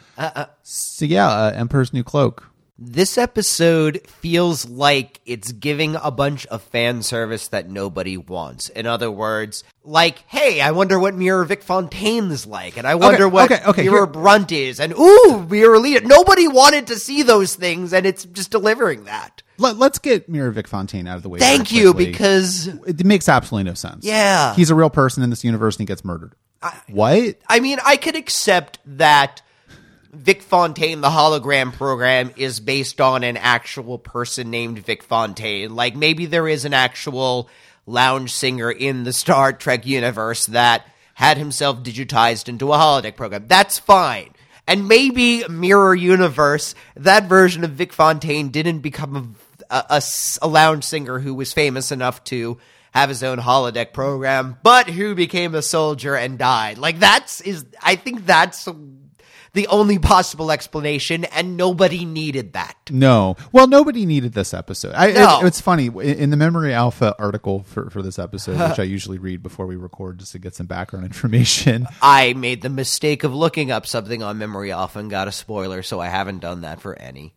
So 0.63 1.05
yeah, 1.05 1.27
uh, 1.27 1.51
Emperor's 1.55 1.93
New 1.93 2.03
Cloak. 2.03 2.49
This 2.79 3.17
episode 3.17 4.01
feels 4.07 4.67
like 4.67 5.21
it's 5.25 5.51
giving 5.51 5.95
a 5.95 6.09
bunch 6.09 6.45
of 6.47 6.61
fan 6.63 7.03
service 7.03 7.47
that 7.49 7.69
nobody 7.69 8.17
wants. 8.17 8.67
In 8.69 8.87
other 8.87 9.11
words, 9.11 9.63
like, 9.83 10.23
hey, 10.27 10.59
I 10.59 10.71
wonder 10.71 10.97
what 10.99 11.13
Mirror 11.13 11.45
Vic 11.45 11.63
Fontaine's 11.63 12.47
like, 12.47 12.75
and 12.75 12.87
I 12.87 12.95
wonder 12.95 13.29
what 13.29 13.51
okay, 13.51 13.63
okay, 13.65 13.83
Mirror 13.83 13.95
here- 13.97 14.05
Brunt 14.07 14.51
is, 14.51 14.79
and 14.79 14.91
ooh, 14.93 15.45
Mirror 15.49 15.79
Leeta. 15.79 16.05
Nobody 16.05 16.47
wanted 16.47 16.87
to 16.87 16.95
see 16.95 17.21
those 17.21 17.55
things, 17.55 17.93
and 17.93 18.05
it's 18.07 18.25
just 18.25 18.49
delivering 18.49 19.03
that. 19.05 19.43
Let, 19.59 19.79
us 19.79 19.99
get 19.99 20.27
Mirror 20.27 20.51
Vic 20.51 20.67
Fontaine 20.67 21.07
out 21.07 21.17
of 21.17 21.23
the 21.23 21.29
way. 21.29 21.39
Thank 21.39 21.71
you, 21.71 21.93
because 21.93 22.67
it 22.67 23.05
makes 23.05 23.29
absolutely 23.29 23.69
no 23.69 23.75
sense. 23.75 24.03
Yeah. 24.03 24.55
he's 24.55 24.71
a 24.71 24.75
real 24.75 24.89
person 24.89 25.21
in 25.23 25.29
this 25.29 25.43
universe 25.43 25.75
and 25.75 25.81
he 25.81 25.85
gets 25.85 26.03
murdered. 26.03 26.33
What? 26.87 27.35
I 27.47 27.59
mean, 27.59 27.79
I 27.85 27.97
could 27.97 28.15
accept 28.15 28.79
that 28.85 29.41
Vic 30.11 30.41
Fontaine, 30.43 31.01
the 31.01 31.09
hologram 31.09 31.73
program, 31.73 32.31
is 32.37 32.59
based 32.59 33.01
on 33.01 33.23
an 33.23 33.37
actual 33.37 33.97
person 33.97 34.51
named 34.51 34.79
Vic 34.79 35.03
Fontaine. 35.03 35.75
Like 35.75 35.95
maybe 35.95 36.25
there 36.27 36.47
is 36.47 36.65
an 36.65 36.73
actual 36.73 37.49
lounge 37.85 38.31
singer 38.31 38.71
in 38.71 39.03
the 39.03 39.13
Star 39.13 39.53
Trek 39.53 39.85
universe 39.85 40.45
that 40.47 40.85
had 41.15 41.37
himself 41.37 41.83
digitized 41.83 42.47
into 42.47 42.71
a 42.71 42.77
holodeck 42.77 43.15
program. 43.15 43.45
That's 43.47 43.79
fine. 43.79 44.29
And 44.67 44.87
maybe 44.87 45.45
Mirror 45.47 45.95
Universe, 45.95 46.73
that 46.95 47.27
version 47.27 47.63
of 47.63 47.71
Vic 47.71 47.91
Fontaine 47.91 48.49
didn't 48.49 48.79
become 48.79 49.35
a 49.69 50.01
lounge 50.47 50.83
singer 50.83 51.19
who 51.19 51.33
was 51.33 51.51
famous 51.51 51.91
enough 51.91 52.23
to 52.25 52.57
have 52.93 53.09
his 53.09 53.23
own 53.23 53.39
holodeck 53.39 53.91
program, 53.93 54.57
but 54.63 54.89
who 54.89 55.15
became 55.15 55.55
a 55.55 55.61
soldier 55.61 56.15
and 56.15 56.37
died. 56.37 56.77
Like 56.77 56.99
that's 56.99 57.41
is 57.41 57.65
I 57.81 57.95
think 57.95 58.25
that's 58.25 58.67
the 59.53 59.67
only 59.67 59.99
possible 59.99 60.51
explanation, 60.51 61.25
and 61.25 61.55
nobody 61.57 62.05
needed 62.05 62.53
that. 62.53 62.75
No. 62.89 63.35
Well, 63.51 63.67
nobody 63.67 64.07
needed 64.07 64.33
this 64.33 64.51
episode. 64.51 64.93
I, 64.95 65.11
No. 65.11 65.41
it- 65.41 65.45
it's 65.45 65.61
funny 65.61 65.87
in 65.87 66.31
the 66.31 66.37
Memory 66.37 66.73
Alpha 66.73 67.13
article 67.19 67.61
for, 67.61 67.91
for 67.91 68.01
this 68.01 68.17
episode, 68.17 68.57
which 68.69 68.79
I 68.79 68.83
usually 68.97 69.19
read 69.19 69.43
before 69.43 69.67
we 69.67 69.75
record 69.75 70.17
just 70.17 70.31
to 70.31 70.39
get 70.39 70.55
some 70.55 70.65
background 70.65 71.05
information. 71.05 71.87
I 72.01 72.33
made 72.33 72.63
the 72.63 72.69
mistake 72.69 73.23
of 73.23 73.35
looking 73.35 73.69
up 73.69 73.85
something 73.85 74.23
on 74.23 74.39
Memory 74.39 74.71
Alpha 74.71 74.97
and 74.97 75.11
got 75.11 75.27
a 75.27 75.31
spoiler, 75.31 75.83
so 75.83 75.99
I 75.99 76.07
haven't 76.07 76.39
done 76.39 76.61
that 76.61 76.81
for 76.81 76.97
any. 76.97 77.35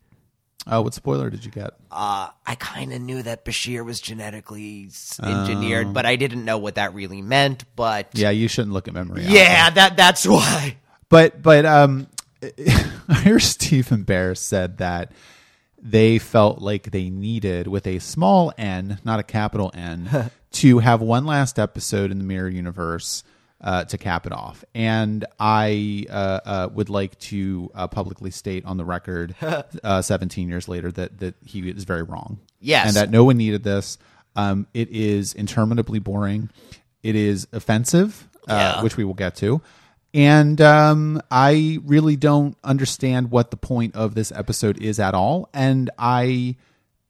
Oh, 0.69 0.81
what 0.81 0.93
spoiler 0.93 1.29
did 1.29 1.45
you 1.45 1.51
get? 1.51 1.71
Uh, 1.91 2.29
I 2.45 2.55
kind 2.55 2.91
of 2.93 3.01
knew 3.01 3.23
that 3.23 3.45
Bashir 3.45 3.85
was 3.85 4.01
genetically 4.01 4.87
s- 4.89 5.19
engineered, 5.23 5.93
but 5.93 6.05
I 6.05 6.15
didn't 6.17 6.43
know 6.43 6.57
what 6.57 6.75
that 6.75 6.93
really 6.93 7.21
meant. 7.21 7.63
But 7.75 8.09
Yeah, 8.13 8.31
you 8.31 8.47
shouldn't 8.47 8.73
look 8.73 8.87
at 8.87 8.93
Memory 8.93 9.21
Alpha. 9.23 9.33
yeah, 9.33 9.69
that 9.69 9.95
that's 9.97 10.25
why. 10.27 10.77
But 11.09 11.41
but 11.41 11.65
um, 11.65 12.07
I 13.07 13.13
hear 13.23 13.39
Steven 13.39 14.03
Behr 14.03 14.35
said 14.37 14.77
that 14.79 15.11
they 15.81 16.19
felt 16.19 16.59
like 16.61 16.91
they 16.91 17.09
needed, 17.09 17.67
with 17.67 17.87
a 17.87 17.99
small 17.99 18.51
n, 18.57 18.99
not 19.05 19.19
a 19.19 19.23
capital 19.23 19.71
N, 19.73 20.31
to 20.53 20.79
have 20.79 21.01
one 21.01 21.25
last 21.25 21.59
episode 21.59 22.11
in 22.11 22.17
the 22.17 22.23
Mirror 22.23 22.49
Universe 22.49 23.23
uh, 23.61 23.83
to 23.85 23.97
cap 23.97 24.25
it 24.25 24.31
off. 24.31 24.63
And 24.75 25.25
I 25.39 26.05
uh, 26.09 26.39
uh, 26.45 26.69
would 26.73 26.89
like 26.89 27.17
to 27.19 27.71
uh, 27.73 27.87
publicly 27.87 28.31
state 28.31 28.65
on 28.65 28.77
the 28.77 28.85
record, 28.85 29.35
uh, 29.83 30.01
17 30.01 30.47
years 30.47 30.67
later, 30.67 30.91
that 30.91 31.19
that 31.19 31.35
he 31.43 31.67
is 31.69 31.83
very 31.83 32.03
wrong. 32.03 32.39
Yes. 32.59 32.87
and 32.87 32.95
that 32.95 33.09
no 33.11 33.23
one 33.23 33.37
needed 33.37 33.63
this. 33.63 33.97
Um, 34.35 34.67
it 34.73 34.89
is 34.89 35.33
interminably 35.33 35.99
boring. 35.99 36.49
It 37.03 37.15
is 37.15 37.47
offensive, 37.53 38.27
uh, 38.47 38.53
Yeah. 38.77 38.83
which 38.83 38.97
we 38.97 39.03
will 39.03 39.13
get 39.15 39.35
to. 39.37 39.61
And 40.13 40.59
um, 40.61 41.21
I 41.29 41.79
really 41.83 42.15
don't 42.15 42.55
understand 42.63 43.29
what 43.31 43.51
the 43.51 43.57
point 43.57 43.95
of 43.95 44.15
this 44.15 44.31
episode 44.31 44.81
is 44.81 44.99
at 44.99 45.13
all. 45.13 45.49
And 45.53 45.89
I 45.97 46.55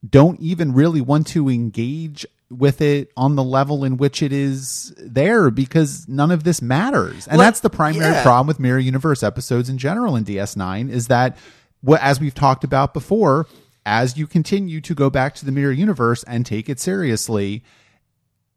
don't 0.08 0.40
even 0.40 0.74
really 0.74 1.02
want 1.02 1.28
to 1.28 1.50
engage 1.50 2.26
with 2.50 2.82
it 2.82 3.12
on 3.18 3.36
the 3.36 3.44
level 3.44 3.84
in 3.84 3.98
which 3.98 4.24
it 4.24 4.32
is 4.32 4.94
there 4.98 5.52
because 5.52 6.08
none 6.08 6.32
of 6.32 6.44
this 6.44 6.62
matters. 6.62 7.28
And 7.28 7.38
Well, 7.38 7.48
that's 7.48 7.60
the 7.60 7.70
primary 7.70 8.14
yeah. 8.14 8.24
problem 8.24 8.48
with 8.48 8.60
Mirror 8.60 8.80
Universe 8.80 9.22
episodes 9.22 9.70
in 9.70 9.78
general 9.78 10.16
in 10.16 10.24
DS9 10.24 10.90
is 10.90 11.08
that, 11.08 11.38
what 11.82 12.02
as 12.02 12.20
we've 12.20 12.34
talked 12.34 12.64
about 12.64 12.94
before, 12.94 13.48
as 13.86 14.18
you 14.18 14.28
continue 14.28 14.82
to 14.82 14.96
go 14.96 15.10
back 15.10 15.36
to 15.36 15.46
the 15.46 15.52
Mirror 15.52 15.74
Universe 15.74 16.24
and 16.24 16.46
take 16.46 16.70
it 16.70 16.80
seriously, 16.80 17.64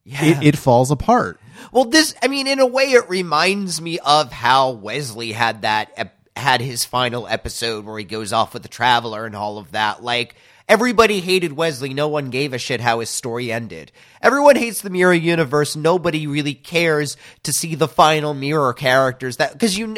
it, 0.07 0.43
it 0.43 0.57
falls 0.57 0.91
apart. 0.91 1.41
Well, 1.73 1.85
this, 1.85 2.15
I 2.23 2.29
mean, 2.29 2.47
in 2.47 2.61
a 2.61 2.67
way, 2.67 2.93
it 2.93 3.09
reminds 3.09 3.81
me 3.81 3.99
of 3.99 4.33
how 4.33 4.71
Wesley 4.71 5.33
had 5.33 5.63
that, 5.63 6.15
had 6.37 6.61
his 6.61 6.85
final 6.85 7.27
episode 7.27 7.85
where 7.85 7.99
he 7.99 8.05
goes 8.05 8.33
off 8.33 8.55
with 8.55 8.63
the 8.63 8.69
Traveler 8.69 9.27
and 9.27 9.37
all 9.37 9.59
of 9.59 9.73
that. 9.73 10.03
Like, 10.03 10.37
everybody 10.71 11.21
hated 11.21 11.53
Wesley. 11.53 11.93
No 11.93 12.07
one 12.07 12.31
gave 12.31 12.53
a 12.53 12.59
shit 12.59 12.81
how 12.81 13.01
his 13.01 13.11
story 13.11 13.51
ended. 13.51 13.91
Everyone 14.23 14.55
hates 14.55 14.81
the 14.81 14.89
Mirror 14.89 15.15
Universe. 15.15 15.75
Nobody 15.75 16.29
really 16.29 16.55
cares 16.55 17.17
to 17.43 17.53
see 17.53 17.75
the 17.75 17.89
final 17.89 18.35
Mirror 18.35 18.75
characters 18.75 19.39
that, 19.39 19.59
cause 19.59 19.77
you, 19.77 19.97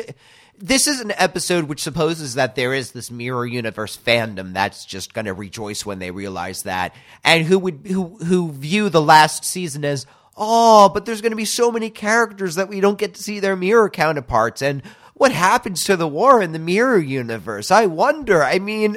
this 0.56 0.86
is 0.86 1.00
an 1.00 1.12
episode 1.18 1.64
which 1.64 1.82
supposes 1.82 2.34
that 2.34 2.54
there 2.54 2.72
is 2.72 2.92
this 2.92 3.10
mirror 3.10 3.44
universe 3.44 3.98
fandom 3.98 4.54
that's 4.54 4.84
just 4.84 5.12
going 5.12 5.24
to 5.24 5.34
rejoice 5.34 5.84
when 5.84 5.98
they 5.98 6.10
realize 6.12 6.62
that 6.62 6.94
and 7.24 7.44
who 7.44 7.58
would 7.58 7.80
who 7.86 8.16
who 8.24 8.52
view 8.52 8.88
the 8.88 9.02
last 9.02 9.44
season 9.44 9.84
as 9.84 10.06
oh 10.36 10.88
but 10.88 11.04
there's 11.04 11.20
going 11.20 11.32
to 11.32 11.36
be 11.36 11.44
so 11.44 11.72
many 11.72 11.90
characters 11.90 12.54
that 12.54 12.68
we 12.68 12.80
don't 12.80 12.98
get 12.98 13.14
to 13.14 13.22
see 13.22 13.40
their 13.40 13.56
mirror 13.56 13.90
counterparts 13.90 14.62
and 14.62 14.82
what 15.14 15.32
happens 15.32 15.82
to 15.82 15.96
the 15.96 16.06
war 16.06 16.40
in 16.40 16.52
the 16.52 16.60
mirror 16.60 16.98
universe 16.98 17.72
i 17.72 17.84
wonder 17.84 18.44
i 18.44 18.60
mean 18.60 18.96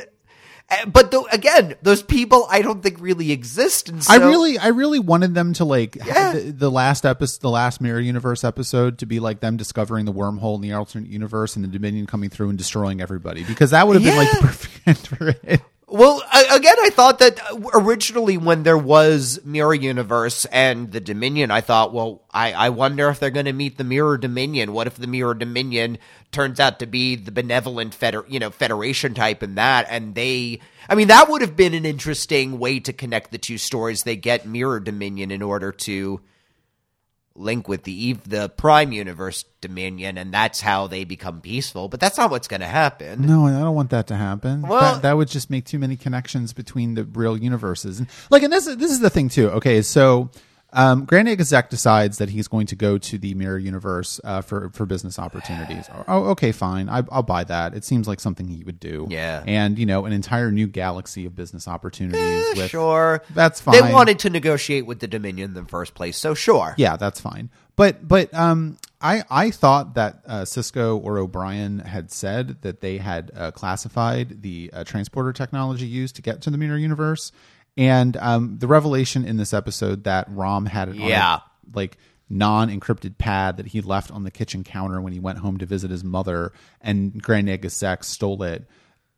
Eh, 0.68 0.86
but 0.86 1.12
though 1.12 1.28
again 1.32 1.76
those 1.84 2.02
people 2.02 2.48
i 2.50 2.62
don't 2.64 2.82
think 2.82 3.00
really 3.00 3.32
exist 3.32 3.92
so 4.02 4.12
I 4.14 4.18
really, 4.18 4.58
I 4.58 4.70
really 4.70 4.98
wanted 4.98 5.36
them 5.36 5.54
to 5.54 5.66
like 5.66 5.96
Yeah. 5.96 6.34
the, 6.34 6.40
the 6.52 6.72
last 6.72 7.06
episode, 7.06 7.42
the 7.42 7.52
last 7.52 7.82
Mirror 7.82 8.00
Universe 8.00 8.44
episode, 8.44 8.98
to 9.00 9.06
be 9.06 9.20
like 9.20 9.42
them 9.42 9.58
discovering 9.58 10.06
the 10.06 10.14
wormhole 10.14 10.56
in 10.56 10.62
the 10.62 10.74
alternate 10.74 11.10
universe 11.10 11.56
and 11.56 11.64
the 11.64 11.70
Dominion 11.70 12.08
coming 12.08 12.32
through 12.32 12.50
and 12.50 12.58
destroying 12.58 13.00
everybody 13.00 13.44
because 13.44 13.70
that 13.72 13.86
would 13.88 13.96
have 13.96 14.04
been 14.04 14.18
like 14.18 14.32
the 14.32 14.38
perfect 14.38 14.82
end 14.88 14.98
for 14.98 15.30
it. 15.44 15.62
Well, 15.96 16.22
again, 16.52 16.76
I 16.82 16.90
thought 16.90 17.20
that 17.20 17.40
uh, 17.40 17.56
originally 17.74 18.38
when 18.38 18.64
there 18.64 18.78
was 18.78 19.40
Mirror 19.46 19.76
Universe 19.76 20.44
and 20.52 20.92
the 20.92 21.00
Dominion, 21.00 21.52
I 21.52 21.62
thought, 21.62 21.94
well, 21.94 22.22
I, 22.34 22.52
I 22.52 22.70
wonder 22.70 23.08
if 23.08 23.22
they're 23.22 23.30
going 23.30 23.46
to 23.46 23.54
meet 23.54 23.78
the 23.78 23.86
Mirror 23.86 24.18
Dominion. 24.18 24.74
What 24.74 24.88
if 24.88 24.96
the 24.98 25.08
Mirror 25.08 25.36
Dominion 25.36 25.98
turns 26.34 26.60
out 26.60 26.80
to 26.80 26.86
be 26.86 27.16
the 27.16 27.32
benevolent 27.32 27.94
feder- 27.94 28.26
you 28.28 28.40
know, 28.40 28.50
Federation 28.50 29.14
type 29.14 29.42
in 29.42 29.56
that, 29.56 29.88
and 29.90 30.16
they, 30.16 30.60
I 30.90 30.96
mean, 30.96 31.08
that 31.08 31.30
would 31.30 31.40
have 31.40 31.56
been 31.56 31.74
an 31.74 31.86
interesting 31.86 32.60
way 32.60 32.82
to 32.82 32.92
connect 32.92 33.32
the 33.32 33.38
two 33.38 33.58
stories. 33.58 34.04
They 34.04 34.18
get 34.18 34.46
Mirror 34.46 34.82
Dominion 34.82 35.32
in 35.32 35.42
order 35.42 35.72
to 35.72 36.20
link 37.36 37.68
with 37.68 37.84
the 37.84 37.92
Eve, 37.92 38.28
the 38.28 38.50
Prime 38.50 38.92
Universe 38.92 39.44
Dominion, 39.62 40.18
and 40.18 40.34
that's 40.34 40.62
how 40.62 40.88
they 40.88 41.04
become 41.04 41.42
peaceful. 41.42 41.90
But 41.90 42.00
that's 42.00 42.18
not 42.18 42.32
what's 42.32 42.48
going 42.48 42.62
to 42.62 42.68
happen. 42.68 43.26
No, 43.26 43.46
I 43.48 43.52
don't 43.52 43.76
want 43.76 43.90
that 43.90 44.08
to 44.08 44.16
happen. 44.16 44.62
Well- 44.62 44.96
that, 44.96 45.02
that 45.02 45.18
would 45.18 45.28
just 45.28 45.50
make 45.50 45.66
too 45.66 45.80
many 45.80 45.98
connections 45.98 46.54
between 46.54 46.94
the 46.94 47.04
real 47.04 47.38
universes. 47.38 48.00
And 48.00 48.08
like, 48.30 48.44
and 48.44 48.52
this 48.54 48.68
is 48.68 48.78
this 48.78 48.92
is 48.92 49.00
the 49.00 49.10
thing 49.10 49.30
too. 49.30 49.50
Okay, 49.52 49.82
so 49.82 50.30
um, 50.76 51.06
Grand 51.06 51.28
Exec 51.28 51.70
decides 51.70 52.18
that 52.20 52.30
he's 52.30 52.48
going 52.48 52.68
to 52.68 52.76
go 52.76 52.98
to 52.98 53.18
the 53.18 53.34
mirror 53.34 53.58
universe 53.58 54.20
uh, 54.24 54.42
for 54.42 54.70
for 54.70 54.86
business 54.86 55.18
opportunities. 55.18 55.90
Oh, 56.08 56.26
okay, 56.32 56.52
fine. 56.52 56.88
I, 56.88 57.04
I'll 57.10 57.24
buy 57.24 57.46
that. 57.46 57.74
It 57.74 57.84
seems 57.84 58.08
like 58.08 58.20
something 58.20 58.48
he 58.48 58.64
would 58.64 58.80
do. 58.80 59.08
Yeah. 59.10 59.44
and 59.48 59.80
you 59.80 59.86
know, 59.86 60.06
an 60.06 60.14
entire 60.14 60.52
new 60.52 60.68
galaxy 60.68 61.26
of 61.26 61.36
business 61.36 61.68
opportunities. 61.68 62.58
with, 62.58 62.70
Sure, 62.70 63.24
that's 63.34 63.60
fine. 63.62 63.82
They 63.82 63.94
wanted 63.94 64.20
to 64.20 64.30
negotiate 64.30 64.86
with 64.86 65.00
the 65.00 65.08
Dominion 65.08 65.50
in 65.50 65.54
the 65.54 65.64
first 65.64 65.96
place, 65.96 66.18
so 66.18 66.34
sure. 66.34 66.76
Yeah, 66.78 66.98
that's 66.98 67.20
fine. 67.20 67.50
But 67.76 68.08
but 68.08 68.34
um, 68.34 68.78
I 69.02 69.24
I 69.30 69.52
thought 69.52 69.96
that 69.96 70.22
uh, 70.26 70.42
Sisko 70.42 71.04
or 71.04 71.18
O'Brien 71.18 71.80
had 71.80 72.12
said 72.12 72.62
that 72.62 72.82
they 72.82 72.98
had 72.98 73.32
uh, 73.36 73.52
classified 73.52 74.42
the 74.42 74.70
uh, 74.74 74.84
transporter 74.84 75.34
technology 75.34 75.86
used 75.86 76.16
to 76.16 76.22
get 76.22 76.42
to 76.42 76.50
the 76.50 76.58
mirror 76.58 76.78
universe, 76.78 77.32
and 77.78 78.16
um, 78.18 78.58
the 78.60 78.68
revelation 78.68 79.26
in 79.26 79.38
this 79.38 79.54
episode 79.54 80.04
that 80.06 80.28
Rom 80.30 80.66
had 80.66 80.90
it 80.90 81.00
on 81.00 81.08
a, 81.38 81.44
like 81.74 81.98
non-encrypted 82.30 83.18
pad 83.18 83.58
that 83.58 83.68
he 83.68 83.82
left 83.82 84.12
on 84.12 84.24
the 84.24 84.32
kitchen 84.32 84.64
counter 84.64 85.00
when 85.02 85.14
he 85.14 85.20
went 85.20 85.38
home 85.40 85.58
to 85.60 85.66
visit 85.66 85.92
his 85.92 86.04
mother, 86.04 86.52
and 86.82 87.22
Grand 87.22 87.48
Nagus 87.48 87.72
Zek 87.72 88.04
stole 88.04 88.42
it. 88.44 88.68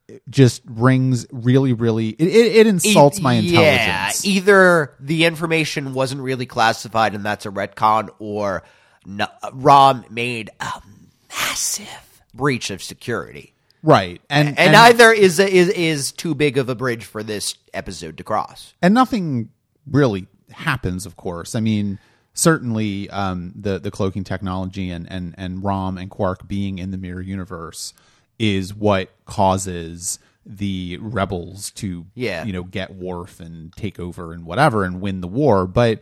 it 0.08 0.22
Just 0.30 0.62
rings 0.66 1.26
really, 1.32 1.74
really. 1.74 2.10
It, 2.10 2.28
it, 2.28 2.56
it 2.58 2.68
insults 2.68 3.22
my 3.22 3.36
E- 3.38 3.42
Yeah, 3.42 3.60
intelligence. 3.72 4.26
either 4.26 4.94
the 5.00 5.26
information 5.26 5.94
wasn't 5.94 6.22
really 6.22 6.46
classified 6.46 7.14
and 7.16 7.24
that's 7.26 7.46
a 7.46 7.50
retcon, 7.50 8.10
or 8.20 8.64
no, 9.06 9.28
Rom 9.54 10.04
made 10.10 10.50
a 10.60 10.82
massive 11.30 12.22
breach 12.34 12.72
of 12.72 12.84
security. 12.84 13.54
Right, 13.88 14.22
and 14.30 14.58
And, 14.60 14.76
either 14.76 15.12
is, 15.12 15.40
is 15.40 15.70
is 15.70 16.12
too 16.12 16.36
big 16.36 16.58
of 16.58 16.70
a 16.70 16.76
bridge 16.76 17.06
for 17.06 17.24
this 17.24 17.56
episode 17.74 18.18
to 18.18 18.24
cross. 18.24 18.74
and 18.82 18.94
nothing 18.94 19.50
really 19.90 20.28
happens 20.52 21.06
of 21.06 21.16
course 21.16 21.56
i 21.56 21.60
mean 21.60 21.98
certainly 22.34 23.10
um, 23.10 23.52
the 23.56 23.80
the 23.80 23.90
cloaking 23.92 24.24
technology 24.24 24.90
and 24.92 25.10
and 25.12 25.34
and 25.38 25.64
rom 25.64 25.98
and 25.98 26.10
quark 26.10 26.48
being 26.48 26.78
in 26.80 26.92
the 26.92 26.98
mirror 26.98 27.22
universe 27.22 27.94
is 28.40 28.74
what 28.74 29.10
causes 29.26 30.20
the 30.46 30.98
rebels 31.02 31.72
to 31.72 32.06
Yeah. 32.16 32.44
you 32.46 32.54
know 32.54 32.64
get 32.64 32.96
Worf 32.96 33.40
and 33.40 33.74
take 33.74 34.00
over 34.00 34.32
and 34.34 34.46
whatever 34.46 34.84
and 34.86 35.02
win 35.02 35.20
the 35.22 35.28
war 35.28 35.68
but 35.68 36.02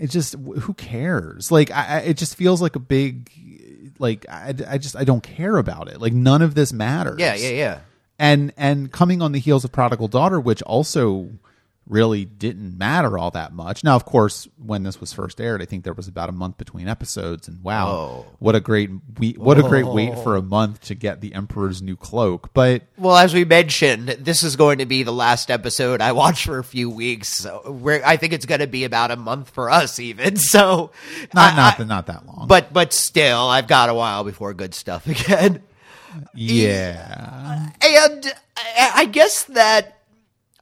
it 0.00 0.08
just 0.10 0.34
who 0.60 0.72
cares 0.74 1.50
like 1.52 1.70
I, 1.70 1.98
I- 1.98 1.98
it 2.00 2.16
just 2.16 2.34
feels 2.36 2.62
like 2.62 2.76
a 2.76 2.80
big 2.80 3.30
like 4.00 4.26
I, 4.28 4.54
I 4.68 4.78
just 4.78 4.96
i 4.96 5.04
don't 5.04 5.22
care 5.22 5.56
about 5.56 5.88
it 5.88 6.00
like 6.00 6.12
none 6.12 6.42
of 6.42 6.54
this 6.54 6.72
matters 6.72 7.16
Yeah, 7.20 7.34
yeah, 7.36 7.50
yeah. 7.50 7.78
and 8.18 8.52
and 8.56 8.90
coming 8.90 9.22
on 9.22 9.32
the 9.32 9.38
heels 9.38 9.64
of 9.64 9.70
prodigal 9.72 10.08
daughter 10.08 10.40
which 10.40 10.62
also 10.62 11.30
really 11.90 12.24
didn't 12.24 12.78
matter 12.78 13.18
all 13.18 13.30
that 13.32 13.52
much 13.52 13.82
now 13.82 13.96
of 13.96 14.04
course 14.04 14.46
when 14.64 14.84
this 14.84 15.00
was 15.00 15.12
first 15.12 15.40
aired 15.40 15.60
i 15.60 15.64
think 15.64 15.82
there 15.84 15.92
was 15.92 16.06
about 16.06 16.28
a 16.28 16.32
month 16.32 16.56
between 16.56 16.86
episodes 16.88 17.48
and 17.48 17.62
wow 17.64 17.88
Oh. 17.90 18.26
what 18.38 18.54
a 18.54 18.60
great 18.60 18.90
we 19.18 19.32
what 19.32 19.58
a 19.58 19.62
great 19.62 19.86
wait 19.86 20.16
for 20.20 20.36
a 20.36 20.42
month 20.42 20.80
to 20.82 20.94
get 20.94 21.20
the 21.20 21.34
emperor's 21.34 21.82
new 21.82 21.96
cloak 21.96 22.54
but 22.54 22.82
Well, 22.96 23.16
as 23.16 23.34
we 23.34 23.44
mentioned, 23.44 24.08
this 24.20 24.42
is 24.42 24.54
going 24.56 24.78
to 24.78 24.86
be 24.86 25.02
the 25.02 25.12
last 25.12 25.50
episode 25.50 26.00
I 26.00 26.12
watch 26.12 26.44
for 26.44 26.58
a 26.58 26.64
few 26.64 26.88
weeks. 26.88 27.28
So 27.28 27.80
I 28.04 28.16
think 28.16 28.32
it's 28.32 28.46
going 28.46 28.60
to 28.60 28.66
be 28.66 28.84
about 28.84 29.10
a 29.10 29.16
month 29.16 29.50
for 29.50 29.68
us, 29.70 29.98
even. 29.98 30.36
So 30.50 30.92
not 31.34 31.54
I- 31.54 31.56
not 31.56 31.78
that 31.78 31.86
not 31.88 32.06
that 32.06 32.26
long 32.26 32.46
but 32.46 32.72
but 32.72 32.92
still, 32.92 33.48
I've 33.48 33.66
got 33.66 33.88
a 33.88 33.94
while 33.94 34.22
before 34.24 34.54
good 34.54 34.74
stuff 34.74 35.06
again. 35.14 35.62
yeah 36.34 37.70
And 37.82 38.32
I 38.56 38.92
I 38.96 39.04
guess 39.06 39.44
that, 39.44 39.99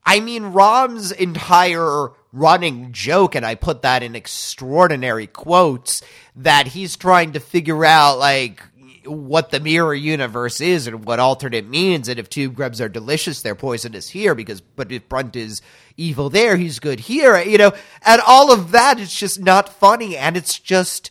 I 0.09 0.21
mean, 0.21 0.45
Rom's 0.45 1.13
entire 1.13 2.09
running 2.33 2.93
joke, 2.93 3.35
and 3.35 3.45
I 3.45 3.57
put 3.57 3.83
that 3.83 4.03
in 4.03 4.17
extraordinary 4.17 5.27
quotes, 5.27 6.03
that 6.37 6.69
he's 6.69 6.97
trying 6.97 7.33
to 7.33 7.41
figure 7.41 7.85
out, 7.85 8.19
like, 8.19 8.63
what 9.05 9.51
the 9.51 9.61
mirror 9.61 9.95
universe 9.95 10.63
is 10.63 10.87
and 10.87 11.05
what 11.05 11.21
alternate 11.21 11.69
means, 11.69 12.09
and 12.09 12.19
if 12.19 12.31
tube 12.31 12.55
grubs 12.55 12.81
are 12.81 12.89
delicious, 12.89 13.43
they're 13.43 13.55
poisonous 13.55 14.09
here, 14.09 14.35
because, 14.35 14.63
but 14.63 14.91
if 14.91 15.07
Brunt 15.11 15.37
is 15.37 15.61
evil 15.99 16.31
there, 16.31 16.57
he's 16.57 16.79
good 16.79 17.01
here, 17.01 17.39
you 17.43 17.59
know, 17.59 17.73
and 18.07 18.23
all 18.27 18.51
of 18.51 18.71
that 18.71 18.99
is 18.99 19.13
just 19.13 19.39
not 19.39 19.69
funny, 19.69 20.17
and 20.17 20.39
it's 20.39 20.59
just, 20.59 21.11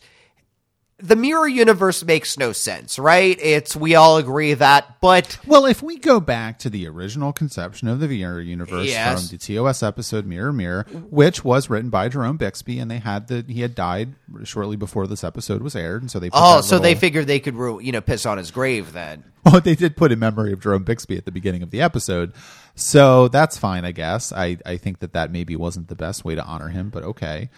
the 1.00 1.14
mirror 1.14 1.46
universe 1.46 2.04
makes 2.04 2.36
no 2.38 2.50
sense, 2.52 2.98
right? 2.98 3.38
It's, 3.40 3.76
we 3.76 3.94
all 3.94 4.16
agree 4.16 4.54
that, 4.54 5.00
but 5.00 5.38
Well, 5.46 5.64
if 5.64 5.80
we 5.80 5.96
go 5.96 6.18
back 6.18 6.58
to 6.60 6.70
the 6.70 6.88
original 6.88 7.32
conception 7.32 7.86
of 7.86 8.00
the 8.00 8.08
Mirror 8.08 8.40
Universe 8.40 8.88
Yes. 8.88 9.28
from 9.28 9.38
the 9.38 9.38
TOS 9.38 9.82
episode 9.82 10.26
Mirror 10.26 10.52
Mirror, 10.54 10.86
which 11.10 11.44
was 11.44 11.70
written 11.70 11.88
by 11.88 12.08
Jerome 12.08 12.36
Bixby, 12.36 12.80
and 12.80 12.90
they 12.90 12.98
had 12.98 13.28
the 13.28 13.44
he 13.46 13.60
had 13.60 13.76
died 13.76 14.14
shortly 14.42 14.76
before 14.76 15.06
this 15.06 15.22
episode 15.22 15.62
was 15.62 15.76
aired, 15.76 16.02
and 16.02 16.10
so 16.10 16.18
they 16.18 16.30
put 16.30 16.40
Oh, 16.40 16.60
so 16.62 16.80
they 16.80 16.96
figured 16.96 17.28
they 17.28 17.38
could, 17.38 17.54
you 17.80 17.92
know, 17.92 18.00
piss 18.00 18.26
on 18.26 18.36
his 18.38 18.50
grave 18.50 18.92
then. 18.92 19.22
well, 19.44 19.60
they 19.60 19.76
did 19.76 19.96
put 19.96 20.10
in 20.10 20.18
memory 20.18 20.52
of 20.52 20.60
Jerome 20.60 20.82
Bixby 20.82 21.16
at 21.16 21.24
the 21.26 21.30
beginning 21.32 21.62
of 21.62 21.70
the 21.70 21.80
episode, 21.80 22.32
so 22.74 23.28
that's 23.28 23.56
fine, 23.56 23.84
I 23.84 23.92
guess. 23.92 24.32
I 24.32 24.58
I 24.66 24.76
think 24.78 24.98
that 24.98 25.12
that 25.12 25.30
maybe 25.30 25.54
wasn't 25.54 25.86
the 25.86 25.94
best 25.94 26.24
way 26.24 26.34
to 26.34 26.42
honor 26.44 26.68
him, 26.70 26.90
but 26.90 27.04
okay. 27.04 27.50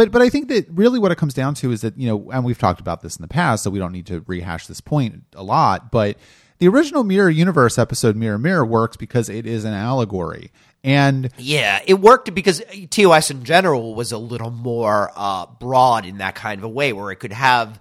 But 0.00 0.12
but 0.12 0.22
I 0.22 0.30
think 0.30 0.48
that 0.48 0.66
really 0.70 0.98
what 0.98 1.12
it 1.12 1.18
comes 1.18 1.34
down 1.34 1.52
to 1.56 1.72
is 1.72 1.82
that 1.82 1.98
you 1.98 2.08
know, 2.08 2.30
and 2.30 2.42
we've 2.42 2.56
talked 2.56 2.80
about 2.80 3.02
this 3.02 3.16
in 3.16 3.20
the 3.20 3.28
past, 3.28 3.64
so 3.64 3.68
we 3.68 3.78
don't 3.78 3.92
need 3.92 4.06
to 4.06 4.24
rehash 4.26 4.66
this 4.66 4.80
point 4.80 5.24
a 5.34 5.42
lot. 5.42 5.92
But 5.92 6.16
the 6.56 6.68
original 6.68 7.04
Mirror 7.04 7.28
Universe 7.28 7.78
episode, 7.78 8.16
Mirror 8.16 8.38
Mirror, 8.38 8.64
works 8.64 8.96
because 8.96 9.28
it 9.28 9.44
is 9.44 9.66
an 9.66 9.74
allegory, 9.74 10.52
and 10.82 11.28
Yeah, 11.36 11.82
it 11.86 12.00
worked 12.00 12.32
because 12.32 12.62
TOS 12.88 13.30
in 13.30 13.44
general 13.44 13.94
was 13.94 14.10
a 14.10 14.16
little 14.16 14.50
more 14.50 15.12
uh, 15.14 15.44
broad 15.44 16.06
in 16.06 16.16
that 16.16 16.34
kind 16.34 16.58
of 16.58 16.64
a 16.64 16.68
way, 16.70 16.94
where 16.94 17.10
it 17.10 17.16
could 17.16 17.34
have 17.34 17.78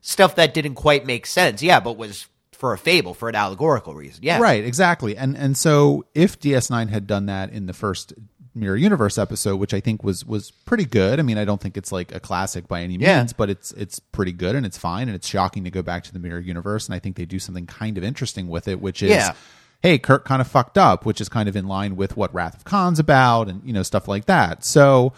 stuff 0.00 0.36
that 0.36 0.54
didn't 0.54 0.76
quite 0.76 1.04
make 1.04 1.26
sense. 1.26 1.62
Yeah, 1.62 1.80
but 1.80 1.98
was 1.98 2.28
for 2.52 2.72
a 2.72 2.78
fable, 2.78 3.12
for 3.12 3.28
an 3.28 3.34
allegorical 3.34 3.94
reason. 3.94 4.20
Yeah, 4.22 4.40
Right, 4.40 4.64
exactly. 4.64 5.18
And 5.18 5.36
and 5.36 5.54
so 5.54 6.06
if 6.14 6.40
DS9 6.40 6.88
had 6.88 7.06
done 7.06 7.26
that 7.26 7.50
in 7.52 7.66
the 7.66 7.74
first 7.74 8.14
Mirror 8.58 8.76
Universe 8.76 9.16
episode, 9.18 9.56
which 9.56 9.72
I 9.72 9.80
think 9.80 10.02
was 10.04 10.24
was 10.24 10.50
pretty 10.50 10.84
good. 10.84 11.18
I 11.18 11.22
mean, 11.22 11.38
I 11.38 11.44
don't 11.44 11.60
think 11.60 11.76
it's 11.76 11.92
like 11.92 12.14
a 12.14 12.20
classic 12.20 12.68
by 12.68 12.80
any 12.82 12.98
means, 12.98 13.02
Yeah. 13.02 13.26
but 13.36 13.48
it's 13.50 13.72
it's 13.72 13.98
pretty 13.98 14.32
good 14.32 14.54
and 14.54 14.66
it's 14.66 14.76
fine 14.78 15.08
and 15.08 15.14
it's 15.14 15.28
shocking 15.28 15.64
to 15.64 15.70
go 15.70 15.82
back 15.82 16.04
to 16.04 16.12
the 16.12 16.18
Mirror 16.18 16.40
Universe 16.40 16.86
and 16.86 16.94
I 16.94 16.98
think 16.98 17.16
they 17.16 17.24
do 17.24 17.38
something 17.38 17.66
kind 17.66 17.96
of 17.96 18.04
interesting 18.04 18.48
with 18.48 18.68
it, 18.68 18.80
which 18.80 19.02
is 19.02 19.10
Yeah. 19.10 19.34
hey, 19.80 19.98
Kirk 19.98 20.24
kind 20.24 20.40
of 20.40 20.48
fucked 20.48 20.76
up, 20.76 21.04
which 21.06 21.20
is 21.20 21.28
kind 21.28 21.48
of 21.48 21.56
in 21.56 21.66
line 21.66 21.96
with 21.96 22.16
what 22.16 22.34
Wrath 22.34 22.56
of 22.56 22.64
Khan's 22.64 22.98
about 22.98 23.48
and 23.48 23.62
you 23.64 23.72
know 23.72 23.82
stuff 23.82 24.08
like 24.08 24.26
that. 24.26 24.64
So 24.64 25.12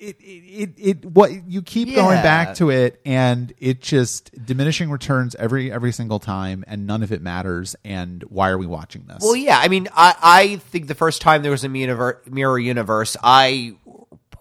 it, 0.00 0.16
it, 0.20 0.70
it, 0.78 1.04
what 1.04 1.30
you 1.46 1.60
keep 1.60 1.94
going 1.94 2.22
back 2.22 2.54
to 2.54 2.70
it 2.70 3.00
and 3.04 3.52
it 3.58 3.80
just 3.82 4.30
diminishing 4.46 4.90
returns 4.90 5.34
every 5.34 5.70
every 5.70 5.92
single 5.92 6.18
time 6.18 6.64
and 6.66 6.86
none 6.86 7.02
of 7.02 7.12
it 7.12 7.20
matters 7.20 7.76
and 7.84 8.22
why 8.24 8.48
are 8.48 8.56
we 8.56 8.66
watching 8.66 9.04
this 9.06 9.18
Well, 9.20 9.36
yeah. 9.36 9.58
I 9.58 9.68
mean, 9.68 9.88
I, 9.94 10.14
I 10.22 10.56
think 10.56 10.86
the 10.86 10.94
first 10.94 11.20
time 11.20 11.42
there 11.42 11.50
was 11.50 11.64
a 11.64 11.68
mirror 11.68 12.58
universe, 12.58 13.16
I 13.22 13.76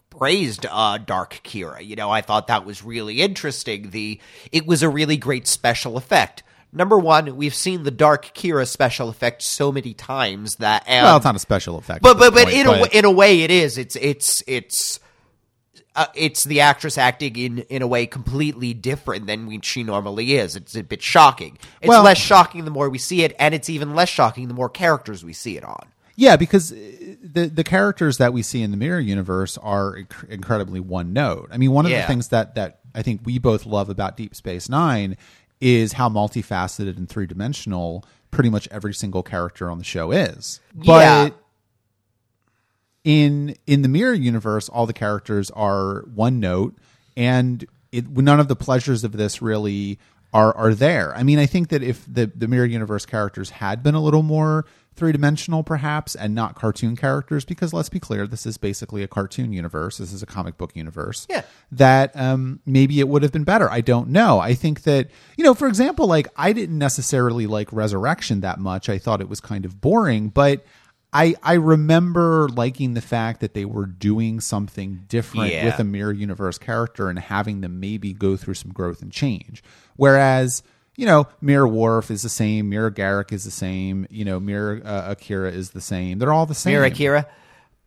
praised 0.10 0.66
uh, 0.70 0.98
Dark 0.98 1.42
Kira. 1.44 1.86
You 1.86 1.96
know, 1.96 2.10
I 2.10 2.22
thought 2.22 2.48
that 2.48 2.66
was 2.66 2.84
really 2.84 3.22
interesting. 3.22 3.90
The 3.90 4.20
it 4.52 4.66
was 4.66 4.82
a 4.82 4.90
really 4.90 5.18
great 5.18 5.48
special 5.48 5.98
effect. 5.98 6.44
Number 6.72 7.00
one, 7.00 7.36
we've 7.36 7.56
seen 7.56 7.84
the 7.84 7.92
Dark 7.92 8.34
Kira 8.36 8.68
special 8.68 9.10
effect 9.10 9.42
so 9.42 9.72
many 9.72 9.94
times 9.94 10.56
that, 10.58 10.84
well 10.88 11.18
it's 11.18 11.26
not 11.26 11.36
a 11.36 11.40
special 11.40 11.78
effect 11.80 12.04
but 12.04 12.20
but 12.20 12.34
but 12.34 12.44
point, 12.44 12.56
in 12.56 12.68
a 12.68 12.72
w- 12.72 12.90
in 12.92 13.06
a 13.06 13.12
way, 13.12 13.42
it 13.42 13.52
is. 13.52 13.78
It's 13.78 13.96
it's 13.98 14.44
it's. 14.48 15.00
Uh, 16.00 16.06
it's 16.16 16.46
the 16.46 16.62
actress 16.62 16.98
acting 16.98 17.36
in, 17.36 17.58
in 17.64 17.82
a 17.82 17.88
way 17.88 18.06
completely 18.06 18.74
different 18.74 19.28
than 19.28 19.48
we, 19.48 19.60
she 19.62 19.84
normally 19.84 20.36
is. 20.36 20.56
It's 20.56 20.74
a 20.74 20.82
bit 20.82 21.02
shocking. 21.02 21.58
It's 21.82 21.90
Well- 21.90 22.04
less 22.04 22.18
shocking 22.18 22.64
the 22.64 22.72
more 22.72 22.90
we 22.90 22.98
see 22.98 23.24
it, 23.24 23.36
and 23.38 23.54
it's 23.54 23.70
even 23.70 23.94
less 23.94 24.08
shocking 24.08 24.48
the 24.48 24.54
more 24.54 24.70
characters 24.70 25.26
we 25.26 25.34
see 25.34 25.58
it 25.58 25.66
on. 25.66 25.90
Yeah, 26.16 26.38
because 26.38 26.72
uh, 26.72 26.76
the 27.22 27.48
the 27.48 27.64
characters 27.66 28.18
that 28.18 28.32
we 28.32 28.44
see 28.44 28.62
in 28.62 28.72
the 28.72 28.78
mirror 28.78 29.00
universe 29.00 29.58
are 29.58 29.96
inc- 29.98 30.30
incredibly 30.30 30.80
one 30.80 31.12
note. 31.12 31.50
I 31.52 31.58
mean, 31.58 31.72
one 31.72 31.86
of 31.86 31.92
the 31.92 32.08
things 32.08 32.30
that 32.30 32.56
that 32.56 32.80
I 32.96 33.02
think 33.02 33.22
we 33.26 33.38
both 33.38 33.66
love 33.66 33.90
about 33.90 34.16
Deep 34.16 34.36
Space 34.36 34.70
Nine 34.70 35.18
is 35.60 35.94
how 35.94 36.08
multifaceted 36.10 36.96
and 36.98 37.10
three 37.10 37.26
dimensional 37.26 38.06
pretty 38.32 38.50
much 38.50 38.68
every 38.70 38.94
single 38.94 39.24
character 39.24 39.70
on 39.70 39.78
the 39.80 39.84
show 39.84 40.12
is. 40.12 40.60
Yeah. 40.82 41.30
In 43.04 43.56
in 43.66 43.82
the 43.82 43.88
mirror 43.88 44.14
universe, 44.14 44.68
all 44.70 44.86
the 44.86 44.94
characters 44.94 45.50
are 45.52 46.02
one 46.14 46.40
note, 46.40 46.76
and 47.16 47.66
it, 47.92 48.10
none 48.10 48.40
of 48.40 48.48
the 48.48 48.56
pleasures 48.56 49.04
of 49.04 49.14
this 49.14 49.42
really 49.42 50.00
are 50.34 50.56
are 50.56 50.74
there. 50.74 51.16
I 51.16 51.24
mean, 51.24 51.40
I 51.40 51.46
think 51.46 51.70
that 51.70 51.82
if 51.82 52.06
the 52.12 52.32
the 52.36 52.48
mirror 52.48 52.66
universe 52.66 53.06
characters 53.06 53.52
had 53.52 53.82
been 53.84 53.96
a 53.96 54.02
little 54.02 54.24
more 54.24 54.66
three 54.96 55.12
dimensional, 55.14 55.64
perhaps, 55.64 56.14
and 56.14 56.36
not 56.36 56.56
cartoon 56.56 56.96
characters, 56.98 57.46
because 57.46 57.72
let's 57.72 57.88
be 57.88 58.02
clear, 58.02 58.28
this 58.28 58.46
is 58.46 58.58
basically 58.58 59.02
a 59.02 59.08
cartoon 59.08 59.54
universe. 59.54 59.98
This 59.98 60.12
is 60.12 60.22
a 60.22 60.26
comic 60.26 60.58
book 60.58 60.76
universe. 60.76 61.26
Yeah. 61.30 61.44
That 61.72 62.12
um, 62.16 62.60
maybe 62.66 63.00
it 63.00 63.08
would 63.08 63.24
have 63.24 63.32
been 63.32 63.46
better. 63.46 63.72
I 63.72 63.80
don't 63.80 64.10
know. 64.10 64.40
I 64.40 64.54
think 64.54 64.84
that 64.84 65.10
you 65.38 65.44
know, 65.44 65.54
for 65.54 65.68
example, 65.68 66.06
like 66.06 66.28
I 66.36 66.54
didn't 66.54 66.78
necessarily 66.78 67.48
like 67.48 67.72
Resurrection 67.72 68.42
that 68.42 68.60
much. 68.60 68.90
I 68.90 68.98
thought 68.98 69.22
it 69.22 69.30
was 69.30 69.40
kind 69.40 69.66
of 69.66 69.82
boring, 69.82 70.30
but. 70.30 70.66
I, 71.12 71.36
I 71.42 71.54
remember 71.54 72.48
liking 72.50 72.94
the 72.94 73.02
fact 73.02 73.42
that 73.42 73.54
they 73.56 73.66
were 73.66 73.86
doing 73.88 74.40
something 74.40 75.06
different 75.08 75.52
Yeah. 75.52 75.66
with 75.66 75.80
a 75.80 75.84
mirror 75.84 76.12
universe 76.12 76.58
character 76.60 77.10
and 77.10 77.18
having 77.18 77.62
them 77.62 77.80
maybe 77.80 78.14
go 78.14 78.38
through 78.38 78.54
some 78.54 78.72
growth 78.72 79.02
and 79.02 79.12
change. 79.12 79.64
Whereas, 79.96 80.62
you 80.96 81.06
know, 81.08 81.28
Mirror 81.42 81.68
Worf 81.70 82.12
is 82.12 82.22
the 82.22 82.30
same, 82.30 82.70
Mirror 82.70 82.92
Garak 82.92 83.32
is 83.32 83.44
the 83.44 83.52
same, 83.52 84.06
you 84.12 84.24
know, 84.24 84.40
Mirror 84.40 84.82
uh, 84.86 85.12
Akira 85.12 85.52
is 85.52 85.72
the 85.72 85.82
same. 85.82 86.20
They're 86.20 86.34
all 86.34 86.46
the 86.46 86.54
same. 86.54 86.74
Mirror 86.74 86.86
Akira. 86.86 87.28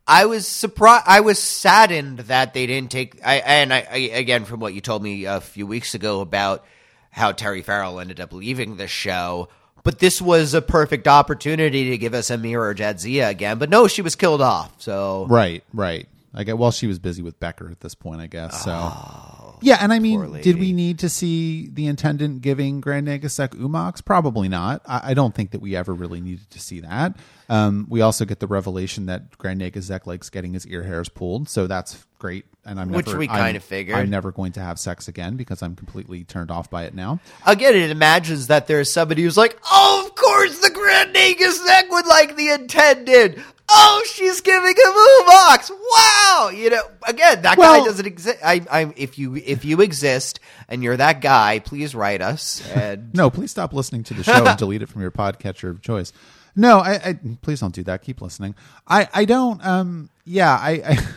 I 0.04 0.26
was 0.26 0.48
surprised. 0.48 1.04
I 1.06 1.20
was 1.20 1.38
saddened 1.38 2.18
that 2.20 2.54
they 2.54 2.66
didn't 2.66 2.90
take. 2.90 3.24
I 3.24 3.36
and 3.36 3.72
I, 3.72 3.86
I 3.88 3.96
again 3.96 4.44
from 4.46 4.58
what 4.58 4.74
you 4.74 4.80
told 4.80 5.00
me 5.00 5.26
a 5.26 5.40
few 5.40 5.64
weeks 5.64 5.94
ago 5.94 6.20
about 6.20 6.64
how 7.12 7.30
Terry 7.30 7.62
Farrell 7.62 8.00
ended 8.00 8.18
up 8.18 8.32
leaving 8.32 8.76
the 8.76 8.88
show. 8.88 9.48
But 9.84 9.98
this 9.98 10.22
was 10.22 10.54
a 10.54 10.62
perfect 10.62 11.08
opportunity 11.08 11.90
to 11.90 11.98
give 11.98 12.14
us 12.14 12.30
a 12.30 12.38
mirror 12.38 12.74
Jadzia 12.74 13.28
again. 13.28 13.58
But 13.58 13.68
no, 13.70 13.88
she 13.88 14.02
was 14.02 14.14
killed 14.14 14.40
off. 14.40 14.80
So 14.80 15.26
Right, 15.28 15.64
right. 15.72 16.08
I 16.34 16.44
get 16.44 16.56
well, 16.56 16.70
she 16.70 16.86
was 16.86 16.98
busy 16.98 17.22
with 17.22 17.38
Becker 17.40 17.70
at 17.70 17.80
this 17.80 17.94
point, 17.94 18.20
I 18.20 18.26
guess. 18.26 18.64
So 18.64 19.58
Yeah, 19.60 19.78
and 19.80 19.92
I 19.92 19.98
mean, 19.98 20.20
Oh, 20.20 20.40
did 20.40 20.58
we 20.58 20.72
need 20.72 21.00
to 21.00 21.08
see 21.08 21.68
the 21.68 21.86
intendant 21.86 22.42
giving 22.42 22.80
Grand 22.80 23.06
Nagasek 23.06 23.54
oo-mox? 23.54 24.00
Probably 24.00 24.48
not. 24.48 24.82
I, 24.86 25.10
I 25.10 25.14
don't 25.14 25.34
think 25.34 25.50
that 25.50 25.60
we 25.60 25.76
ever 25.76 25.92
really 25.92 26.20
needed 26.20 26.50
to 26.50 26.58
see 26.58 26.80
that. 26.80 27.16
Um, 27.48 27.86
we 27.90 28.00
also 28.00 28.24
get 28.24 28.40
the 28.40 28.46
revelation 28.46 29.06
that 29.06 29.36
Grand 29.36 29.60
Nagus 29.60 29.82
Zek 29.82 30.06
likes 30.06 30.30
getting 30.30 30.54
his 30.54 30.66
ear 30.66 30.84
hairs 30.84 31.10
pulled, 31.10 31.50
so 31.50 31.66
that's 31.66 32.06
great. 32.22 32.44
And 32.64 32.78
I'm 32.78 32.90
Which 32.92 33.06
never, 33.08 33.18
we 33.18 33.26
I'm- 33.28 33.44
kinda 33.46 33.58
figured. 33.60 33.98
I'm 33.98 34.08
never 34.08 34.30
going 34.30 34.52
to 34.52 34.60
have 34.60 34.78
sex 34.78 35.08
again 35.08 35.34
because 35.36 35.62
I'm 35.62 35.74
completely 35.74 36.22
turned 36.22 36.52
off 36.52 36.70
by 36.70 36.84
it 36.84 36.94
now. 36.94 37.18
again, 37.44 37.74
it 37.74 37.90
imagines 37.90 38.46
that 38.46 38.68
there's 38.68 38.90
somebody 38.92 39.22
who's 39.24 39.36
like, 39.36 39.58
"Oh, 39.70 40.04
of 40.06 40.14
course, 40.14 40.58
the 40.60 40.70
Grand 40.70 41.12
Nagus 41.12 41.58
Zek 41.66 41.90
would 41.90 42.06
like 42.06 42.36
the 42.36 42.50
intendant." 42.50 43.38
Oh, 43.74 44.04
she's 44.06 44.40
giving 44.42 44.68
him 44.76 44.92
oo-mox. 44.92 45.70
Wow, 45.70 46.50
you 46.54 46.70
know. 46.70 46.82
Again, 47.08 47.42
that 47.42 47.58
Well- 47.58 47.80
guy 47.80 47.84
doesn't 47.86 48.06
exist. 48.06 48.38
I, 48.44 48.62
I'm 48.70 48.94
if 48.96 49.18
you 49.18 49.34
if 49.36 49.64
you 49.64 49.80
exist 49.80 50.38
and 50.68 50.84
you're 50.84 50.96
that 50.98 51.20
guy, 51.20 51.58
please 51.58 51.94
write 51.96 52.22
us. 52.22 52.62
And 52.74 53.12
No, 53.14 53.28
please 53.30 53.50
stop 53.50 53.72
listening 53.72 54.04
to 54.04 54.14
the 54.14 54.22
show 54.22 54.44
and 54.44 54.56
delete 54.64 54.82
it 54.82 54.88
from 54.88 55.00
your 55.02 55.10
podcatcher 55.10 55.68
of 55.70 55.82
choice. 55.82 56.12
No, 56.54 56.78
I, 56.78 56.92
I 57.04 57.18
please 57.40 57.58
don't 57.60 57.74
do 57.74 57.82
that. 57.84 58.02
Keep 58.02 58.20
listening. 58.20 58.54
I, 58.86 59.08
I 59.12 59.24
don't. 59.24 59.64
Um, 59.66 60.10
yeah, 60.24 60.50
I. 60.56 60.70
I 60.86 60.98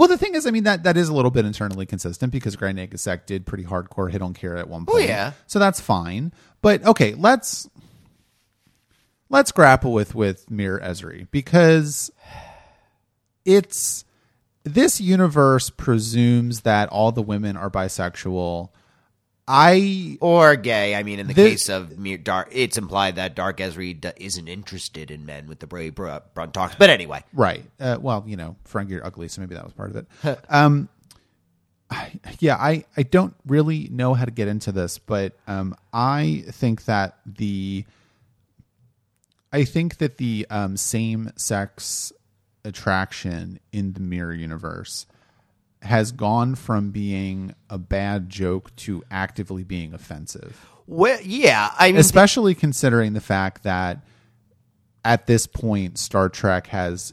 well, 0.00 0.08
the 0.08 0.16
thing 0.16 0.34
is, 0.34 0.46
I 0.46 0.50
mean 0.50 0.64
that 0.64 0.84
that 0.84 0.96
is 0.96 1.10
a 1.10 1.12
little 1.12 1.30
bit 1.30 1.44
internally 1.44 1.84
consistent 1.84 2.32
because 2.32 2.56
Grand 2.56 2.78
Nagus 2.78 3.00
Zek 3.00 3.26
did 3.26 3.44
pretty 3.44 3.64
hardcore 3.64 4.10
hit 4.10 4.22
on 4.22 4.32
Kira 4.32 4.58
at 4.58 4.66
one 4.66 4.86
oh, 4.88 4.92
point. 4.92 5.04
Oh, 5.04 5.06
yeah. 5.06 5.32
so 5.46 5.58
that's 5.58 5.78
fine. 5.78 6.32
But 6.62 6.82
okay, 6.86 7.12
let's 7.12 7.68
let's 9.28 9.52
grapple 9.52 9.92
with 9.92 10.14
with 10.14 10.50
Mir 10.50 10.80
Ezri 10.82 11.28
because 11.30 12.10
it's 13.44 14.06
this 14.64 15.02
universe 15.02 15.68
presumes 15.68 16.62
that 16.62 16.88
all 16.88 17.12
the 17.12 17.20
women 17.20 17.58
are 17.58 17.68
bisexual. 17.68 18.70
I 19.52 20.16
or 20.20 20.54
gay. 20.54 20.94
I 20.94 21.02
mean, 21.02 21.18
in 21.18 21.26
the 21.26 21.34
This- 21.34 21.66
case 21.66 21.68
of 21.68 21.92
Dark, 22.22 22.48
it's 22.52 22.78
implied 22.78 23.16
that 23.16 23.34
Dark 23.34 23.56
Ezri 23.58 24.00
d- 24.00 24.12
isn't 24.16 24.46
interested 24.46 25.10
in 25.10 25.26
men 25.26 25.48
with 25.48 25.58
the 25.58 25.66
Bray 25.66 25.90
Br- 25.90 26.08
Brunt 26.34 26.54
talks. 26.54 26.76
But 26.78 26.88
anyway, 26.88 27.24
Right. 27.32 27.64
Uh, 27.80 27.98
well, 28.00 28.22
you 28.28 28.36
know, 28.36 28.54
Frank, 28.64 28.90
you're 28.90 29.04
ugly, 29.04 29.26
so 29.26 29.40
maybe 29.40 29.56
that 29.56 29.64
was 29.64 29.72
part 29.72 29.90
of 29.90 29.96
it. 29.96 30.06
um, 30.48 30.88
I, 31.90 32.12
yeah, 32.38 32.54
I, 32.54 32.84
I 32.96 33.02
don't 33.02 33.34
really 33.44 33.88
know 33.90 34.14
how 34.14 34.24
to 34.24 34.30
get 34.30 34.46
into 34.46 34.70
this, 34.70 34.98
but 34.98 35.36
um, 35.48 35.74
I 35.92 36.44
think 36.48 36.84
that 36.84 37.18
the 37.26 37.84
I 39.52 39.64
think 39.64 39.96
that 39.98 40.18
the 40.18 40.46
um, 40.48 40.76
same 40.76 41.32
sex 41.34 42.12
attraction 42.64 43.58
in 43.72 43.94
the 43.94 44.00
mirror 44.00 44.32
universe 44.32 45.06
has 45.82 46.12
gone 46.12 46.54
from 46.54 46.90
being 46.90 47.54
a 47.68 47.78
bad 47.78 48.28
joke 48.28 48.74
to 48.76 49.02
actively 49.10 49.64
being 49.64 49.94
offensive 49.94 50.70
well, 50.90 51.20
yeah, 51.22 51.70
I 51.78 51.92
mean, 51.92 52.00
especially 52.00 52.56
considering 52.56 53.12
the 53.12 53.20
fact 53.20 53.62
that 53.62 54.04
at 55.04 55.28
this 55.28 55.46
point 55.46 56.00
Star 56.00 56.28
Trek 56.28 56.66
has 56.66 57.12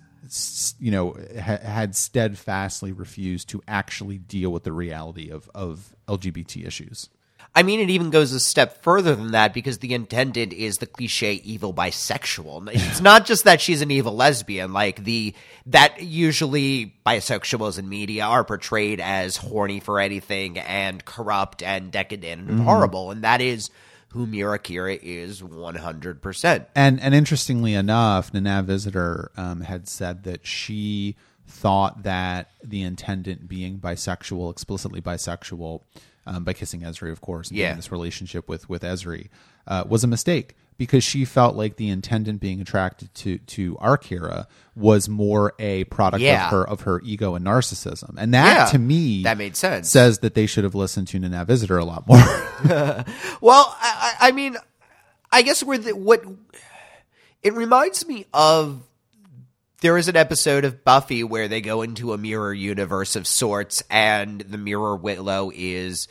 you 0.80 0.90
know 0.90 1.16
ha- 1.40 1.60
had 1.62 1.96
steadfastly 1.96 2.92
refused 2.92 3.50
to 3.50 3.62
actually 3.68 4.18
deal 4.18 4.52
with 4.52 4.64
the 4.64 4.74
reality 4.74 5.30
of 5.30 5.48
of 5.54 5.96
LGBT 6.08 6.66
issues. 6.66 7.10
I 7.58 7.64
mean, 7.64 7.80
it 7.80 7.90
even 7.90 8.12
goes 8.12 8.34
a 8.34 8.40
step 8.40 8.84
further 8.84 9.16
than 9.16 9.32
that 9.32 9.52
because 9.52 9.80
the 9.80 9.96
intendant 9.96 10.54
is 10.54 10.76
the 10.76 10.86
cliche 10.86 11.34
evil 11.34 11.74
bisexual. 11.74 12.70
It's 12.72 13.02
not 13.02 13.26
just 13.26 13.46
that 13.46 13.62
she's 13.62 13.82
an 13.82 13.90
evil 13.90 14.16
lesbian, 14.16 14.74
like 14.74 15.04
the 15.04 15.34
that 15.66 16.04
usually 16.04 16.94
bisexuals 17.04 17.80
in 17.80 17.90
media 17.90 18.26
are 18.26 18.44
portrayed 18.44 19.00
as 19.00 19.38
horny 19.38 19.80
for 19.80 20.00
anything 20.00 20.60
and 20.60 21.04
corrupt 21.04 21.64
and 21.64 21.92
decadent 21.92 22.48
and 22.48 22.62
horrible, 22.62 23.10
and 23.10 23.24
that 23.24 23.42
is 23.42 23.72
who 24.10 24.28
Mira 24.28 24.60
Kira 24.60 25.00
is 25.02 25.44
one 25.44 25.74
hundred 25.74 26.22
percent. 26.22 26.68
And 26.76 27.02
and 27.02 27.16
interestingly 27.16 27.74
enough, 27.74 28.36
Nana 28.36 28.62
Visitor 28.62 29.32
um, 29.36 29.62
had 29.62 29.88
said 29.88 30.26
that 30.26 30.46
she 30.46 31.16
thought 31.48 32.04
that 32.04 32.52
the 32.64 32.84
intendant 32.84 33.48
being 33.48 33.80
bisexual, 33.80 34.52
explicitly 34.52 35.02
bisexual, 35.02 35.82
um, 36.28 36.44
by 36.44 36.54
kissing 36.54 36.82
Ezri, 36.82 37.12
of 37.12 37.22
course, 37.22 37.50
and 37.50 37.58
Yeah. 37.58 37.74
this 37.74 37.92
relationship 37.92 38.48
with 38.48 38.70
with 38.70 38.84
Ezri, 38.84 39.30
uh, 39.66 39.84
was 39.88 40.04
a 40.04 40.08
mistake 40.08 40.56
because 40.78 41.04
she 41.04 41.26
felt 41.26 41.56
like 41.56 41.78
the 41.78 41.90
intendant 41.90 42.40
being 42.40 42.62
attracted 42.62 43.12
to 43.16 43.40
to 43.40 43.76
Arkira 43.82 44.46
was 44.76 45.10
more 45.10 45.54
a 45.58 45.86
product 45.86 46.22
Yeah. 46.22 46.46
of 46.46 46.52
her 46.52 46.68
of 46.68 46.82
her 46.82 47.02
ego 47.04 47.34
and 47.34 47.44
narcissism, 47.46 48.14
and 48.18 48.34
that 48.36 48.56
Yeah, 48.58 48.66
to 48.74 48.78
me 48.80 49.24
that 49.24 49.38
made 49.40 49.56
sense. 49.56 49.90
Says 49.90 50.20
that 50.20 50.36
they 50.36 50.46
should 50.46 50.64
have 50.66 50.76
listened 50.76 51.08
to 51.10 51.20
Nana 51.20 51.46
Visitor 51.46 51.78
a 51.80 51.86
lot 51.86 52.08
more. 52.08 52.20
Well, 53.42 53.76
I, 53.80 54.14
I 54.22 54.28
I 54.28 54.32
mean, 54.32 54.58
I 55.32 55.42
guess 55.42 55.64
where 55.64 55.78
the, 55.78 55.96
what 55.96 56.24
it 57.44 57.54
reminds 57.54 58.06
me 58.08 58.26
of. 58.34 58.82
There 59.82 59.98
is 59.98 60.08
an 60.08 60.16
episode 60.16 60.66
of 60.66 60.84
Buffy 60.84 61.24
where 61.24 61.48
they 61.48 61.62
go 61.62 61.84
into 61.84 62.12
a 62.14 62.18
mirror 62.18 62.52
universe 62.54 63.16
of 63.16 63.28
sorts, 63.28 63.84
and 63.92 64.42
the 64.42 64.58
mirror 64.58 64.96
Willow 64.96 65.52
is 65.54 66.08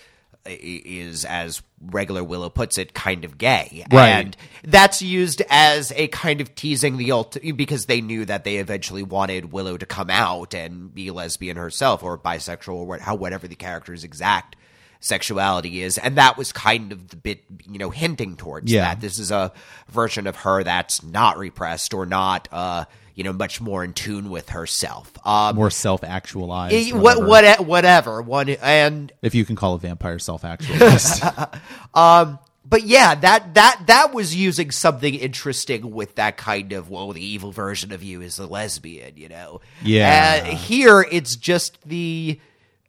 is 0.49 1.25
as 1.25 1.61
regular 1.81 2.23
Willow 2.23 2.49
puts 2.49 2.79
it, 2.79 2.95
kind 2.95 3.25
of 3.25 3.37
gay, 3.37 3.85
Right. 3.91 4.11
and 4.11 4.37
that's 4.63 5.03
used 5.03 5.43
as 5.51 5.93
a 5.97 6.07
kind 6.07 6.41
of 6.41 6.55
teasing 6.55 6.99
the 6.99 7.11
ult 7.11 7.37
because 7.57 7.87
they 7.87 8.01
knew 8.01 8.25
that 8.27 8.45
they 8.45 8.59
eventually 8.59 9.03
wanted 9.03 9.51
Willow 9.51 9.77
to 9.77 9.87
come 9.87 10.09
out 10.09 10.55
and 10.55 10.95
be 10.95 11.11
lesbian 11.11 11.57
herself 11.57 12.05
or 12.05 12.17
bisexual 12.17 12.75
or 12.75 12.99
how 12.99 13.17
whatever 13.17 13.49
the 13.49 13.57
character's 13.57 14.05
exact 14.05 14.55
sexuality 15.01 15.83
is 15.83 15.99
and 15.99 16.17
that 16.17 16.39
was 16.39 16.53
kind 16.53 16.91
of 16.93 17.09
the 17.09 17.17
bit 17.17 17.45
you 17.69 17.79
know 17.79 17.91
hinting 17.91 18.35
towards 18.37 18.71
Yeah. 18.73 18.83
that 18.85 19.01
this 19.01 19.19
is 19.19 19.31
a 19.31 19.53
version 19.91 20.27
of 20.29 20.37
her 20.37 20.63
that's 20.65 21.03
not 21.03 21.37
repressed 21.39 21.93
or 21.93 22.07
not 22.07 22.49
uh 22.51 22.85
you 23.17 23.25
know 23.25 23.33
much 23.33 23.61
more 23.61 23.83
in 23.83 23.93
tune 23.93 24.31
with 24.31 24.51
herself 24.51 25.13
um 25.27 25.57
more 25.57 25.71
self 25.71 26.05
actualized. 26.05 26.75
eh, 26.75 26.93
what 26.93 27.27
what 27.27 27.67
whatever 27.67 28.23
one 28.23 28.49
and 28.49 29.13
if 29.23 29.35
you 29.35 29.45
can 29.45 29.57
call 29.57 29.75
a 29.75 29.79
vampire 29.79 30.21
self 30.21 30.45
actualized? 30.45 31.25
but 32.69 32.83
yeah, 32.85 33.15
that 33.15 33.55
that 33.55 33.83
that 33.87 34.13
was 34.13 34.35
using 34.35 34.71
something 34.71 35.15
interesting 35.15 35.93
with 35.93 36.17
that 36.17 36.37
kind 36.37 36.73
of 36.73 36.91
well, 36.91 37.13
the 37.13 37.25
evil 37.25 37.53
version 37.53 37.93
of 37.93 38.03
you 38.03 38.21
is 38.21 38.37
the 38.37 38.47
lesbian, 38.47 39.17
you 39.17 39.29
know. 39.29 39.61
Yeah. 39.83 40.43
Uh, 40.43 40.55
here 40.57 41.07
it's 41.11 41.37
just 41.37 41.81
the 41.83 42.41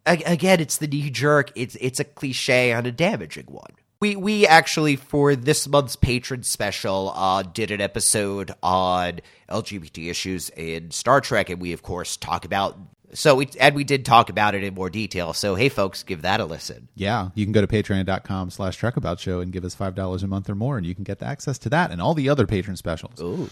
again, 0.05 0.59
it's 0.59 0.77
the 0.77 0.87
knee 0.87 1.09
jerk. 1.09 1.51
It's 1.55 1.77
it's 1.79 1.99
a 1.99 2.03
cliche 2.03 2.71
and 2.71 2.87
a 2.87 2.91
damaging 2.91 3.45
one. 3.47 3.73
We 3.99 4.15
we 4.15 4.45
actually 4.45 4.95
for 4.95 5.35
this 5.35 5.67
month's 5.67 5.95
patron 5.95 6.43
special 6.43 7.11
uh, 7.15 7.41
did 7.41 7.71
an 7.71 7.81
episode 7.81 8.51
on 8.61 9.19
LGBT 9.49 10.09
issues 10.09 10.49
in 10.51 10.91
Star 10.91 11.19
Trek, 11.21 11.49
and 11.49 11.59
we 11.59 11.73
of 11.73 11.81
course 11.81 12.15
talk 12.17 12.45
about 12.45 12.77
So 13.13 13.35
we 13.35 13.49
and 13.59 13.73
we 13.73 13.83
did 13.83 14.05
talk 14.05 14.29
about 14.29 14.53
it 14.53 14.63
in 14.63 14.73
more 14.75 14.89
detail. 14.89 15.33
So 15.33 15.55
hey, 15.55 15.69
folks, 15.69 16.03
give 16.03 16.21
that 16.21 16.39
a 16.39 16.45
listen. 16.45 16.89
Yeah, 16.95 17.29
you 17.33 17.45
can 17.45 17.53
go 17.53 17.61
to 17.61 17.67
patreon.com 17.67 18.51
slash 18.51 18.79
trekabout 18.79 19.19
show 19.19 19.39
and 19.39 19.51
give 19.51 19.65
us 19.65 19.75
$5 19.75 20.23
a 20.23 20.27
month 20.27 20.49
or 20.49 20.55
more, 20.55 20.77
and 20.77 20.85
you 20.85 20.93
can 20.93 21.03
get 21.03 21.23
access 21.23 21.57
to 21.59 21.69
that 21.69 21.89
and 21.91 22.01
all 22.01 22.13
the 22.13 22.29
other 22.29 22.45
patron 22.45 22.75
specials. 22.75 23.19
Ooh. 23.21 23.49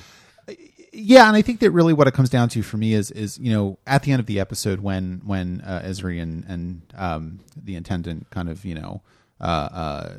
Yeah, 0.91 1.27
and 1.27 1.35
I 1.35 1.41
think 1.41 1.59
that 1.59 1.71
really 1.71 1.91
what 1.93 2.07
it 2.07 2.13
comes 2.13 2.29
down 2.29 2.47
to 2.49 2.61
for 2.61 2.77
me 2.77 2.93
is 2.93 3.11
is 3.11 3.37
you 3.37 3.51
know 3.51 3.77
at 3.85 4.03
the 4.03 4.11
end 4.11 4.21
of 4.21 4.27
the 4.27 4.39
episode 4.39 4.79
when 4.79 5.21
when 5.25 5.61
uh, 5.61 5.81
Ezri 5.85 6.21
and 6.21 6.45
and 6.47 6.81
um, 6.95 7.39
the 7.61 7.75
intendant 7.75 8.29
kind 8.29 8.47
of 8.47 8.63
you 8.63 8.75
know 8.75 9.01
uh, 9.39 9.43
uh, 9.43 10.13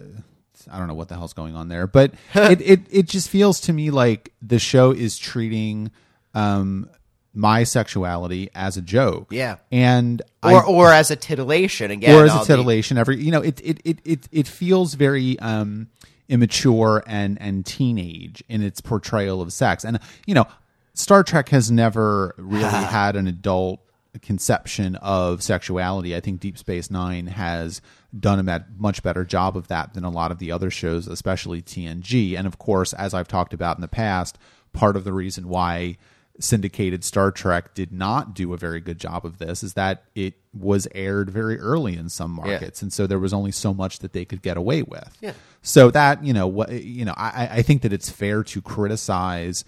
I 0.70 0.78
don't 0.78 0.88
know 0.88 0.94
what 0.94 1.08
the 1.08 1.14
hell's 1.14 1.32
going 1.32 1.54
on 1.56 1.68
there, 1.68 1.86
but 1.86 2.14
it, 2.34 2.60
it 2.60 2.80
it 2.90 3.06
just 3.06 3.28
feels 3.28 3.60
to 3.62 3.72
me 3.72 3.90
like 3.90 4.32
the 4.42 4.58
show 4.58 4.90
is 4.90 5.18
treating 5.18 5.90
um, 6.34 6.88
my 7.34 7.64
sexuality 7.64 8.50
as 8.54 8.76
a 8.76 8.82
joke. 8.82 9.28
Yeah. 9.30 9.56
and 9.70 10.22
Or 10.42 10.64
I, 10.64 10.66
or 10.66 10.92
as 10.92 11.10
a 11.10 11.16
titillation 11.16 11.90
again. 11.90 12.14
or 12.14 12.24
as 12.24 12.34
a 12.34 12.44
titillation. 12.44 12.98
Every 12.98 13.22
you 13.22 13.30
know, 13.30 13.42
it 13.42 13.60
it 13.62 13.80
it 13.84 13.98
it, 14.04 14.28
it 14.32 14.48
feels 14.48 14.94
very 14.94 15.38
um, 15.40 15.88
immature 16.28 17.02
and 17.06 17.40
and 17.40 17.64
teenage 17.64 18.42
in 18.48 18.62
its 18.62 18.80
portrayal 18.80 19.40
of 19.40 19.52
sex. 19.52 19.84
And 19.84 20.00
you 20.26 20.34
know, 20.34 20.46
Star 20.94 21.22
Trek 21.22 21.50
has 21.50 21.70
never 21.70 22.34
really 22.38 22.62
had 22.68 23.16
an 23.16 23.26
adult 23.26 23.80
conception 24.18 24.96
of 24.96 25.42
sexuality. 25.42 26.14
I 26.14 26.20
think 26.20 26.40
Deep 26.40 26.58
Space 26.58 26.90
Nine 26.90 27.26
has 27.26 27.80
done 28.18 28.48
a 28.48 28.66
much 28.76 29.02
better 29.02 29.24
job 29.24 29.56
of 29.56 29.68
that 29.68 29.94
than 29.94 30.04
a 30.04 30.10
lot 30.10 30.30
of 30.30 30.38
the 30.38 30.52
other 30.52 30.70
shows, 30.70 31.06
especially 31.06 31.62
TNG. 31.62 32.36
And 32.36 32.46
of 32.46 32.58
course, 32.58 32.92
as 32.92 33.14
I've 33.14 33.28
talked 33.28 33.54
about 33.54 33.76
in 33.76 33.82
the 33.82 33.88
past, 33.88 34.38
part 34.72 34.96
of 34.96 35.04
the 35.04 35.12
reason 35.12 35.48
why 35.48 35.96
syndicated 36.38 37.04
Star 37.04 37.30
Trek 37.30 37.74
did 37.74 37.92
not 37.92 38.34
do 38.34 38.52
a 38.52 38.56
very 38.56 38.80
good 38.80 38.98
job 38.98 39.24
of 39.24 39.38
this 39.38 39.62
is 39.62 39.74
that 39.74 40.04
it 40.14 40.34
was 40.52 40.86
aired 40.94 41.30
very 41.30 41.58
early 41.58 41.96
in 41.96 42.08
some 42.08 42.32
markets, 42.32 42.82
and 42.82 42.92
so 42.92 43.06
there 43.06 43.18
was 43.18 43.32
only 43.32 43.52
so 43.52 43.72
much 43.72 44.00
that 44.00 44.12
they 44.12 44.24
could 44.24 44.42
get 44.42 44.56
away 44.56 44.82
with. 44.82 45.16
Yeah. 45.20 45.32
So 45.62 45.90
that 45.90 46.22
you 46.24 46.32
know, 46.32 46.46
what 46.46 46.70
you 46.70 47.04
know, 47.04 47.14
I, 47.16 47.48
I 47.52 47.62
think 47.62 47.82
that 47.82 47.92
it's 47.92 48.10
fair 48.10 48.42
to 48.44 48.62
criticize 48.62 49.64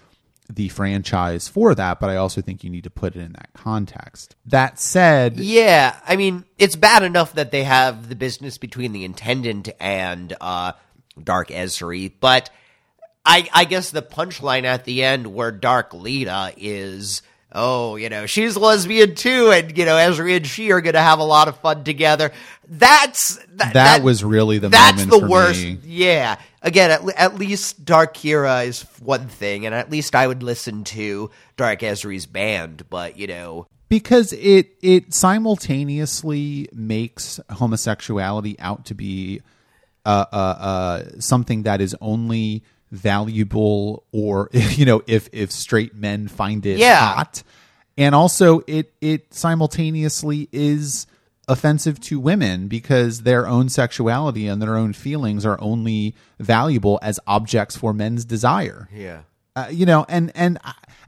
the 0.51 0.69
franchise 0.69 1.47
for 1.47 1.75
that, 1.75 2.01
but 2.01 2.09
I 2.11 2.17
also 2.17 2.41
think 2.41 2.65
you 2.65 2.71
need 2.71 2.85
to 2.85 2.91
put 2.91 3.15
it 3.17 3.21
in 3.21 3.33
that 3.33 3.51
context. 3.53 4.35
That 4.47 4.81
said, 4.81 5.37
Yeah, 5.37 5.99
I 6.07 6.17
mean, 6.17 6.45
it's 6.59 6.77
bad 6.77 7.03
enough 7.03 7.35
that 7.35 7.51
they 7.51 7.65
have 7.65 8.09
the 8.09 8.17
business 8.17 8.57
between 8.57 8.93
the 8.93 9.05
intendant 9.05 9.69
and 9.79 10.35
uh, 10.41 10.73
Dark 11.23 11.49
Ezri, 11.49 12.13
but 12.19 12.51
I, 13.27 13.49
I 13.53 13.65
guess 13.65 13.91
the 13.91 14.03
punchline 14.03 14.65
at 14.65 14.85
the 14.85 15.05
end 15.05 15.27
where 15.27 15.53
Dark 15.53 15.91
Leeta 15.91 16.55
is, 16.57 17.21
oh, 17.53 17.97
you 17.97 18.09
know, 18.09 18.25
she's 18.25 18.57
lesbian 18.57 19.15
too, 19.15 19.51
and 19.51 19.77
you 19.77 19.85
know, 19.85 19.97
Ezri 19.97 20.37
and 20.37 20.47
she 20.47 20.73
are 20.73 20.81
going 20.81 20.95
to 20.95 21.01
have 21.01 21.19
a 21.19 21.25
lot 21.25 21.49
of 21.49 21.59
fun 21.59 21.85
together. 21.85 22.33
That's 22.67 23.37
that, 23.57 23.75
that, 23.75 24.03
was 24.03 24.25
really 24.25 24.59
the 24.59 24.71
that's 24.71 25.05
the 25.05 25.19
worst. 25.19 25.63
me. 25.63 25.79
Yeah. 25.85 26.39
Again, 26.63 26.91
at, 26.91 27.09
at 27.17 27.39
least 27.39 27.85
Dark 27.85 28.15
Kira 28.15 28.67
is 28.67 28.83
one 29.01 29.29
thing, 29.29 29.65
and 29.67 29.75
at 29.75 29.91
least 29.91 30.15
I 30.15 30.27
would 30.27 30.43
listen 30.43 30.85
to 30.85 31.31
Dark 31.57 31.81
Ezri's 31.81 32.27
band. 32.27 32.85
But 32.91 33.17
you 33.19 33.27
know, 33.27 33.67
because 33.89 34.33
it 34.33 34.71
it 34.83 35.15
simultaneously 35.15 36.69
makes 36.73 37.41
homosexuality 37.51 38.59
out 38.59 38.87
to 38.87 38.95
be 38.95 39.41
uh, 40.05 40.25
uh, 40.33 40.37
uh, 40.37 41.05
something 41.21 41.63
that 41.65 41.81
is 41.81 41.95
only 42.01 42.63
valuable 42.91 44.05
or 44.13 44.49
you 44.53 44.85
know 44.87 45.03
if 45.07 45.29
if 45.33 45.53
straight 45.53 45.95
men 45.95 46.27
find 46.29 46.65
it 46.65 46.79
Yeah. 46.79 46.99
hot 47.15 47.43
and 47.99 48.15
also 48.15 48.63
it 48.67 48.93
it 49.03 49.35
simultaneously 49.35 50.49
is 50.53 51.07
offensive 51.49 51.99
to 51.99 52.21
women 52.21 52.69
because 52.69 53.23
their 53.23 53.47
own 53.47 53.69
sexuality 53.69 54.47
and 54.47 54.61
their 54.61 54.77
own 54.77 54.93
feelings 54.93 55.47
are 55.47 55.59
only 55.61 56.15
valuable 56.39 56.99
as 57.03 57.19
objects 57.27 57.77
for 57.77 57.93
men's 57.95 58.25
desire 58.25 58.89
yeah. 58.93 59.23
uh, 59.57 59.67
you 59.71 59.87
know 59.87 60.05
and 60.09 60.31
and 60.35 60.59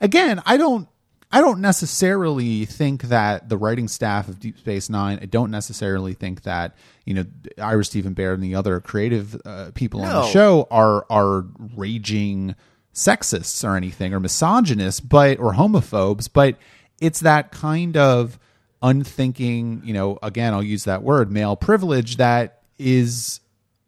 again 0.01 0.43
i 0.47 0.57
don't 0.57 0.89
i 1.31 1.41
don't 1.41 1.61
necessarily 1.61 2.65
think 2.65 3.03
that 3.03 3.49
the 3.49 3.57
writing 3.57 3.87
staff 3.87 4.29
of 4.29 4.41
deep 4.41 4.59
space 4.59 4.89
nine 4.89 5.19
i 5.21 5.27
don't 5.27 5.51
necessarily 5.51 6.15
think 6.15 6.43
that 6.43 6.75
you 7.05 7.13
know 7.13 7.25
ira 7.59 7.85
Steven 7.85 8.15
Behr 8.15 8.33
and 8.33 8.43
the 8.43 8.55
other 8.55 8.81
creative 8.81 9.41
uh, 9.45 9.71
people 9.75 10.01
on 10.01 10.09
the 10.09 10.27
show 10.29 10.67
are 10.71 11.05
are 11.11 11.45
raging 11.77 12.55
sexists 12.95 13.63
or 13.63 13.77
anything 13.77 14.15
or 14.15 14.21
misogynists 14.21 15.01
but 15.01 15.39
or 15.39 15.53
homophobes 15.53 16.29
but 16.33 16.57
it's 17.01 17.21
that 17.21 17.53
kind 17.53 17.97
of 17.97 18.39
unthinking 18.83 19.83
you 19.85 19.93
know 19.93 20.19
again 20.23 20.53
i'll 20.55 20.63
use 20.63 20.85
that 20.85 21.03
word 21.03 21.31
male 21.31 21.55
privilege 21.57 22.17
that 22.17 22.63
is 22.79 23.41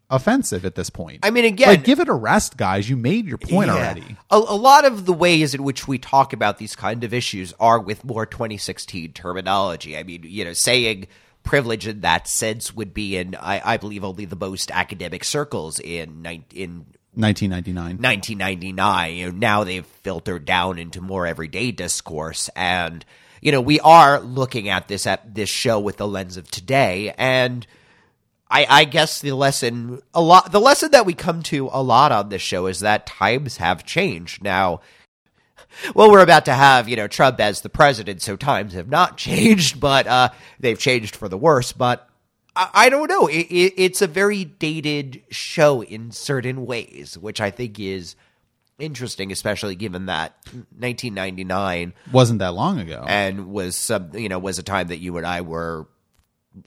offensive 0.09 0.65
at 0.65 0.75
this 0.75 0.89
point 0.91 1.19
I 1.23 1.31
mean, 1.31 1.45
again- 1.45 1.67
like 1.69 1.83
give 1.83 1.99
it 1.99 2.07
a 2.07 2.13
rest 2.13 2.57
guys 2.57 2.87
you 2.87 2.95
made 2.95 3.25
your 3.25 3.39
point 3.39 3.67
Yeah. 3.67 3.73
already 3.75 4.17
A, 4.29 4.37
a 4.37 4.55
lot 4.55 4.85
of 4.85 5.05
the 5.07 5.13
ways 5.13 5.55
in 5.55 5.63
which 5.63 5.87
we 5.87 5.97
talk 5.97 6.33
about 6.33 6.59
these 6.59 6.75
kind 6.75 7.03
of 7.03 7.13
issues 7.13 7.53
are 7.59 7.79
with 7.79 8.03
more 8.05 8.25
2016 8.27 9.13
terminology. 9.13 9.97
I 9.97 10.03
mean, 10.03 10.21
you 10.23 10.45
know, 10.45 10.53
saying 10.53 11.07
privilege 11.41 11.87
in 11.87 12.01
that 12.01 12.27
sense 12.27 12.75
would 12.75 12.93
be 12.93 13.17
in, 13.17 13.33
I, 13.35 13.73
I 13.73 13.77
believe, 13.77 14.03
only 14.03 14.25
the 14.25 14.35
most 14.35 14.69
academic 14.71 15.23
circles 15.23 15.79
in 15.79 16.25
in 16.53 16.85
1999. 17.15 17.97
1999. 17.97 19.15
You 19.15 19.25
know, 19.31 19.37
now 19.37 19.63
they've 19.63 19.85
filtered 19.85 20.45
down 20.45 20.77
into 20.79 21.01
more 21.01 21.25
everyday 21.27 21.71
discourse, 21.71 22.49
and 22.55 23.03
you 23.43 23.51
know, 23.51 23.61
we 23.61 23.79
are 23.81 24.19
looking 24.19 24.69
at 24.69 24.87
this 24.87 25.05
at 25.05 25.35
this 25.35 25.49
show 25.49 25.79
with 25.79 25.97
the 25.97 26.07
lens 26.07 26.37
of 26.37 26.49
today, 26.49 27.13
and. 27.17 27.65
I, 28.51 28.67
I 28.69 28.83
guess 28.83 29.19
the 29.19 29.31
lesson 29.31 29.99
a 30.13 30.21
lot 30.21 30.51
the 30.51 30.59
lesson 30.59 30.91
that 30.91 31.07
we 31.07 31.15
come 31.15 31.41
to 31.43 31.69
a 31.71 31.81
lot 31.81 32.11
on 32.11 32.29
this 32.29 32.43
show 32.43 32.67
is 32.67 32.81
that 32.81 33.07
times 33.07 33.57
have 33.57 33.83
changed. 33.83 34.43
Now 34.43 34.81
well, 35.93 36.11
we're 36.11 36.21
about 36.21 36.45
to 36.45 36.53
have, 36.53 36.87
you 36.87 36.95
know, 36.95 37.07
Trump 37.07 37.39
as 37.39 37.61
the 37.61 37.69
president, 37.69 38.21
so 38.21 38.35
times 38.35 38.73
have 38.73 38.89
not 38.89 39.17
changed, 39.17 39.79
but 39.79 40.07
uh, 40.07 40.29
they've 40.59 40.79
changed 40.79 41.15
for 41.15 41.27
the 41.27 41.37
worse. 41.37 41.71
But 41.71 42.07
I, 42.55 42.69
I 42.73 42.89
don't 42.89 43.09
know. 43.09 43.27
It, 43.27 43.47
it, 43.47 43.73
it's 43.77 44.01
a 44.01 44.07
very 44.07 44.45
dated 44.45 45.21
show 45.29 45.83
in 45.83 46.11
certain 46.11 46.65
ways, 46.65 47.17
which 47.17 47.41
I 47.41 47.51
think 47.51 47.79
is 47.79 48.15
interesting, 48.79 49.31
especially 49.31 49.75
given 49.75 50.07
that 50.07 50.35
1999 50.77 51.93
Wasn't 52.11 52.39
that 52.39 52.53
long 52.53 52.79
ago. 52.79 53.05
and 53.07 53.47
was 53.47 53.75
some, 53.77 54.15
you 54.15 54.29
know, 54.29 54.39
was 54.39 54.59
a 54.59 54.63
time 54.63 54.87
that 54.87 54.97
you 54.99 55.17
and 55.17 55.25
I 55.25 55.41
were 55.41 55.87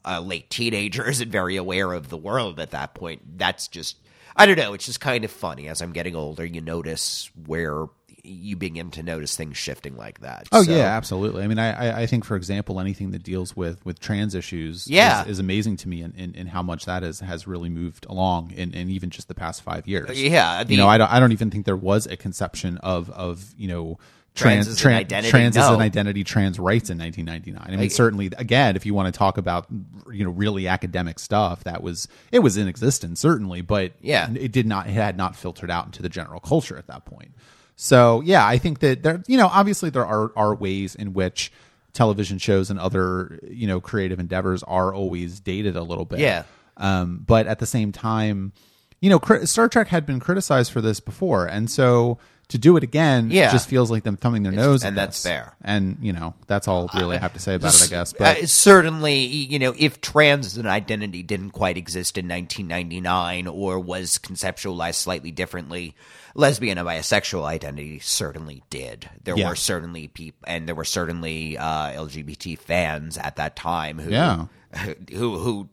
uh, 0.04 0.20
late 0.20 0.50
teenagers 0.50 1.20
and 1.20 1.30
very 1.30 1.56
aware 1.56 1.92
of 1.92 2.08
the 2.08 2.16
world 2.16 2.58
at 2.60 2.70
that 2.70 2.94
point. 2.94 3.38
That's 3.38 3.68
just, 3.68 3.96
I 4.34 4.46
don't 4.46 4.56
know. 4.58 4.74
It's 4.74 4.86
just 4.86 5.00
kind 5.00 5.24
of 5.24 5.30
funny. 5.30 5.68
As 5.68 5.80
I'm 5.80 5.92
getting 5.92 6.16
older, 6.16 6.44
you 6.44 6.60
notice 6.60 7.30
where 7.46 7.86
you 8.26 8.56
begin 8.56 8.90
to 8.92 9.02
notice 9.02 9.36
things 9.36 9.56
shifting 9.56 9.96
like 9.96 10.20
that. 10.20 10.48
Oh 10.52 10.62
So- 10.62 10.70
yeah, 10.72 10.84
absolutely. 10.96 11.42
I 11.42 11.46
mean, 11.46 11.58
I, 11.58 11.72
I- 11.88 12.00
I 12.02 12.06
think, 12.06 12.24
for 12.24 12.36
example, 12.36 12.80
anything 12.80 13.10
that 13.12 13.22
deals 13.22 13.56
with 13.56 13.84
with 13.86 14.00
trans 14.00 14.34
issues, 14.34 14.88
Yeah. 14.88 15.22
is, 15.22 15.28
is 15.32 15.38
amazing 15.38 15.76
to 15.78 15.88
me, 15.88 16.02
in, 16.02 16.12
in, 16.16 16.34
in 16.34 16.46
how 16.48 16.62
much 16.62 16.84
that 16.86 17.02
is 17.04 17.20
has 17.20 17.46
really 17.46 17.68
moved 17.68 18.06
along 18.08 18.50
in, 18.52 18.72
in 18.74 18.90
even 18.90 19.10
just 19.10 19.28
the 19.28 19.34
past 19.34 19.62
five 19.62 19.86
years. 19.86 20.20
Yeah, 20.20 20.64
the- 20.64 20.72
you 20.72 20.76
know, 20.78 20.88
I 20.88 20.98
don't, 20.98 21.10
I 21.10 21.20
don't 21.20 21.32
even 21.32 21.50
think 21.50 21.64
there 21.66 21.76
was 21.76 22.06
a 22.06 22.16
conception 22.16 22.78
of 22.78 23.10
of 23.10 23.54
you 23.56 23.68
know. 23.68 23.98
Trans 24.34 24.66
Trans, 24.66 24.78
trans, 24.82 25.00
identity? 25.00 25.30
trans 25.30 25.56
as 25.56 25.66
an 25.70 25.80
identity, 25.80 26.22
trans 26.22 26.58
rights 26.58 26.90
in 26.90 26.98
1999. 26.98 27.62
I 27.66 27.70
mean, 27.70 27.80
Like- 27.80 27.90
certainly, 27.90 28.26
again, 28.36 28.76
if 28.76 28.84
you 28.84 28.92
want 28.92 29.06
to 29.10 29.18
talk 29.18 29.38
about, 29.38 29.66
you 30.12 30.24
know, 30.26 30.30
really 30.30 30.68
academic 30.68 31.18
stuff, 31.18 31.64
that 31.64 31.82
was 31.82 32.06
it 32.30 32.40
was 32.40 32.58
in 32.58 32.68
existence, 32.68 33.18
certainly, 33.18 33.62
but 33.62 33.92
Yeah. 34.02 34.28
it 34.34 34.52
did 34.52 34.66
not, 34.66 34.88
it 34.88 34.92
had 34.92 35.16
not 35.16 35.36
filtered 35.36 35.70
out 35.70 35.86
into 35.86 36.02
the 36.02 36.10
general 36.10 36.40
culture 36.40 36.76
at 36.76 36.86
that 36.88 37.06
point. 37.06 37.30
So 37.76 38.22
yeah, 38.22 38.46
I 38.46 38.58
think 38.58 38.80
that 38.80 39.02
there, 39.02 39.22
you 39.26 39.36
know, 39.36 39.46
obviously 39.46 39.90
there 39.90 40.06
are 40.06 40.32
are 40.34 40.54
ways 40.54 40.94
in 40.94 41.12
which 41.12 41.52
television 41.92 42.38
shows 42.38 42.70
and 42.70 42.78
other 42.78 43.38
you 43.48 43.66
know 43.66 43.80
creative 43.80 44.18
endeavors 44.18 44.62
are 44.64 44.92
always 44.92 45.40
dated 45.40 45.76
a 45.76 45.82
little 45.82 46.04
bit. 46.04 46.18
Yeah. 46.18 46.44
Um, 46.78 47.22
but 47.26 47.46
at 47.46 47.58
the 47.58 47.66
same 47.66 47.92
time, 47.92 48.52
you 49.00 49.10
know, 49.10 49.20
Star 49.44 49.68
Trek 49.68 49.88
had 49.88 50.04
been 50.04 50.20
criticized 50.20 50.72
for 50.72 50.80
this 50.80 51.00
before, 51.00 51.46
and 51.46 51.70
so 51.70 52.18
to 52.48 52.58
do 52.58 52.76
it 52.76 52.84
again, 52.84 53.28
Yeah. 53.30 53.50
just 53.50 53.68
feels 53.68 53.90
like 53.90 54.04
them 54.04 54.16
thumbing 54.16 54.42
their 54.44 54.52
nose. 54.52 54.84
and 54.84 54.96
at 54.96 55.02
that's 55.06 55.22
this. 55.22 55.30
fair. 55.32 55.56
And 55.62 55.98
you 56.00 56.12
know, 56.12 56.34
that's 56.46 56.68
all 56.68 56.88
really 56.94 57.16
I 57.16 57.20
have 57.20 57.32
to 57.32 57.40
say 57.40 57.54
about 57.56 57.74
it, 57.74 57.82
I 57.82 57.86
guess. 57.88 58.12
But 58.12 58.38
Uh, 58.38 58.46
certainly, 58.46 59.24
you 59.24 59.58
know, 59.58 59.74
if 59.76 60.00
trans 60.00 60.46
as 60.46 60.56
an 60.56 60.66
identity 60.66 61.22
didn't 61.24 61.50
quite 61.50 61.76
exist 61.76 62.16
in 62.16 62.28
1999 62.28 63.46
or 63.48 63.80
was 63.80 64.18
conceptualized 64.18 64.94
slightly 64.94 65.30
differently, 65.32 65.94
lesbian 66.34 66.78
and 66.78 66.86
bisexual 66.86 67.44
identity 67.44 67.98
certainly 67.98 68.62
did. 68.70 69.08
There 69.24 69.36
Yeah. 69.36 69.48
were 69.48 69.56
certainly 69.56 70.06
people, 70.08 70.44
and 70.46 70.68
there 70.68 70.74
were 70.74 70.84
certainly 70.84 71.58
uh, 71.58 71.92
LGBT 72.00 72.56
fans 72.58 73.16
at 73.18 73.36
that 73.36 73.56
time 73.56 73.98
who, 73.98 74.10
Yeah. 74.10 74.44
who, 75.10 75.38
who 75.38 75.68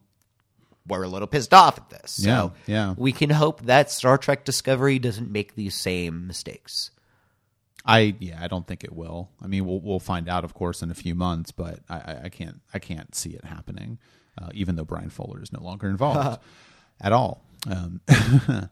were 0.88 1.04
a 1.04 1.08
little 1.08 1.28
pissed 1.28 1.54
off 1.54 1.78
at 1.78 1.90
this. 1.90 2.12
So 2.12 2.54
Yeah, 2.66 2.74
yeah. 2.74 2.94
we 2.98 3.12
can 3.12 3.30
hope 3.30 3.62
that 3.64 3.90
Star 3.90 4.18
Trek 4.18 4.44
Discovery 4.46 5.00
doesn't 5.00 5.32
make 5.32 5.56
these 5.56 5.76
same 5.76 6.28
mistakes. 6.28 6.92
I 7.86 8.16
yeah, 8.20 8.40
I 8.42 8.48
don't 8.48 8.66
think 8.66 8.84
it 8.84 8.94
will. 8.94 9.30
I 9.42 9.48
mean, 9.48 9.66
we'll 9.66 9.82
we'll 9.82 10.00
find 10.00 10.30
out, 10.30 10.44
of 10.46 10.54
course, 10.54 10.82
in 10.82 10.90
a 10.90 10.94
few 10.96 11.16
months, 11.16 11.52
but 11.52 11.80
I, 11.90 11.96
I, 11.96 12.20
I 12.26 12.30
can't 12.30 12.62
I 12.74 12.80
can't 12.80 13.14
see 13.14 13.32
it 13.32 13.44
happening, 13.44 14.00
uh, 14.42 14.50
even 14.54 14.76
though 14.76 14.86
Bryan 14.86 15.10
Fuller 15.10 15.42
is 15.42 15.52
no 15.52 15.62
longer 15.62 15.90
involved 15.90 16.40
at 17.02 17.12
all. 17.12 17.44
Um, 17.70 18.00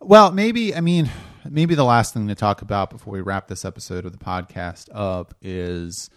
well, 0.00 0.32
maybe 0.32 0.74
I 0.74 0.80
mean 0.80 1.10
maybe 1.48 1.76
the 1.76 1.84
last 1.84 2.12
thing 2.12 2.26
to 2.26 2.34
talk 2.34 2.60
about 2.60 2.90
before 2.90 3.12
we 3.12 3.20
wrap 3.20 3.46
this 3.46 3.64
episode 3.64 4.04
of 4.04 4.12
the 4.12 4.18
podcast 4.18 4.88
up 4.92 5.34
is. 5.40 6.10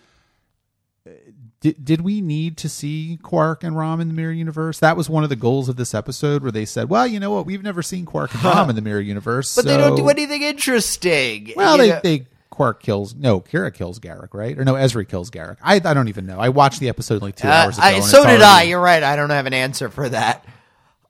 Did, 1.60 1.84
did 1.84 2.02
we 2.02 2.22
need 2.22 2.56
to 2.58 2.70
see 2.70 3.20
Quark 3.22 3.64
and 3.64 3.76
Rom 3.76 4.00
in 4.00 4.08
the 4.08 4.14
Mirror 4.14 4.32
Universe? 4.34 4.80
That 4.80 4.96
was 4.96 5.10
one 5.10 5.24
of 5.24 5.30
the 5.30 5.36
goals 5.36 5.68
of 5.68 5.76
this 5.76 5.94
episode, 5.94 6.44
where 6.44 6.52
they 6.52 6.64
said, 6.64 6.90
"Well, 6.90 7.06
you 7.06 7.20
know 7.20 7.32
what? 7.32 7.46
We've 7.46 7.62
never 7.64 7.82
seen 7.82 8.06
Quark 8.06 8.34
and 8.34 8.44
Rom 8.44 8.70
in 8.70 8.76
the 8.78 8.82
Mirror 8.82 9.02
Universe, 9.02 9.54
But 9.54 9.66
they 9.66 9.76
don't 9.76 9.98
do 9.98 10.08
anything 10.08 10.42
interesting. 10.44 11.52
well, 11.58 11.78
they, 11.78 11.90
know? 11.90 12.00
they 12.04 12.28
Quark 12.50 12.82
kills 12.82 13.16
no, 13.16 13.42
Kira 13.42 13.74
kills 13.74 14.00
Garak, 14.00 14.30
right? 14.34 14.58
Or 14.58 14.64
no, 14.64 14.76
Ezri 14.76 15.08
kills 15.08 15.30
Garak. 15.30 15.58
I 15.62 15.76
I 15.76 15.94
don't 15.94 16.08
even 16.08 16.26
know. 16.26 16.40
I 16.40 16.50
watched 16.50 16.80
the 16.80 16.88
episode 16.88 17.22
like 17.22 17.36
two 17.36 17.48
Uh, 17.50 17.52
hours 17.52 17.78
ago. 17.78 17.86
I, 17.88 18.00
so 18.00 18.26
did 18.26 18.42
I. 18.42 18.64
You're 18.64 18.80
right. 18.80 19.04
I 19.04 19.16
don't 19.18 19.30
have 19.32 19.46
an 19.46 19.54
answer 19.54 19.90
for 19.90 20.08
that. 20.08 20.46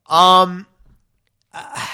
Um, 0.10 0.66
uh, 1.54 1.88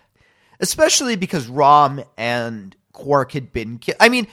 especially 0.60 1.16
because 1.16 1.48
Rom 1.48 2.02
and 2.16 2.74
Quark 2.92 3.32
had 3.32 3.52
been. 3.52 3.78
killed. 3.78 3.96
I 4.00 4.08
mean, 4.08 4.26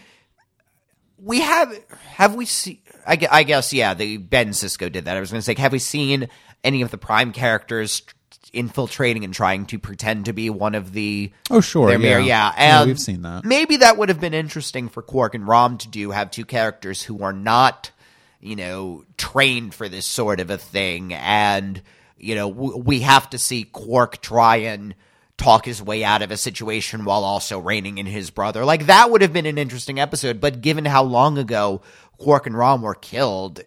we 1.22 1.41
have 1.41 1.74
have 2.15 2.36
we 2.36 2.45
seen? 2.45 2.80
I, 3.06 3.18
I 3.32 3.43
guess 3.43 3.74
yeah. 3.74 3.93
The 3.93 4.18
Ben 4.18 4.50
Sisko 4.50 4.91
did 4.91 5.06
that. 5.06 5.18
I 5.18 5.20
was 5.20 5.32
going 5.32 5.39
to 5.39 5.45
say, 5.45 5.56
have 5.56 5.72
we 5.72 5.80
seen 5.80 6.30
any 6.64 6.82
of 6.82 6.91
the 6.91 6.97
Prime 6.97 7.32
characters 7.32 8.04
infiltrating 8.52 9.24
and 9.24 9.34
trying 9.34 9.66
to 9.68 9.78
pretend 9.78 10.26
to 10.26 10.34
be 10.34 10.50
one 10.50 10.76
of 10.76 10.93
the? 10.93 11.32
Oh 11.50 11.62
sure, 11.62 11.88
their 11.88 12.00
yeah, 12.00 12.08
mirror? 12.08 12.22
Yeah, 12.22 12.54
Yeah, 12.58 12.86
we've 12.86 13.00
seen 13.00 13.22
that. 13.24 13.45
Maybe 13.45 13.78
that 13.78 13.97
would 13.97 14.10
have 14.10 14.20
been 14.20 14.34
interesting 14.34 14.89
for 14.89 15.02
Quark 15.02 15.36
and 15.36 15.47
Rom 15.47 15.78
to 15.80 15.88
do. 15.88 16.12
Have 16.12 16.32
two 16.32 16.45
characters 16.45 17.04
who 17.04 17.24
are 17.24 17.34
not, 17.34 17.91
you 18.39 18.56
know, 18.56 19.04
trained 19.18 19.74
for 19.74 19.89
this 19.89 20.06
sort 20.06 20.39
of 20.39 20.50
a 20.50 20.58
thing, 20.58 21.14
and 21.14 21.82
you 22.18 22.36
know, 22.36 22.50
w- 22.50 22.78
we 22.78 23.00
have 23.02 23.30
to 23.32 23.38
see 23.38 23.64
Quark 23.64 24.22
try 24.22 24.58
and 24.58 24.95
talk 25.39 25.66
his 25.66 25.82
way 25.82 26.04
out 26.04 26.22
of 26.22 26.32
a 26.32 26.38
situation 26.38 27.06
while 27.06 27.24
also 27.24 27.60
reining 27.60 27.97
in 27.97 28.06
his 28.06 28.30
brother. 28.30 28.66
Like 28.66 28.88
that 28.88 29.10
would 29.10 29.22
have 29.22 29.34
been 29.34 29.45
an 29.45 29.58
interesting 29.58 30.00
episode. 30.00 30.39
But 30.39 30.62
given 30.62 30.86
how 30.86 31.04
long 31.04 31.38
ago 31.38 31.82
Quark 32.20 32.45
and 32.47 32.57
Rom 32.57 32.82
were 32.82 32.95
killed. 32.95 33.61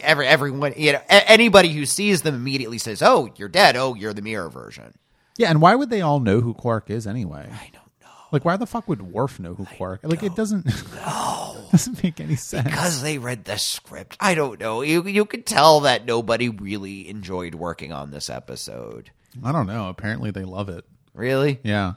Every 0.00 0.26
everyone, 0.26 0.74
you 0.76 0.92
know, 0.92 1.00
a- 1.08 1.30
anybody 1.30 1.72
who 1.72 1.86
sees 1.86 2.22
them 2.22 2.34
immediately 2.34 2.78
says, 2.78 3.02
"Oh, 3.02 3.30
you're 3.36 3.48
dead. 3.48 3.76
Oh, 3.76 3.94
you're 3.94 4.12
the 4.14 4.22
mirror 4.22 4.48
version." 4.50 4.94
Yeah, 5.38 5.50
and 5.50 5.60
why 5.60 5.74
would 5.74 5.90
they 5.90 6.00
all 6.00 6.18
know 6.20 6.40
who 6.40 6.54
Quark 6.54 6.90
is 6.90 7.06
anyway? 7.06 7.48
I 7.52 7.70
don't 7.72 7.82
know. 8.00 8.08
Like, 8.32 8.44
why 8.44 8.56
the 8.56 8.66
fuck 8.66 8.88
would 8.88 9.02
Worf 9.02 9.38
know 9.38 9.54
who 9.54 9.64
Quark? 9.66 10.00
Like, 10.02 10.22
it 10.22 10.34
doesn't. 10.34 10.66
doesn't 11.72 12.02
make 12.02 12.20
any 12.20 12.36
sense. 12.36 12.64
because 12.64 13.02
they 13.02 13.18
read 13.18 13.44
the 13.44 13.56
script. 13.58 14.16
I 14.20 14.34
don't 14.34 14.58
know. 14.58 14.82
You 14.82 15.04
you 15.06 15.24
could 15.24 15.46
tell 15.46 15.80
that 15.80 16.06
nobody 16.06 16.48
really 16.48 17.08
enjoyed 17.08 17.54
working 17.54 17.92
on 17.92 18.10
this 18.10 18.30
episode. 18.30 19.10
I 19.44 19.52
don't 19.52 19.66
know. 19.66 19.88
Apparently, 19.88 20.30
they 20.30 20.44
love 20.44 20.68
it. 20.68 20.84
Really? 21.12 21.60
Yeah, 21.62 21.94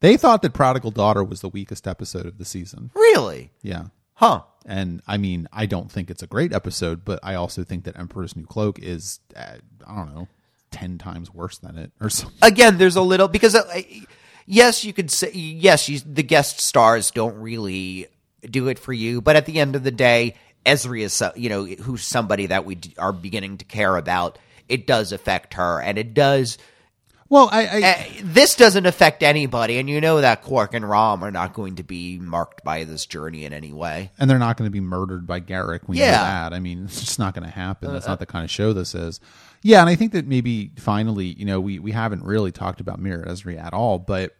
they 0.00 0.16
thought 0.16 0.42
that 0.42 0.52
Prodigal 0.54 0.90
Daughter 0.90 1.24
was 1.24 1.40
the 1.40 1.48
weakest 1.48 1.86
episode 1.88 2.26
of 2.26 2.38
the 2.38 2.44
season. 2.44 2.90
Really? 2.94 3.50
Yeah. 3.62 3.86
Huh. 4.16 4.42
And 4.66 5.00
I 5.06 5.16
mean, 5.16 5.48
I 5.52 5.66
don't 5.66 5.90
think 5.90 6.10
it's 6.10 6.22
a 6.22 6.26
great 6.26 6.52
episode, 6.52 7.04
but 7.04 7.20
I 7.22 7.34
also 7.34 7.62
think 7.62 7.84
that 7.84 7.98
Emperor's 7.98 8.34
New 8.34 8.46
Cloak 8.46 8.78
is, 8.80 9.20
uh, 9.36 9.56
I 9.86 9.96
don't 9.96 10.14
know, 10.14 10.28
10 10.72 10.98
times 10.98 11.32
worse 11.32 11.58
than 11.58 11.78
it 11.78 11.92
or 12.00 12.10
something. 12.10 12.38
Again, 12.42 12.78
there's 12.78 12.96
a 12.96 13.02
little 13.02 13.28
because 13.28 13.54
uh, 13.54 13.82
yes, 14.46 14.84
you 14.84 14.92
could 14.92 15.10
say 15.10 15.30
yes. 15.32 15.88
You, 15.88 16.00
the 16.00 16.22
guest 16.22 16.60
stars 16.60 17.10
don't 17.10 17.36
really 17.36 18.06
do 18.42 18.68
it 18.68 18.78
for 18.78 18.92
you, 18.92 19.20
but 19.20 19.36
at 19.36 19.46
the 19.46 19.60
end 19.60 19.76
of 19.76 19.84
the 19.84 19.90
day, 19.90 20.34
Ezri 20.64 21.02
is 21.02 21.22
you 21.36 21.48
know 21.48 21.64
who's 21.64 22.04
somebody 22.04 22.46
that 22.46 22.64
we 22.64 22.78
are 22.98 23.12
beginning 23.12 23.58
to 23.58 23.64
care 23.64 23.96
about. 23.96 24.38
It 24.68 24.86
does 24.86 25.12
affect 25.12 25.54
her, 25.54 25.80
and 25.80 25.96
it 25.98 26.12
does. 26.12 26.58
Well, 27.28 27.48
I, 27.50 27.66
I 27.66 27.82
Uh, 27.90 28.02
this 28.22 28.54
doesn't 28.54 28.86
affect 28.86 29.22
anybody, 29.22 29.78
and 29.78 29.90
you 29.90 30.00
know 30.00 30.20
that 30.20 30.42
Quark 30.42 30.74
and 30.74 30.88
Rom 30.88 31.24
are 31.24 31.30
not 31.32 31.54
going 31.54 31.76
to 31.76 31.82
be 31.82 32.18
marked 32.18 32.62
by 32.62 32.84
this 32.84 33.04
journey 33.06 33.44
in 33.44 33.52
any 33.52 33.72
way. 33.72 34.12
and 34.18 34.30
they're 34.30 34.38
not 34.38 34.56
going 34.56 34.66
to 34.68 34.72
be 34.72 34.80
murdered 34.80 35.26
by 35.26 35.40
Garak. 35.40 35.80
We 35.88 35.96
know 35.98 36.04
Yeah. 36.04 36.22
that. 36.48 36.52
I 36.54 36.60
mean, 36.60 36.84
it's 36.84 37.00
just 37.00 37.18
not 37.18 37.34
going 37.34 37.44
to 37.44 37.50
happen. 37.54 37.92
That's 37.92 38.06
not 38.06 38.20
the 38.20 38.26
kind 38.26 38.44
of 38.44 38.50
show 38.50 38.72
this 38.72 38.94
is. 38.94 39.18
Yeah, 39.62 39.80
and 39.80 39.88
I 39.90 39.96
think 39.96 40.12
that 40.12 40.26
maybe 40.26 40.70
finally, 40.78 41.26
you 41.26 41.44
know, 41.44 41.58
we 41.60 41.78
we 41.80 41.90
haven't 41.92 42.22
really 42.22 42.52
talked 42.52 42.80
about 42.80 43.00
Mirror 43.00 43.24
Ezri 43.24 43.58
at 43.60 43.72
all, 43.74 43.98
but 43.98 44.36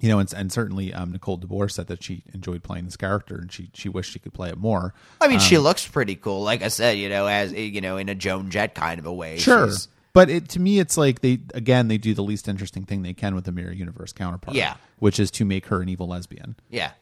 you 0.00 0.08
know, 0.08 0.18
and, 0.18 0.32
and 0.34 0.50
certainly 0.50 0.92
um, 0.92 1.12
Nicole 1.12 1.38
DeBoer 1.38 1.70
said 1.70 1.86
that 1.86 2.02
she 2.02 2.24
enjoyed 2.34 2.64
playing 2.64 2.86
this 2.86 2.96
character 2.96 3.36
and 3.36 3.52
she 3.52 3.70
she 3.74 3.88
wished 3.88 4.10
she 4.12 4.18
could 4.18 4.34
play 4.34 4.48
it 4.48 4.58
more. 4.58 4.94
I 5.20 5.28
mean, 5.28 5.36
Um, 5.36 5.42
she 5.42 5.58
looks 5.58 5.86
pretty 5.86 6.16
cool. 6.16 6.42
Like 6.42 6.62
I 6.62 6.68
said, 6.68 6.98
you 6.98 7.08
know, 7.08 7.26
as 7.28 7.52
you 7.52 7.80
know, 7.80 7.98
in 7.98 8.08
a 8.08 8.16
Joan 8.16 8.50
Jett 8.50 8.74
kind 8.74 8.98
of 8.98 9.06
a 9.06 9.12
way. 9.14 9.38
Sure. 9.38 9.68
She's- 9.68 9.86
But 10.14 10.28
it, 10.28 10.48
to 10.50 10.60
me, 10.60 10.78
it's 10.78 10.96
like 10.96 11.20
they 11.20 11.40
again 11.54 11.88
they 11.88 11.96
do 11.98 12.12
the 12.14 12.22
least 12.22 12.46
interesting 12.48 12.84
thing 12.84 13.02
they 13.02 13.14
can 13.14 13.34
with 13.34 13.44
the 13.44 13.52
Mirror 13.52 13.72
Universe 13.72 14.12
counterpart. 14.12 14.54
Yeah. 14.56 14.74
which 14.98 15.18
is 15.18 15.30
to 15.32 15.44
make 15.44 15.66
her 15.66 15.80
an 15.82 15.88
evil 15.88 16.08
lesbian. 16.08 16.56
yeah. 16.68 16.92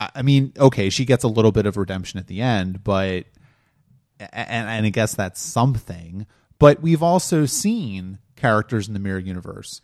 I 0.00 0.10
I 0.16 0.22
mean, 0.22 0.52
okay, 0.58 0.90
she 0.90 1.04
gets 1.04 1.24
a 1.24 1.28
little 1.28 1.52
bit 1.52 1.66
of 1.66 1.76
redemption 1.76 2.18
at 2.18 2.26
the 2.26 2.40
end, 2.40 2.82
but 2.84 3.24
and, 4.20 4.68
and 4.68 4.86
I 4.86 4.90
guess 4.90 5.14
that's 5.14 5.40
something. 5.40 6.26
But 6.58 6.82
we've 6.82 7.02
also 7.02 7.46
seen 7.46 8.18
characters 8.36 8.88
in 8.88 8.94
the 8.94 9.00
mirror 9.00 9.18
universe 9.20 9.80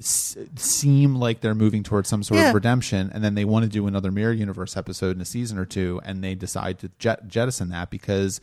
s- 0.00 0.36
seem 0.56 1.14
like 1.14 1.40
they're 1.40 1.54
moving 1.54 1.82
towards 1.84 2.08
some 2.08 2.22
sort 2.24 2.40
Yeah. 2.40 2.48
of 2.48 2.54
redemption, 2.54 3.10
and 3.14 3.22
then 3.22 3.34
they 3.36 3.44
want 3.44 3.62
to 3.64 3.68
do 3.68 3.86
another 3.86 4.10
mirror 4.10 4.32
universe 4.32 4.76
episode 4.76 5.14
in 5.16 5.22
a 5.22 5.24
season 5.24 5.58
or 5.58 5.64
two, 5.64 6.00
and 6.04 6.22
they 6.24 6.34
decide 6.34 6.78
to 6.80 6.90
jet- 6.98 7.28
jettison 7.28 7.68
that 7.70 7.90
because 7.90 8.40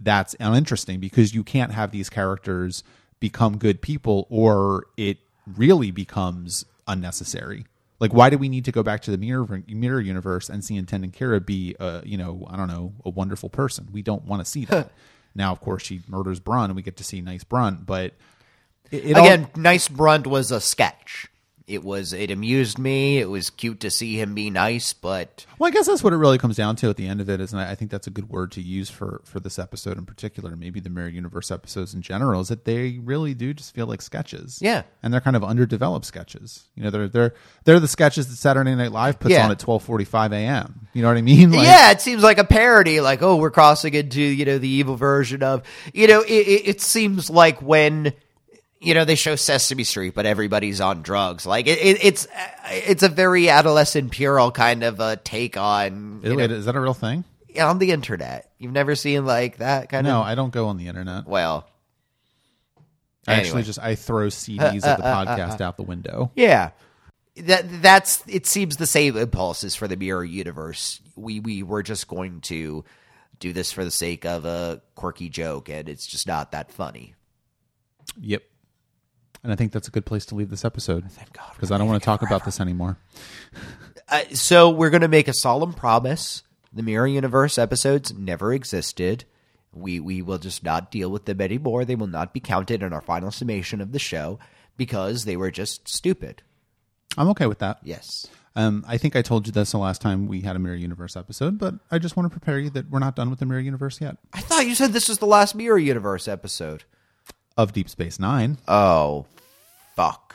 that's 0.00 0.34
uninteresting. 0.40 1.00
Because 1.00 1.34
you 1.34 1.42
can't 1.44 1.72
have 1.72 1.90
these 1.90 2.08
characters 2.08 2.82
become 3.20 3.56
good 3.58 3.80
people, 3.80 4.26
or 4.30 4.86
it 4.96 5.18
really 5.56 5.90
becomes 5.90 6.64
unnecessary. 6.86 7.66
Like, 7.98 8.12
why 8.12 8.28
do 8.28 8.36
we 8.36 8.48
need 8.50 8.66
to 8.66 8.72
go 8.72 8.82
back 8.82 9.00
to 9.02 9.10
the 9.10 9.16
mirror 9.16 9.62
mirror 9.66 10.00
universe 10.00 10.50
and 10.50 10.62
see 10.62 10.76
Intendant 10.76 11.16
Kira 11.16 11.44
be, 11.44 11.74
a, 11.80 12.02
you 12.04 12.18
know, 12.18 12.46
I 12.50 12.56
don't 12.56 12.68
know, 12.68 12.92
a 13.06 13.10
wonderful 13.10 13.48
person? 13.48 13.88
We 13.90 14.02
don't 14.02 14.26
want 14.26 14.44
to 14.44 14.50
see 14.50 14.66
that. 14.66 14.90
now, 15.34 15.50
of 15.52 15.60
course, 15.60 15.82
she 15.82 16.02
murders 16.06 16.38
Brunt, 16.38 16.66
and 16.70 16.76
we 16.76 16.82
get 16.82 16.96
to 16.98 17.04
see 17.04 17.22
nice 17.22 17.42
Brunt, 17.42 17.86
but 17.86 18.12
it, 18.90 19.06
it 19.06 19.16
all- 19.16 19.24
Again, 19.24 19.48
Nice 19.56 19.88
Brunt 19.88 20.26
was 20.26 20.50
a 20.50 20.60
sketch. 20.60 21.28
It 21.66 21.82
was. 21.82 22.12
It 22.12 22.30
amused 22.30 22.78
me. 22.78 23.18
It 23.18 23.28
was 23.28 23.50
cute 23.50 23.80
to 23.80 23.90
see 23.90 24.20
him 24.20 24.34
be 24.36 24.50
nice, 24.50 24.92
but 24.92 25.44
Well, 25.58 25.66
I 25.66 25.72
guess 25.72 25.86
that's 25.86 26.02
what 26.04 26.12
it 26.12 26.16
really 26.16 26.38
comes 26.38 26.54
down 26.56 26.76
to 26.76 26.90
at 26.90 26.96
the 26.96 27.08
end 27.08 27.20
of 27.20 27.28
it, 27.28 27.40
is, 27.40 27.52
and 27.52 27.60
I 27.60 27.74
think 27.74 27.90
that's 27.90 28.06
a 28.06 28.10
good 28.10 28.28
word 28.30 28.52
to 28.52 28.62
use 28.62 28.88
for 28.88 29.20
for 29.24 29.40
this 29.40 29.58
episode 29.58 29.98
in 29.98 30.06
particular, 30.06 30.54
maybe 30.54 30.78
the 30.78 30.90
Mirror 30.90 31.08
Universe 31.08 31.50
episodes 31.50 31.92
in 31.92 32.02
general, 32.02 32.40
is 32.40 32.48
that 32.48 32.66
they 32.66 33.00
really 33.02 33.34
do 33.34 33.52
just 33.52 33.74
feel 33.74 33.86
like 33.86 34.00
sketches. 34.00 34.60
Yeah. 34.62 34.82
and 35.02 35.12
they're 35.12 35.20
kind 35.20 35.34
of 35.34 35.42
underdeveloped 35.42 36.06
sketches. 36.06 36.68
You 36.76 36.84
know, 36.84 36.90
they're 36.90 37.08
they're 37.08 37.34
they're 37.64 37.80
the 37.80 37.88
sketches 37.88 38.28
that 38.28 38.36
Saturday 38.36 38.74
Night 38.76 38.92
Live 38.92 39.18
puts 39.18 39.32
Yeah. 39.32 39.44
on 39.46 39.50
at 39.50 39.58
twelve 39.58 39.82
forty 39.82 40.04
five 40.04 40.32
a.m. 40.32 40.86
You 40.92 41.02
know 41.02 41.08
what 41.08 41.16
I 41.16 41.22
mean? 41.22 41.50
Like, 41.50 41.64
yeah, 41.66 41.90
it 41.90 42.00
seems 42.00 42.22
like 42.22 42.38
a 42.38 42.44
parody. 42.44 43.00
Like, 43.00 43.22
oh, 43.22 43.34
we're 43.36 43.50
crossing 43.50 43.92
into 43.94 44.20
you 44.22 44.44
know 44.44 44.58
the 44.58 44.68
evil 44.68 44.94
version 44.94 45.42
of 45.42 45.64
you 45.92 46.06
know. 46.06 46.20
It, 46.20 46.30
it, 46.46 46.68
it 46.68 46.80
seems 46.80 47.28
like 47.28 47.60
when 47.60 48.12
you 48.80 48.94
know 48.94 49.04
they 49.04 49.14
show 49.14 49.36
Sesame 49.36 49.84
Street, 49.84 50.14
but 50.14 50.26
everybody's 50.26 50.80
on 50.80 51.02
drugs. 51.02 51.46
Like 51.46 51.66
it, 51.66 51.78
it, 51.78 52.04
it's 52.04 52.28
it's 52.70 53.02
a 53.02 53.08
very 53.08 53.48
adolescent 53.48 54.10
puerile 54.12 54.50
kind 54.50 54.82
of 54.82 55.00
a 55.00 55.16
take 55.16 55.56
on 55.56 56.20
Wait, 56.22 56.36
know, 56.36 56.56
is 56.56 56.66
that 56.66 56.76
a 56.76 56.80
real 56.80 56.94
thing? 56.94 57.24
Yeah, 57.48 57.70
on 57.70 57.78
the 57.78 57.90
internet. 57.90 58.50
You've 58.58 58.72
never 58.72 58.94
seen 58.94 59.24
like 59.24 59.58
that 59.58 59.88
kind 59.88 60.04
No, 60.06 60.20
of. 60.20 60.26
No, 60.26 60.30
I 60.30 60.34
don't 60.34 60.52
go 60.52 60.66
on 60.68 60.76
the 60.76 60.88
internet. 60.88 61.26
Well, 61.26 61.68
I 63.26 63.32
anyway. 63.32 63.46
actually 63.46 63.62
just 63.62 63.78
I 63.78 63.94
throw 63.94 64.26
CDs 64.28 64.84
uh, 64.84 64.88
of 64.88 65.00
uh, 65.00 65.24
the 65.24 65.30
podcast 65.30 65.60
out 65.60 65.76
the 65.76 65.82
window. 65.82 66.30
Yeah. 66.36 66.70
That 67.36 67.82
that's 67.82 68.22
it 68.26 68.46
seems 68.46 68.76
the 68.76 68.86
same 68.86 69.16
impulses 69.16 69.74
for 69.74 69.88
the 69.88 69.96
mirror 69.96 70.24
universe. 70.24 71.00
We 71.16 71.40
we 71.40 71.62
were 71.62 71.82
just 71.82 72.08
going 72.08 72.40
to 72.42 72.84
do 73.40 73.52
this 73.52 73.72
for 73.72 73.84
the 73.84 73.90
sake 73.90 74.24
of 74.24 74.44
a 74.46 74.80
quirky 74.94 75.28
joke 75.28 75.68
and 75.68 75.88
it's 75.88 76.06
just 76.06 76.26
not 76.26 76.52
that 76.52 76.72
funny. 76.72 77.14
Yep. 78.20 78.42
And 79.46 79.52
I 79.52 79.56
think 79.56 79.70
that's 79.70 79.86
a 79.86 79.92
good 79.92 80.04
place 80.04 80.26
to 80.26 80.34
leave 80.34 80.50
this 80.50 80.64
episode. 80.64 81.08
Thank 81.08 81.32
God. 81.32 81.52
Because 81.54 81.70
I 81.70 81.78
don't 81.78 81.86
want 81.86 82.02
to 82.02 82.04
talk 82.04 82.22
about 82.22 82.44
this 82.44 82.60
anymore. 82.60 82.98
Uh, 84.08 84.22
so 84.34 84.70
we're 84.70 84.90
going 84.90 85.00
to 85.00 85.08
make 85.08 85.26
a 85.26 85.32
solemn 85.32 85.72
promise. 85.72 86.44
The 86.72 86.84
mirror 86.84 87.08
universe 87.08 87.58
episodes 87.58 88.14
never 88.14 88.52
existed. 88.52 89.24
We 89.72 89.98
we 89.98 90.22
will 90.22 90.38
just 90.38 90.62
not 90.62 90.92
deal 90.92 91.10
with 91.10 91.24
them 91.24 91.40
anymore. 91.40 91.84
They 91.84 91.96
will 91.96 92.06
not 92.06 92.32
be 92.32 92.38
counted 92.38 92.84
in 92.84 92.92
our 92.92 93.00
final 93.00 93.32
summation 93.32 93.80
of 93.80 93.90
the 93.90 93.98
show 93.98 94.38
because 94.76 95.24
they 95.24 95.36
were 95.36 95.50
just 95.50 95.88
stupid. 95.88 96.42
I'm 97.18 97.26
okay 97.30 97.46
with 97.46 97.58
that. 97.58 97.80
Yes. 97.82 98.28
Um, 98.54 98.84
I 98.86 98.96
think 98.96 99.16
I 99.16 99.22
told 99.22 99.48
you 99.48 99.52
this 99.52 99.72
the 99.72 99.78
last 99.78 100.00
time 100.00 100.28
we 100.28 100.42
had 100.42 100.54
a 100.54 100.60
Mirror 100.60 100.76
Universe 100.76 101.16
episode, 101.16 101.58
but 101.58 101.74
I 101.90 101.98
just 101.98 102.16
want 102.16 102.30
to 102.30 102.38
prepare 102.38 102.60
you 102.60 102.70
that 102.70 102.88
we're 102.88 103.00
not 103.00 103.16
done 103.16 103.28
with 103.28 103.40
the 103.40 103.46
Mirror 103.46 103.60
Universe 103.62 104.00
yet. 104.00 104.18
I 104.32 104.40
thought 104.40 104.68
you 104.68 104.76
said 104.76 104.92
this 104.92 105.08
was 105.08 105.18
the 105.18 105.26
last 105.26 105.56
mirror 105.56 105.78
universe 105.78 106.28
episode. 106.28 106.84
Of 107.58 107.72
Deep 107.72 107.88
Space 107.88 108.20
Nine. 108.20 108.58
Oh, 108.68 109.24
fuck. 109.96 110.34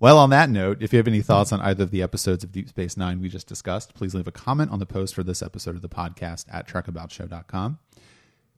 Well, 0.00 0.18
on 0.18 0.30
that 0.30 0.50
note, 0.50 0.82
if 0.82 0.92
you 0.92 0.96
have 0.96 1.06
any 1.06 1.22
thoughts 1.22 1.52
on 1.52 1.60
either 1.60 1.84
of 1.84 1.92
the 1.92 2.02
episodes 2.02 2.42
of 2.42 2.50
Deep 2.50 2.68
Space 2.68 2.96
Nine 2.96 3.20
we 3.20 3.28
just 3.28 3.46
discussed, 3.46 3.94
please 3.94 4.16
leave 4.16 4.26
a 4.26 4.32
comment 4.32 4.72
on 4.72 4.80
the 4.80 4.86
post 4.86 5.14
for 5.14 5.22
this 5.22 5.42
episode 5.42 5.76
of 5.76 5.82
the 5.82 5.88
podcast 5.88 6.46
at 6.52 6.66
trekaboutshow.com. 6.66 7.78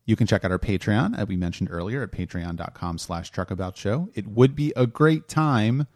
You 0.06 0.16
can 0.16 0.26
check 0.26 0.42
out 0.42 0.50
our 0.50 0.58
Patreon, 0.58 1.18
as 1.18 1.28
we 1.28 1.36
mentioned 1.36 1.68
earlier, 1.70 2.02
at 2.02 2.12
patreon.com 2.12 2.96
slash 2.96 3.30
trekaboutshow. 3.30 4.08
It 4.14 4.26
would 4.26 4.56
be 4.56 4.72
a 4.74 4.86
great 4.86 5.28
time. 5.28 5.86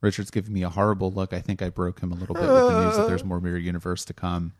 Richard's 0.00 0.30
giving 0.30 0.54
me 0.54 0.62
a 0.62 0.70
horrible 0.70 1.10
look. 1.10 1.34
I 1.34 1.40
think 1.40 1.60
I 1.60 1.68
broke 1.68 2.00
him 2.00 2.12
a 2.12 2.14
little 2.14 2.34
bit 2.34 2.42
with 2.42 2.68
the 2.68 2.84
news 2.84 2.96
that 2.96 3.06
there's 3.06 3.24
more 3.24 3.40
Mirror 3.40 3.58
Universe 3.58 4.06
to 4.06 4.14
come. 4.14 4.54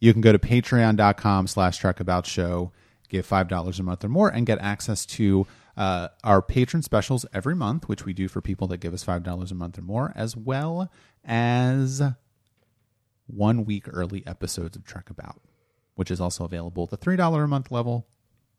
You 0.00 0.12
can 0.12 0.20
go 0.20 0.32
to 0.32 0.38
patreon.com 0.38 1.46
slash 1.46 1.80
trekaboutshow, 1.80 2.72
give 3.08 3.26
$5 3.26 3.78
a 3.78 3.82
month 3.82 4.04
or 4.04 4.08
more, 4.08 4.28
and 4.28 4.44
get 4.44 4.58
access 4.58 5.06
to 5.06 5.46
uh, 5.76 6.08
our 6.22 6.40
patron 6.40 6.82
specials 6.82 7.26
every 7.32 7.54
month, 7.54 7.88
which 7.88 8.04
we 8.04 8.12
do 8.12 8.28
for 8.28 8.40
people 8.40 8.66
that 8.68 8.78
give 8.78 8.94
us 8.94 9.04
$5 9.04 9.50
a 9.50 9.54
month 9.54 9.78
or 9.78 9.82
more, 9.82 10.12
as 10.14 10.36
well 10.36 10.90
as 11.24 12.02
one 13.26 13.64
week 13.64 13.84
early 13.88 14.24
episodes 14.26 14.76
of 14.76 14.84
Trek 14.84 15.10
About, 15.10 15.40
which 15.94 16.10
is 16.10 16.20
also 16.20 16.44
available 16.44 16.84
at 16.84 16.90
the 16.90 16.98
$3 16.98 17.44
a 17.44 17.48
month 17.48 17.70
level, 17.70 18.06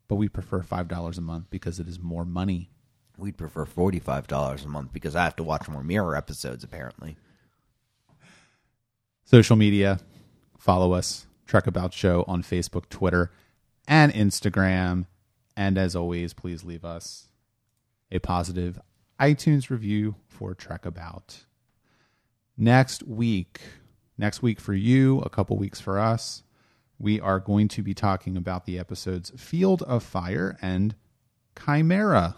but 0.07 0.15
we 0.15 0.27
prefer 0.27 0.61
$5 0.61 1.17
a 1.17 1.21
month 1.21 1.49
because 1.49 1.79
it 1.79 1.87
is 1.87 1.99
more 1.99 2.25
money. 2.25 2.69
We'd 3.17 3.37
prefer 3.37 3.65
$45 3.65 4.65
a 4.65 4.67
month 4.67 4.91
because 4.91 5.15
I 5.15 5.23
have 5.23 5.35
to 5.37 5.43
watch 5.43 5.69
more 5.69 5.83
Mirror 5.83 6.15
episodes, 6.15 6.63
apparently. 6.63 7.15
Social 9.23 9.55
media, 9.55 9.99
follow 10.57 10.91
us, 10.91 11.25
Trek 11.47 11.65
About 11.65 11.93
Show 11.93 12.25
on 12.27 12.43
Facebook, 12.43 12.89
Twitter, 12.89 13.31
and 13.87 14.13
Instagram. 14.13 15.05
And 15.55 15.77
as 15.77 15.95
always, 15.95 16.33
please 16.33 16.63
leave 16.63 16.83
us 16.83 17.29
a 18.11 18.19
positive 18.19 18.79
iTunes 19.19 19.69
review 19.69 20.15
for 20.27 20.53
Trek 20.53 20.85
About. 20.85 21.45
Next 22.57 23.03
week, 23.03 23.61
next 24.17 24.41
week 24.41 24.59
for 24.59 24.73
you, 24.73 25.19
a 25.19 25.29
couple 25.29 25.57
weeks 25.57 25.79
for 25.79 25.99
us, 25.99 26.43
we 26.97 27.19
are 27.19 27.39
going 27.39 27.67
to 27.69 27.81
be 27.81 27.93
talking 27.93 28.37
about 28.37 28.65
the 28.65 28.79
episodes 28.79 29.31
Field 29.37 29.81
of 29.83 30.03
Fire 30.03 30.57
and 30.61 30.95
Chimera. 31.65 32.37